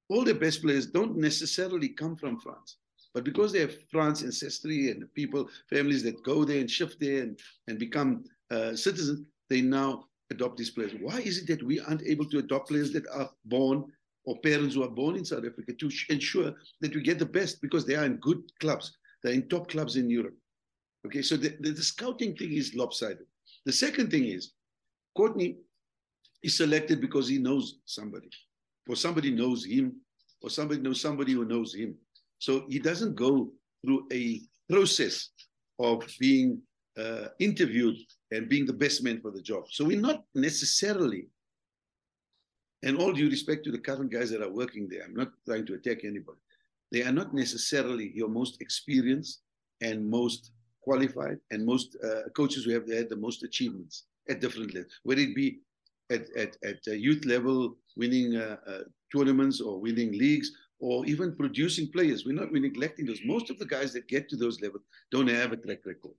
all 0.08 0.24
the 0.24 0.34
best 0.34 0.62
players 0.62 0.86
don't 0.86 1.16
necessarily 1.16 1.88
come 1.88 2.16
from 2.16 2.38
France. 2.38 2.76
But 3.14 3.24
because 3.24 3.52
they 3.52 3.60
have 3.60 3.74
France 3.90 4.22
ancestry 4.22 4.90
and 4.90 5.12
people, 5.14 5.48
families 5.68 6.02
that 6.04 6.22
go 6.22 6.44
there 6.44 6.60
and 6.60 6.70
shift 6.70 6.98
there 6.98 7.22
and, 7.22 7.38
and 7.68 7.78
become 7.78 8.24
uh, 8.50 8.74
citizens, 8.74 9.26
they 9.50 9.60
now 9.60 10.04
adopt 10.30 10.56
these 10.56 10.70
players. 10.70 10.92
Why 10.98 11.18
is 11.18 11.38
it 11.38 11.46
that 11.48 11.62
we 11.62 11.78
aren't 11.80 12.06
able 12.06 12.24
to 12.26 12.38
adopt 12.38 12.68
players 12.68 12.92
that 12.92 13.06
are 13.12 13.30
born 13.44 13.84
or 14.24 14.38
parents 14.38 14.74
who 14.74 14.82
are 14.84 14.88
born 14.88 15.16
in 15.16 15.24
South 15.24 15.44
Africa 15.44 15.72
to 15.72 15.90
ensure 16.08 16.54
that 16.80 16.94
we 16.94 17.02
get 17.02 17.18
the 17.18 17.26
best 17.26 17.60
because 17.60 17.84
they 17.84 17.96
are 17.96 18.04
in 18.04 18.16
good 18.16 18.42
clubs, 18.60 18.96
they're 19.22 19.32
in 19.32 19.48
top 19.48 19.68
clubs 19.68 19.96
in 19.96 20.08
Europe. 20.08 20.36
Okay, 21.06 21.22
so 21.22 21.36
the, 21.36 21.56
the, 21.60 21.70
the 21.70 21.82
scouting 21.82 22.36
thing 22.36 22.52
is 22.52 22.74
lopsided. 22.74 23.26
The 23.66 23.72
second 23.72 24.10
thing 24.10 24.24
is 24.24 24.52
Courtney 25.16 25.56
is 26.42 26.56
selected 26.56 27.00
because 27.00 27.28
he 27.28 27.38
knows 27.38 27.80
somebody, 27.84 28.30
or 28.88 28.96
somebody 28.96 29.30
knows 29.30 29.64
him, 29.64 29.96
or 30.40 30.50
somebody 30.50 30.80
knows 30.80 31.00
somebody 31.00 31.32
who 31.32 31.44
knows 31.44 31.74
him. 31.74 31.96
So 32.42 32.66
he 32.68 32.80
doesn't 32.80 33.14
go 33.14 33.52
through 33.84 34.08
a 34.12 34.40
process 34.68 35.28
of 35.78 36.02
being 36.18 36.60
uh, 36.98 37.28
interviewed 37.38 37.94
and 38.32 38.48
being 38.48 38.66
the 38.66 38.72
best 38.84 39.04
man 39.04 39.20
for 39.20 39.30
the 39.30 39.40
job. 39.40 39.66
So 39.70 39.84
we're 39.84 40.00
not 40.00 40.24
necessarily, 40.34 41.28
and 42.82 42.98
all 42.98 43.12
due 43.12 43.30
respect 43.30 43.62
to 43.66 43.70
the 43.70 43.78
current 43.78 44.10
guys 44.10 44.28
that 44.30 44.42
are 44.42 44.52
working 44.52 44.88
there, 44.88 45.04
I'm 45.04 45.14
not 45.14 45.30
trying 45.46 45.66
to 45.66 45.74
attack 45.74 45.98
anybody. 46.02 46.40
They 46.90 47.04
are 47.04 47.12
not 47.12 47.32
necessarily 47.32 48.10
your 48.12 48.28
most 48.28 48.60
experienced 48.60 49.42
and 49.80 50.10
most 50.10 50.50
qualified 50.82 51.38
and 51.52 51.64
most 51.64 51.96
uh, 52.04 52.28
coaches 52.34 52.64
who 52.64 52.72
have 52.72 52.88
had 52.90 53.08
the 53.08 53.22
most 53.26 53.44
achievements 53.44 54.06
at 54.28 54.40
different 54.40 54.74
levels, 54.74 54.92
whether 55.04 55.20
it 55.20 55.36
be 55.36 55.60
at, 56.10 56.26
at, 56.36 56.56
at 56.64 56.84
youth 56.86 57.24
level, 57.24 57.76
winning 57.96 58.34
uh, 58.34 58.56
uh, 58.66 58.78
tournaments 59.14 59.60
or 59.60 59.78
winning 59.78 60.10
leagues, 60.10 60.50
or 60.82 61.06
even 61.06 61.36
producing 61.36 61.90
players. 61.92 62.26
We're 62.26 62.34
not 62.34 62.50
we're 62.50 62.60
neglecting 62.60 63.06
those. 63.06 63.20
Most 63.24 63.50
of 63.50 63.58
the 63.58 63.64
guys 63.64 63.92
that 63.92 64.08
get 64.08 64.28
to 64.28 64.36
those 64.36 64.60
levels 64.60 64.82
don't 65.12 65.28
have 65.28 65.52
a 65.52 65.56
track 65.56 65.86
record. 65.86 66.16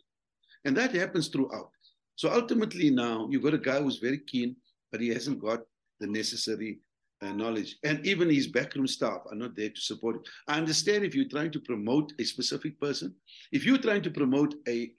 And 0.64 0.76
that 0.78 0.96
happens 0.96 1.28
throughout. 1.28 1.70
So 2.16 2.32
ultimately 2.32 2.90
now 2.90 3.28
you've 3.30 3.44
got 3.44 3.54
a 3.54 3.58
guy 3.70 3.82
who's 3.82 3.98
very 3.98 4.20
keen, 4.20 4.56
but 4.90 5.02
he 5.02 5.10
hasn't 5.10 5.42
got 5.42 5.60
the 6.00 6.08
necessary 6.08 6.80
uh, 7.22 7.34
knowledge. 7.34 7.76
And 7.84 8.06
even 8.08 8.30
his 8.30 8.48
backroom 8.48 8.88
staff 8.88 9.24
are 9.30 9.36
not 9.36 9.54
there 9.56 9.70
to 9.70 9.82
support 9.82 10.16
him. 10.16 10.24
I 10.48 10.58
understand 10.58 11.04
if 11.04 11.14
you're 11.14 11.28
trying 11.28 11.52
to 11.52 11.60
promote 11.60 12.14
a 12.20 12.24
specific 12.24 12.80
person, 12.80 13.14
if 13.52 13.66
you're 13.66 13.78
trying 13.78 14.04
to 14.04 14.12
promote 14.12 14.56
a, 14.70 14.94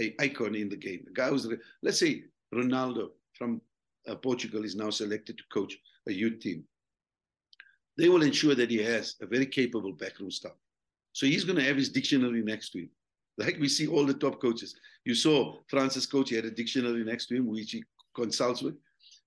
a 0.00 0.14
icon 0.18 0.54
in 0.54 0.70
the 0.70 0.76
game, 0.76 1.04
a 1.06 1.12
guy 1.12 1.28
who's, 1.28 1.46
let's 1.82 1.98
say 1.98 2.24
Ronaldo 2.54 3.10
from 3.34 3.60
uh, 4.08 4.14
Portugal 4.14 4.64
is 4.64 4.76
now 4.76 4.88
selected 4.88 5.36
to 5.36 5.44
coach 5.52 5.76
a 6.08 6.12
youth 6.12 6.40
team 6.40 6.64
they 7.98 8.08
will 8.08 8.22
ensure 8.22 8.54
that 8.54 8.70
he 8.70 8.78
has 8.78 9.16
a 9.20 9.26
very 9.26 9.46
capable 9.46 9.92
backroom 9.92 10.30
staff. 10.30 10.52
So 11.12 11.26
he's 11.26 11.44
going 11.44 11.58
to 11.58 11.64
have 11.64 11.76
his 11.76 11.88
dictionary 11.88 12.42
next 12.42 12.70
to 12.70 12.80
him. 12.80 12.90
Like 13.36 13.58
we 13.58 13.68
see 13.68 13.86
all 13.86 14.06
the 14.06 14.14
top 14.14 14.40
coaches. 14.40 14.74
You 15.04 15.14
saw 15.14 15.56
France's 15.68 16.06
coach, 16.06 16.30
he 16.30 16.36
had 16.36 16.44
a 16.44 16.50
dictionary 16.50 17.04
next 17.04 17.26
to 17.26 17.36
him, 17.36 17.46
which 17.46 17.72
he 17.72 17.82
consults 18.14 18.62
with. 18.62 18.74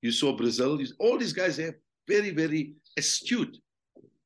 You 0.02 0.12
saw 0.12 0.36
Brazil. 0.36 0.80
All 1.00 1.18
these 1.18 1.34
guys 1.34 1.58
have 1.58 1.76
very, 2.08 2.32
very 2.32 2.74
astute, 2.98 3.58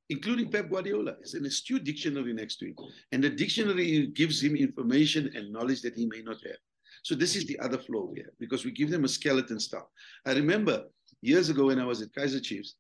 including 0.09 0.51
Pep 0.51 0.69
Guardiola. 0.69 1.15
It's 1.21 1.35
an 1.35 1.45
astute 1.45 1.83
dictionary 1.83 2.33
next 2.33 2.57
to 2.57 2.65
him. 2.67 2.75
And 3.11 3.23
the 3.23 3.29
dictionary 3.29 4.07
gives 4.07 4.43
him 4.43 4.55
information 4.55 5.31
and 5.35 5.53
knowledge 5.53 5.81
that 5.83 5.95
he 5.95 6.05
may 6.05 6.21
not 6.21 6.37
have. 6.43 6.57
So 7.03 7.15
this 7.15 7.35
is 7.35 7.45
the 7.45 7.59
other 7.59 7.77
flaw 7.77 8.05
we 8.05 8.19
have 8.19 8.37
because 8.39 8.65
we 8.65 8.71
give 8.71 8.89
them 8.89 9.05
a 9.05 9.07
skeleton 9.07 9.59
staff. 9.59 9.83
I 10.25 10.33
remember 10.33 10.85
years 11.21 11.49
ago 11.49 11.67
when 11.67 11.79
I 11.79 11.85
was 11.85 12.01
at 12.01 12.11
Kaizer 12.11 12.41
Chiefs, 12.41 12.75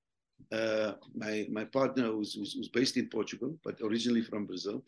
uh, 0.51 0.93
my 1.15 1.47
my 1.51 1.65
partner, 1.65 2.05
who's, 2.07 2.33
who's, 2.33 2.53
who's 2.53 2.69
based 2.69 2.97
in 2.97 3.07
Portugal 3.09 3.57
but 3.63 3.79
originally 3.81 4.21
from 4.21 4.45
Brazil, 4.45 4.83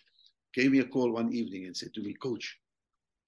gave 0.53 0.71
me 0.71 0.79
a 0.79 0.85
call 0.85 1.11
one 1.11 1.33
evening 1.33 1.65
and 1.65 1.75
said 1.75 1.93
to 1.93 2.01
me, 2.01 2.13
"Coach, 2.13 2.59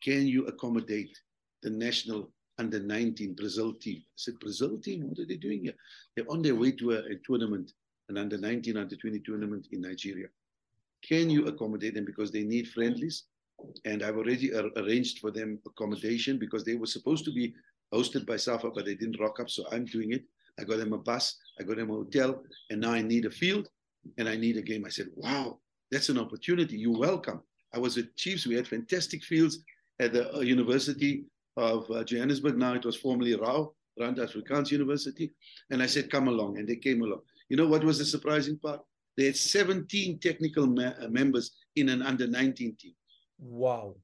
can 0.03 0.27
you 0.27 0.45
accommodate 0.45 1.17
the 1.61 1.69
national 1.69 2.31
under 2.57 2.79
19 2.79 3.33
Brazil 3.33 3.73
team?" 3.73 3.97
I 3.99 4.15
said, 4.15 4.39
"Brazil 4.39 4.77
team? 4.77 5.09
What 5.09 5.19
are 5.19 5.25
they 5.25 5.35
doing 5.35 5.63
here? 5.63 5.75
They're 6.15 6.31
on 6.31 6.41
their 6.41 6.55
way 6.55 6.71
to 6.73 6.91
a, 6.91 6.99
a 6.99 7.15
tournament, 7.25 7.73
an 8.09 8.17
under 8.17 8.37
19, 8.37 8.77
under 8.77 8.95
20 8.95 9.19
tournament 9.19 9.67
in 9.71 9.81
Nigeria. 9.81 10.27
Can 11.01 11.29
you 11.29 11.47
accommodate 11.47 11.95
them 11.95 12.05
because 12.05 12.31
they 12.31 12.43
need 12.43 12.67
friendlies?" 12.69 13.23
And 13.85 14.01
I've 14.01 14.17
already 14.17 14.53
ar- 14.55 14.71
arranged 14.77 15.19
for 15.19 15.31
them 15.31 15.59
accommodation 15.67 16.39
because 16.39 16.63
they 16.63 16.75
were 16.75 16.87
supposed 16.87 17.25
to 17.25 17.31
be 17.31 17.53
hosted 17.93 18.25
by 18.25 18.37
SAFA, 18.37 18.71
but 18.71 18.85
they 18.85 18.95
didn't 18.95 19.19
rock 19.19 19.39
up, 19.39 19.49
so 19.49 19.65
I'm 19.71 19.85
doing 19.85 20.13
it. 20.13 20.23
I 20.59 20.63
got 20.63 20.79
him 20.79 20.93
a 20.93 20.97
bus, 20.97 21.37
I 21.59 21.63
got 21.63 21.79
him 21.79 21.89
a 21.89 21.93
hotel, 21.93 22.41
and 22.69 22.81
now 22.81 22.91
I 22.91 23.01
need 23.01 23.25
a 23.25 23.31
field 23.31 23.67
and 24.17 24.27
I 24.27 24.35
need 24.35 24.57
a 24.57 24.61
game. 24.61 24.85
I 24.85 24.89
said, 24.89 25.07
wow, 25.15 25.59
that's 25.91 26.09
an 26.09 26.17
opportunity. 26.17 26.77
You're 26.77 26.97
welcome. 26.97 27.41
I 27.73 27.79
was 27.79 27.97
at 27.97 28.15
Chiefs. 28.15 28.47
We 28.47 28.55
had 28.55 28.67
fantastic 28.67 29.23
fields 29.23 29.59
at 29.99 30.13
the 30.13 30.35
uh, 30.35 30.39
University 30.39 31.25
of 31.57 31.89
uh, 31.91 32.03
Johannesburg. 32.03 32.57
Now 32.57 32.73
it 32.73 32.85
was 32.85 32.95
formerly 32.95 33.35
Rau, 33.35 33.73
Rand 33.99 34.17
Afrikaans 34.17 34.71
University. 34.71 35.33
And 35.69 35.81
I 35.81 35.85
said, 35.85 36.09
come 36.09 36.27
along. 36.27 36.57
And 36.57 36.67
they 36.67 36.75
came 36.75 37.01
along. 37.01 37.21
You 37.49 37.57
know 37.57 37.67
what 37.67 37.83
was 37.83 37.99
the 37.99 38.05
surprising 38.05 38.57
part? 38.57 38.81
They 39.17 39.25
had 39.25 39.35
17 39.35 40.19
technical 40.19 40.63
uh, 40.79 41.07
members 41.09 41.51
in 41.75 41.89
an 41.89 42.01
under 42.01 42.27
19 42.27 42.75
team. 42.79 42.93
Wow. 43.39 43.95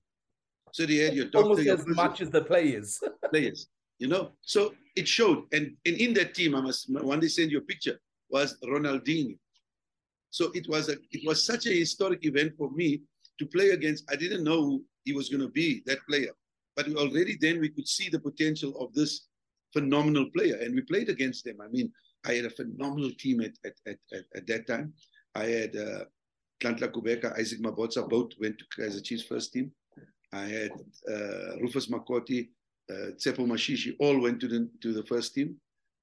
So 0.74 0.86
they 0.86 0.98
had 0.98 1.14
your 1.14 1.26
doctor, 1.26 1.50
almost 1.50 1.68
as 1.68 1.88
much 1.88 2.22
as 2.22 2.30
the 2.30 2.44
players. 2.44 3.00
players. 3.32 3.68
You 4.00 4.08
know, 4.08 4.32
so 4.42 4.76
it 4.96 5.08
showed. 5.08 5.46
And, 5.52 5.76
and 5.86 5.96
in 5.98 6.14
that 6.14 6.36
team, 6.36 6.56
I 6.56 6.62
must 6.62 6.92
one 6.92 7.20
day 7.20 7.28
send 7.28 7.52
you 7.52 7.60
a 7.60 7.62
picture, 7.62 8.00
was 8.30 8.58
Ronaldinho. 8.64 9.38
So 10.30 10.52
it 10.54 10.68
was 10.70 10.90
a 10.90 10.98
it 11.12 11.26
was 11.26 11.44
such 11.44 11.66
a 11.66 11.72
historic 11.72 12.26
event 12.26 12.54
for 12.58 12.70
me 12.72 13.02
to 13.40 13.46
play 13.46 13.70
against. 13.70 14.04
I 14.12 14.16
didn't 14.16 14.44
know 14.44 14.82
he 15.04 15.14
was 15.14 15.30
going 15.30 15.42
to 15.42 15.50
be 15.50 15.82
that 15.86 16.00
player, 16.08 16.32
but 16.76 16.88
already 16.96 17.38
then 17.40 17.60
we 17.60 17.70
could 17.70 17.88
see 17.88 18.10
the 18.10 18.20
potential 18.20 18.78
of 18.80 18.94
this 18.94 19.28
phenomenal 19.74 20.30
player, 20.32 20.58
and 20.62 20.76
we 20.76 20.82
played 20.82 21.10
against 21.10 21.46
them. 21.46 21.58
I 21.62 21.68
mean, 21.70 21.92
I 22.26 22.34
had 22.34 22.46
a 22.46 22.50
phenomenal 22.50 23.12
team 23.18 23.42
at 23.42 23.54
at, 23.66 23.74
at, 23.88 23.98
at, 24.14 24.26
at 24.36 24.48
that 24.48 24.68
time. 24.68 24.94
I 25.34 25.46
had 25.46 25.76
uh, 25.76 26.04
Nhlanhla 26.62 26.92
Kubeka, 26.92 27.38
Isaac 27.40 27.62
Mabotsa, 27.62 28.08
both 28.10 28.32
went 28.40 28.58
to 28.60 28.66
Kaizer 28.76 29.04
Chiefs 29.04 29.24
first 29.24 29.54
team. 29.54 29.72
I 30.34 30.44
had 30.44 30.72
uh, 31.10 31.58
Rufus 31.62 31.88
Makoti, 31.88 32.50
uh, 32.90 33.12
Tsepo 33.16 33.46
Mashishi 33.46 33.96
all 34.00 34.20
went 34.20 34.40
to 34.42 34.48
the 34.48 34.70
to 34.82 34.94
the 34.94 35.04
first 35.04 35.34
team, 35.34 35.56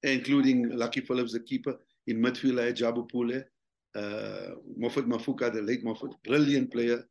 including 0.02 0.70
Lucky 0.70 1.00
Phillips, 1.00 1.32
the 1.32 1.40
keeper. 1.40 1.78
In 2.06 2.20
midfield, 2.20 2.60
I 2.60 2.66
had 2.66 2.76
Jabu 2.76 3.08
Pule, 3.08 3.42
uh, 3.96 4.54
Moffat 4.76 5.06
Mafuka, 5.06 5.52
the 5.52 5.62
late 5.62 5.82
Moffat, 5.82 6.10
brilliant 6.22 6.70
player, 6.70 7.02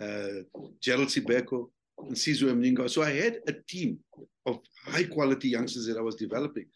uh, 0.00 0.42
Gerald 0.80 1.08
Sibeko, 1.08 1.70
and 1.98 2.16
Sizu 2.16 2.52
Mninga. 2.52 2.90
So 2.90 3.02
I 3.02 3.12
had 3.12 3.40
a 3.48 3.52
team 3.52 3.98
of 4.46 4.58
high 4.86 5.04
quality 5.04 5.48
youngsters 5.48 5.86
that 5.86 5.96
I 5.96 6.02
was 6.02 6.16
developing. 6.16 6.66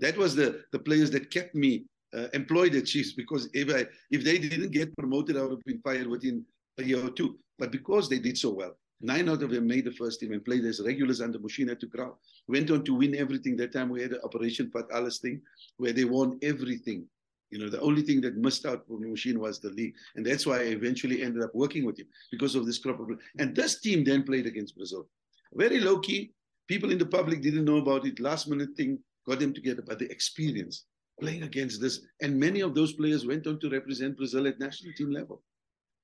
That 0.00 0.16
was 0.16 0.34
the, 0.34 0.62
the 0.72 0.78
players 0.78 1.10
that 1.12 1.30
kept 1.30 1.54
me 1.54 1.86
uh, 2.14 2.28
employed 2.34 2.74
at 2.74 2.86
Chiefs 2.86 3.12
because 3.12 3.48
if, 3.52 3.72
I, 3.74 3.86
if 4.10 4.24
they 4.24 4.38
didn't 4.38 4.70
get 4.70 4.96
promoted, 4.96 5.36
I 5.36 5.42
would 5.42 5.52
have 5.52 5.64
been 5.64 5.80
fired 5.80 6.06
within 6.06 6.44
a 6.78 6.82
year 6.82 7.04
or 7.04 7.10
two. 7.10 7.38
But 7.58 7.72
because 7.72 8.08
they 8.08 8.18
did 8.18 8.36
so 8.36 8.50
well, 8.52 8.76
Nine 9.00 9.28
out 9.28 9.42
of 9.42 9.50
them 9.50 9.66
made 9.66 9.84
the 9.84 9.92
first 9.92 10.20
team 10.20 10.32
and 10.32 10.44
played 10.44 10.64
as 10.64 10.80
regulars 10.80 11.20
under 11.20 11.38
Muhsin 11.38 11.68
Ertugral. 11.68 12.14
Went 12.48 12.70
on 12.70 12.82
to 12.84 12.94
win 12.94 13.14
everything. 13.14 13.56
That 13.56 13.72
time 13.72 13.90
we 13.90 14.00
had 14.00 14.12
the 14.12 14.24
Operation 14.24 14.70
Vat 14.72 14.86
Alles 14.92 15.18
thing 15.18 15.42
where 15.76 15.92
they 15.92 16.04
won 16.04 16.38
everything. 16.42 17.06
You 17.50 17.58
know, 17.58 17.68
the 17.68 17.80
only 17.80 18.02
thing 18.02 18.20
that 18.22 18.36
missed 18.36 18.66
out 18.66 18.86
from 18.86 19.02
Muhsin 19.02 19.36
was 19.36 19.60
the 19.60 19.70
league. 19.70 19.94
And 20.16 20.24
that's 20.24 20.46
why 20.46 20.60
I 20.60 20.64
eventually 20.64 21.22
ended 21.22 21.42
up 21.42 21.54
working 21.54 21.84
with 21.84 21.98
him 21.98 22.06
because 22.30 22.54
of 22.54 22.66
this 22.66 22.78
crop 22.78 22.98
of 22.98 23.08
And 23.38 23.54
this 23.54 23.80
team 23.80 24.02
then 24.02 24.24
played 24.24 24.46
against 24.46 24.76
Brazil. 24.76 25.08
Very 25.52 25.78
low 25.80 25.98
key. 26.00 26.32
People 26.66 26.90
in 26.90 26.98
the 26.98 27.06
public 27.06 27.42
didn't 27.42 27.64
know 27.64 27.76
about 27.76 28.06
it. 28.06 28.18
Last 28.18 28.48
minute 28.48 28.70
thing 28.76 28.98
got 29.26 29.38
them 29.38 29.52
together, 29.52 29.82
but 29.86 29.98
the 29.98 30.10
experience 30.10 30.86
playing 31.20 31.42
against 31.44 31.80
this. 31.80 32.00
And 32.20 32.38
many 32.38 32.60
of 32.60 32.74
those 32.74 32.92
players 32.92 33.26
went 33.26 33.46
on 33.46 33.60
to 33.60 33.70
represent 33.70 34.16
Brazil 34.16 34.46
at 34.46 34.58
national 34.58 34.94
team 34.94 35.10
level. 35.10 35.42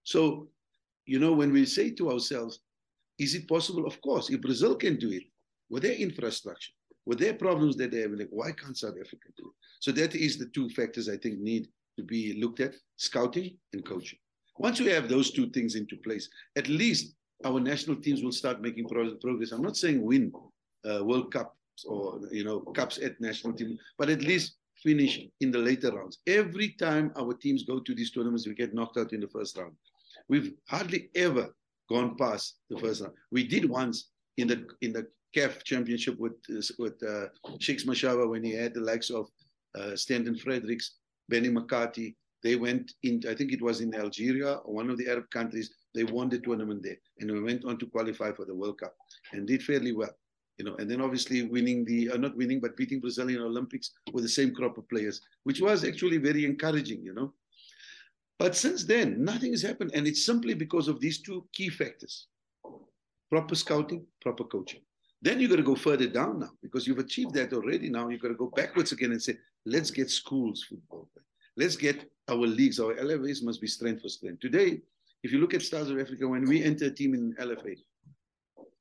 So, 0.04 0.48
you 1.06 1.18
know, 1.18 1.32
when 1.32 1.52
we 1.52 1.66
say 1.66 1.90
to 1.90 2.12
ourselves, 2.12 2.60
is 3.18 3.34
it 3.34 3.48
possible? 3.48 3.86
Of 3.86 4.00
course. 4.00 4.30
If 4.30 4.40
Brazil 4.40 4.74
can 4.76 4.96
do 4.96 5.10
it 5.10 5.24
with 5.70 5.82
their 5.82 5.94
infrastructure, 5.94 6.72
with 7.06 7.18
their 7.18 7.34
problems 7.34 7.76
that 7.76 7.90
they 7.90 8.00
have, 8.00 8.12
like, 8.12 8.28
why 8.30 8.52
can't 8.52 8.76
South 8.76 8.94
Africa 9.00 9.28
do 9.36 9.44
it? 9.44 9.54
So 9.80 9.92
that 9.92 10.14
is 10.14 10.38
the 10.38 10.46
two 10.46 10.68
factors 10.70 11.08
I 11.08 11.16
think 11.16 11.38
need 11.38 11.68
to 11.98 12.04
be 12.04 12.40
looked 12.40 12.60
at: 12.60 12.74
scouting 12.96 13.56
and 13.72 13.84
coaching. 13.84 14.18
Once 14.58 14.80
we 14.80 14.88
have 14.88 15.08
those 15.08 15.30
two 15.30 15.50
things 15.50 15.74
into 15.74 15.96
place, 15.96 16.28
at 16.56 16.68
least 16.68 17.14
our 17.44 17.58
national 17.58 17.96
teams 17.96 18.22
will 18.22 18.32
start 18.32 18.60
making 18.60 18.86
progress. 18.86 19.52
I'm 19.52 19.62
not 19.62 19.76
saying 19.76 20.02
win 20.02 20.32
uh, 20.88 21.04
World 21.04 21.32
Cups 21.32 21.84
or 21.86 22.20
you 22.30 22.44
know 22.44 22.60
cups 22.60 22.98
at 22.98 23.20
national 23.20 23.54
team, 23.54 23.78
but 23.98 24.08
at 24.08 24.22
least 24.22 24.56
finish 24.82 25.20
in 25.40 25.50
the 25.50 25.58
later 25.58 25.90
rounds. 25.90 26.18
Every 26.26 26.70
time 26.70 27.12
our 27.16 27.34
teams 27.34 27.62
go 27.64 27.80
to 27.80 27.94
these 27.94 28.10
tournaments, 28.10 28.46
we 28.46 28.54
get 28.54 28.74
knocked 28.74 28.98
out 28.98 29.12
in 29.12 29.20
the 29.20 29.28
first 29.28 29.56
round. 29.56 29.74
We've 30.28 30.52
hardly 30.68 31.10
ever 31.14 31.54
gone 31.88 32.16
past 32.16 32.56
the 32.70 32.78
first 32.78 33.02
round. 33.02 33.14
We 33.30 33.44
did 33.46 33.68
once 33.68 34.10
in 34.36 34.48
the 34.48 34.66
in 34.80 34.92
the 34.92 35.06
CAF 35.34 35.64
championship 35.64 36.18
with 36.18 36.36
with 36.78 37.02
uh, 37.02 37.26
Shakes 37.58 37.84
Mashaba 37.84 38.28
when 38.28 38.44
he 38.44 38.52
had 38.52 38.74
the 38.74 38.80
likes 38.80 39.10
of 39.10 39.28
uh, 39.78 39.96
Stanton 39.96 40.36
Fredericks, 40.36 40.96
Benny 41.28 41.48
McCarthy. 41.48 42.16
They 42.42 42.56
went 42.56 42.92
in, 43.04 43.22
I 43.28 43.34
think 43.34 43.52
it 43.52 43.62
was 43.62 43.80
in 43.80 43.94
Algeria 43.94 44.54
or 44.64 44.74
one 44.74 44.90
of 44.90 44.98
the 44.98 45.08
Arab 45.08 45.30
countries. 45.30 45.72
They 45.94 46.04
won 46.04 46.28
the 46.28 46.40
tournament 46.40 46.82
there, 46.82 46.96
and 47.20 47.30
we 47.30 47.40
went 47.40 47.64
on 47.64 47.78
to 47.78 47.86
qualify 47.86 48.32
for 48.32 48.44
the 48.44 48.54
World 48.54 48.80
Cup 48.80 48.94
and 49.32 49.46
did 49.46 49.62
fairly 49.62 49.92
well. 49.92 50.10
You 50.58 50.64
know, 50.66 50.76
and 50.76 50.90
then 50.90 51.00
obviously 51.00 51.42
winning 51.44 51.84
the, 51.84 52.10
uh, 52.10 52.16
not 52.16 52.36
winning, 52.36 52.60
but 52.60 52.76
beating 52.76 53.00
Brazilian 53.00 53.40
Olympics 53.40 53.92
with 54.12 54.24
the 54.24 54.28
same 54.28 54.54
crop 54.54 54.76
of 54.76 54.88
players, 54.88 55.20
which 55.44 55.60
was 55.60 55.84
actually 55.84 56.18
very 56.18 56.44
encouraging. 56.44 57.02
You 57.02 57.14
know, 57.14 57.32
but 58.38 58.56
since 58.56 58.84
then, 58.84 59.24
nothing 59.24 59.52
has 59.52 59.62
happened. 59.62 59.92
And 59.94 60.06
it's 60.06 60.24
simply 60.24 60.54
because 60.54 60.88
of 60.88 61.00
these 61.00 61.22
two 61.22 61.46
key 61.52 61.68
factors 61.68 62.26
proper 63.30 63.54
scouting, 63.54 64.04
proper 64.20 64.44
coaching. 64.44 64.82
Then 65.22 65.40
you've 65.40 65.48
got 65.48 65.56
to 65.56 65.62
go 65.62 65.74
further 65.74 66.06
down 66.06 66.40
now 66.40 66.50
because 66.60 66.86
you've 66.86 66.98
achieved 66.98 67.32
that 67.34 67.54
already. 67.54 67.88
Now 67.88 68.08
you've 68.08 68.20
got 68.20 68.28
to 68.28 68.34
go 68.34 68.52
backwards 68.54 68.92
again 68.92 69.12
and 69.12 69.22
say, 69.22 69.38
let's 69.64 69.90
get 69.90 70.10
schools 70.10 70.66
football. 70.68 71.08
Let's 71.56 71.76
get 71.76 72.10
our 72.28 72.36
leagues, 72.36 72.78
our 72.78 72.94
LFAs 72.94 73.42
must 73.42 73.60
be 73.60 73.66
strength 73.66 74.02
for 74.02 74.08
strength. 74.08 74.40
Today, 74.40 74.80
if 75.22 75.32
you 75.32 75.38
look 75.38 75.54
at 75.54 75.62
Stars 75.62 75.88
of 75.88 75.98
Africa, 75.98 76.26
when 76.28 76.44
we 76.46 76.62
enter 76.62 76.86
a 76.86 76.90
team 76.90 77.14
in 77.14 77.34
LFA, 77.36 77.76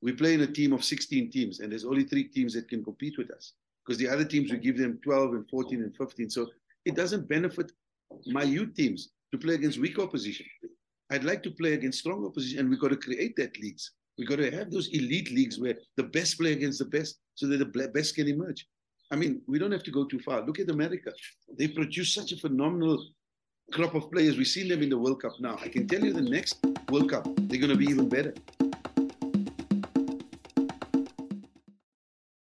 we 0.02 0.12
play 0.12 0.34
in 0.34 0.40
a 0.42 0.46
team 0.46 0.72
of 0.72 0.84
16 0.84 1.30
teams, 1.30 1.60
and 1.60 1.70
there's 1.70 1.84
only 1.84 2.04
three 2.04 2.24
teams 2.24 2.54
that 2.54 2.68
can 2.68 2.82
compete 2.84 3.16
with 3.16 3.30
us 3.30 3.52
because 3.84 3.98
the 3.98 4.08
other 4.08 4.24
teams 4.24 4.50
we 4.50 4.58
give 4.58 4.76
them 4.76 4.98
12 5.02 5.32
and 5.32 5.48
14 5.48 5.82
and 5.82 5.96
15. 5.96 6.28
So 6.30 6.48
it 6.84 6.94
doesn't 6.94 7.28
benefit 7.28 7.72
my 8.26 8.42
youth 8.42 8.74
teams 8.74 9.10
to 9.32 9.38
play 9.38 9.54
against 9.54 9.78
weak 9.78 9.98
opposition. 9.98 10.46
I'd 11.10 11.24
like 11.24 11.42
to 11.42 11.50
play 11.50 11.74
against 11.74 11.98
strong 12.00 12.24
opposition, 12.24 12.60
and 12.60 12.70
we've 12.70 12.80
got 12.80 12.90
to 12.90 12.96
create 12.96 13.34
that 13.36 13.58
leagues 13.58 13.90
We've 14.18 14.28
got 14.28 14.36
to 14.36 14.50
have 14.50 14.70
those 14.70 14.88
elite 14.88 15.30
leagues 15.32 15.58
where 15.58 15.74
the 15.96 16.02
best 16.02 16.38
play 16.38 16.52
against 16.52 16.78
the 16.78 16.84
best, 16.84 17.18
so 17.34 17.46
that 17.46 17.58
the 17.58 17.88
best 17.88 18.14
can 18.14 18.28
emerge. 18.28 18.66
I 19.10 19.16
mean, 19.16 19.42
we 19.46 19.58
don't 19.58 19.72
have 19.72 19.82
to 19.84 19.90
go 19.90 20.04
too 20.04 20.20
far. 20.20 20.44
Look 20.44 20.58
at 20.60 20.70
America; 20.70 21.12
they 21.58 21.68
produce 21.68 22.14
such 22.14 22.32
a 22.32 22.36
phenomenal 22.36 23.08
crop 23.72 23.94
of 23.94 24.10
players. 24.10 24.36
We've 24.36 24.46
seen 24.46 24.68
them 24.68 24.82
in 24.82 24.90
the 24.90 24.98
World 24.98 25.22
Cup 25.22 25.32
now. 25.40 25.58
I 25.62 25.68
can 25.68 25.86
tell 25.88 26.04
you, 26.04 26.12
the 26.12 26.20
next 26.20 26.58
World 26.90 27.10
Cup, 27.10 27.26
they're 27.48 27.60
going 27.60 27.70
to 27.70 27.76
be 27.76 27.86
even 27.86 28.08
better. 28.08 28.34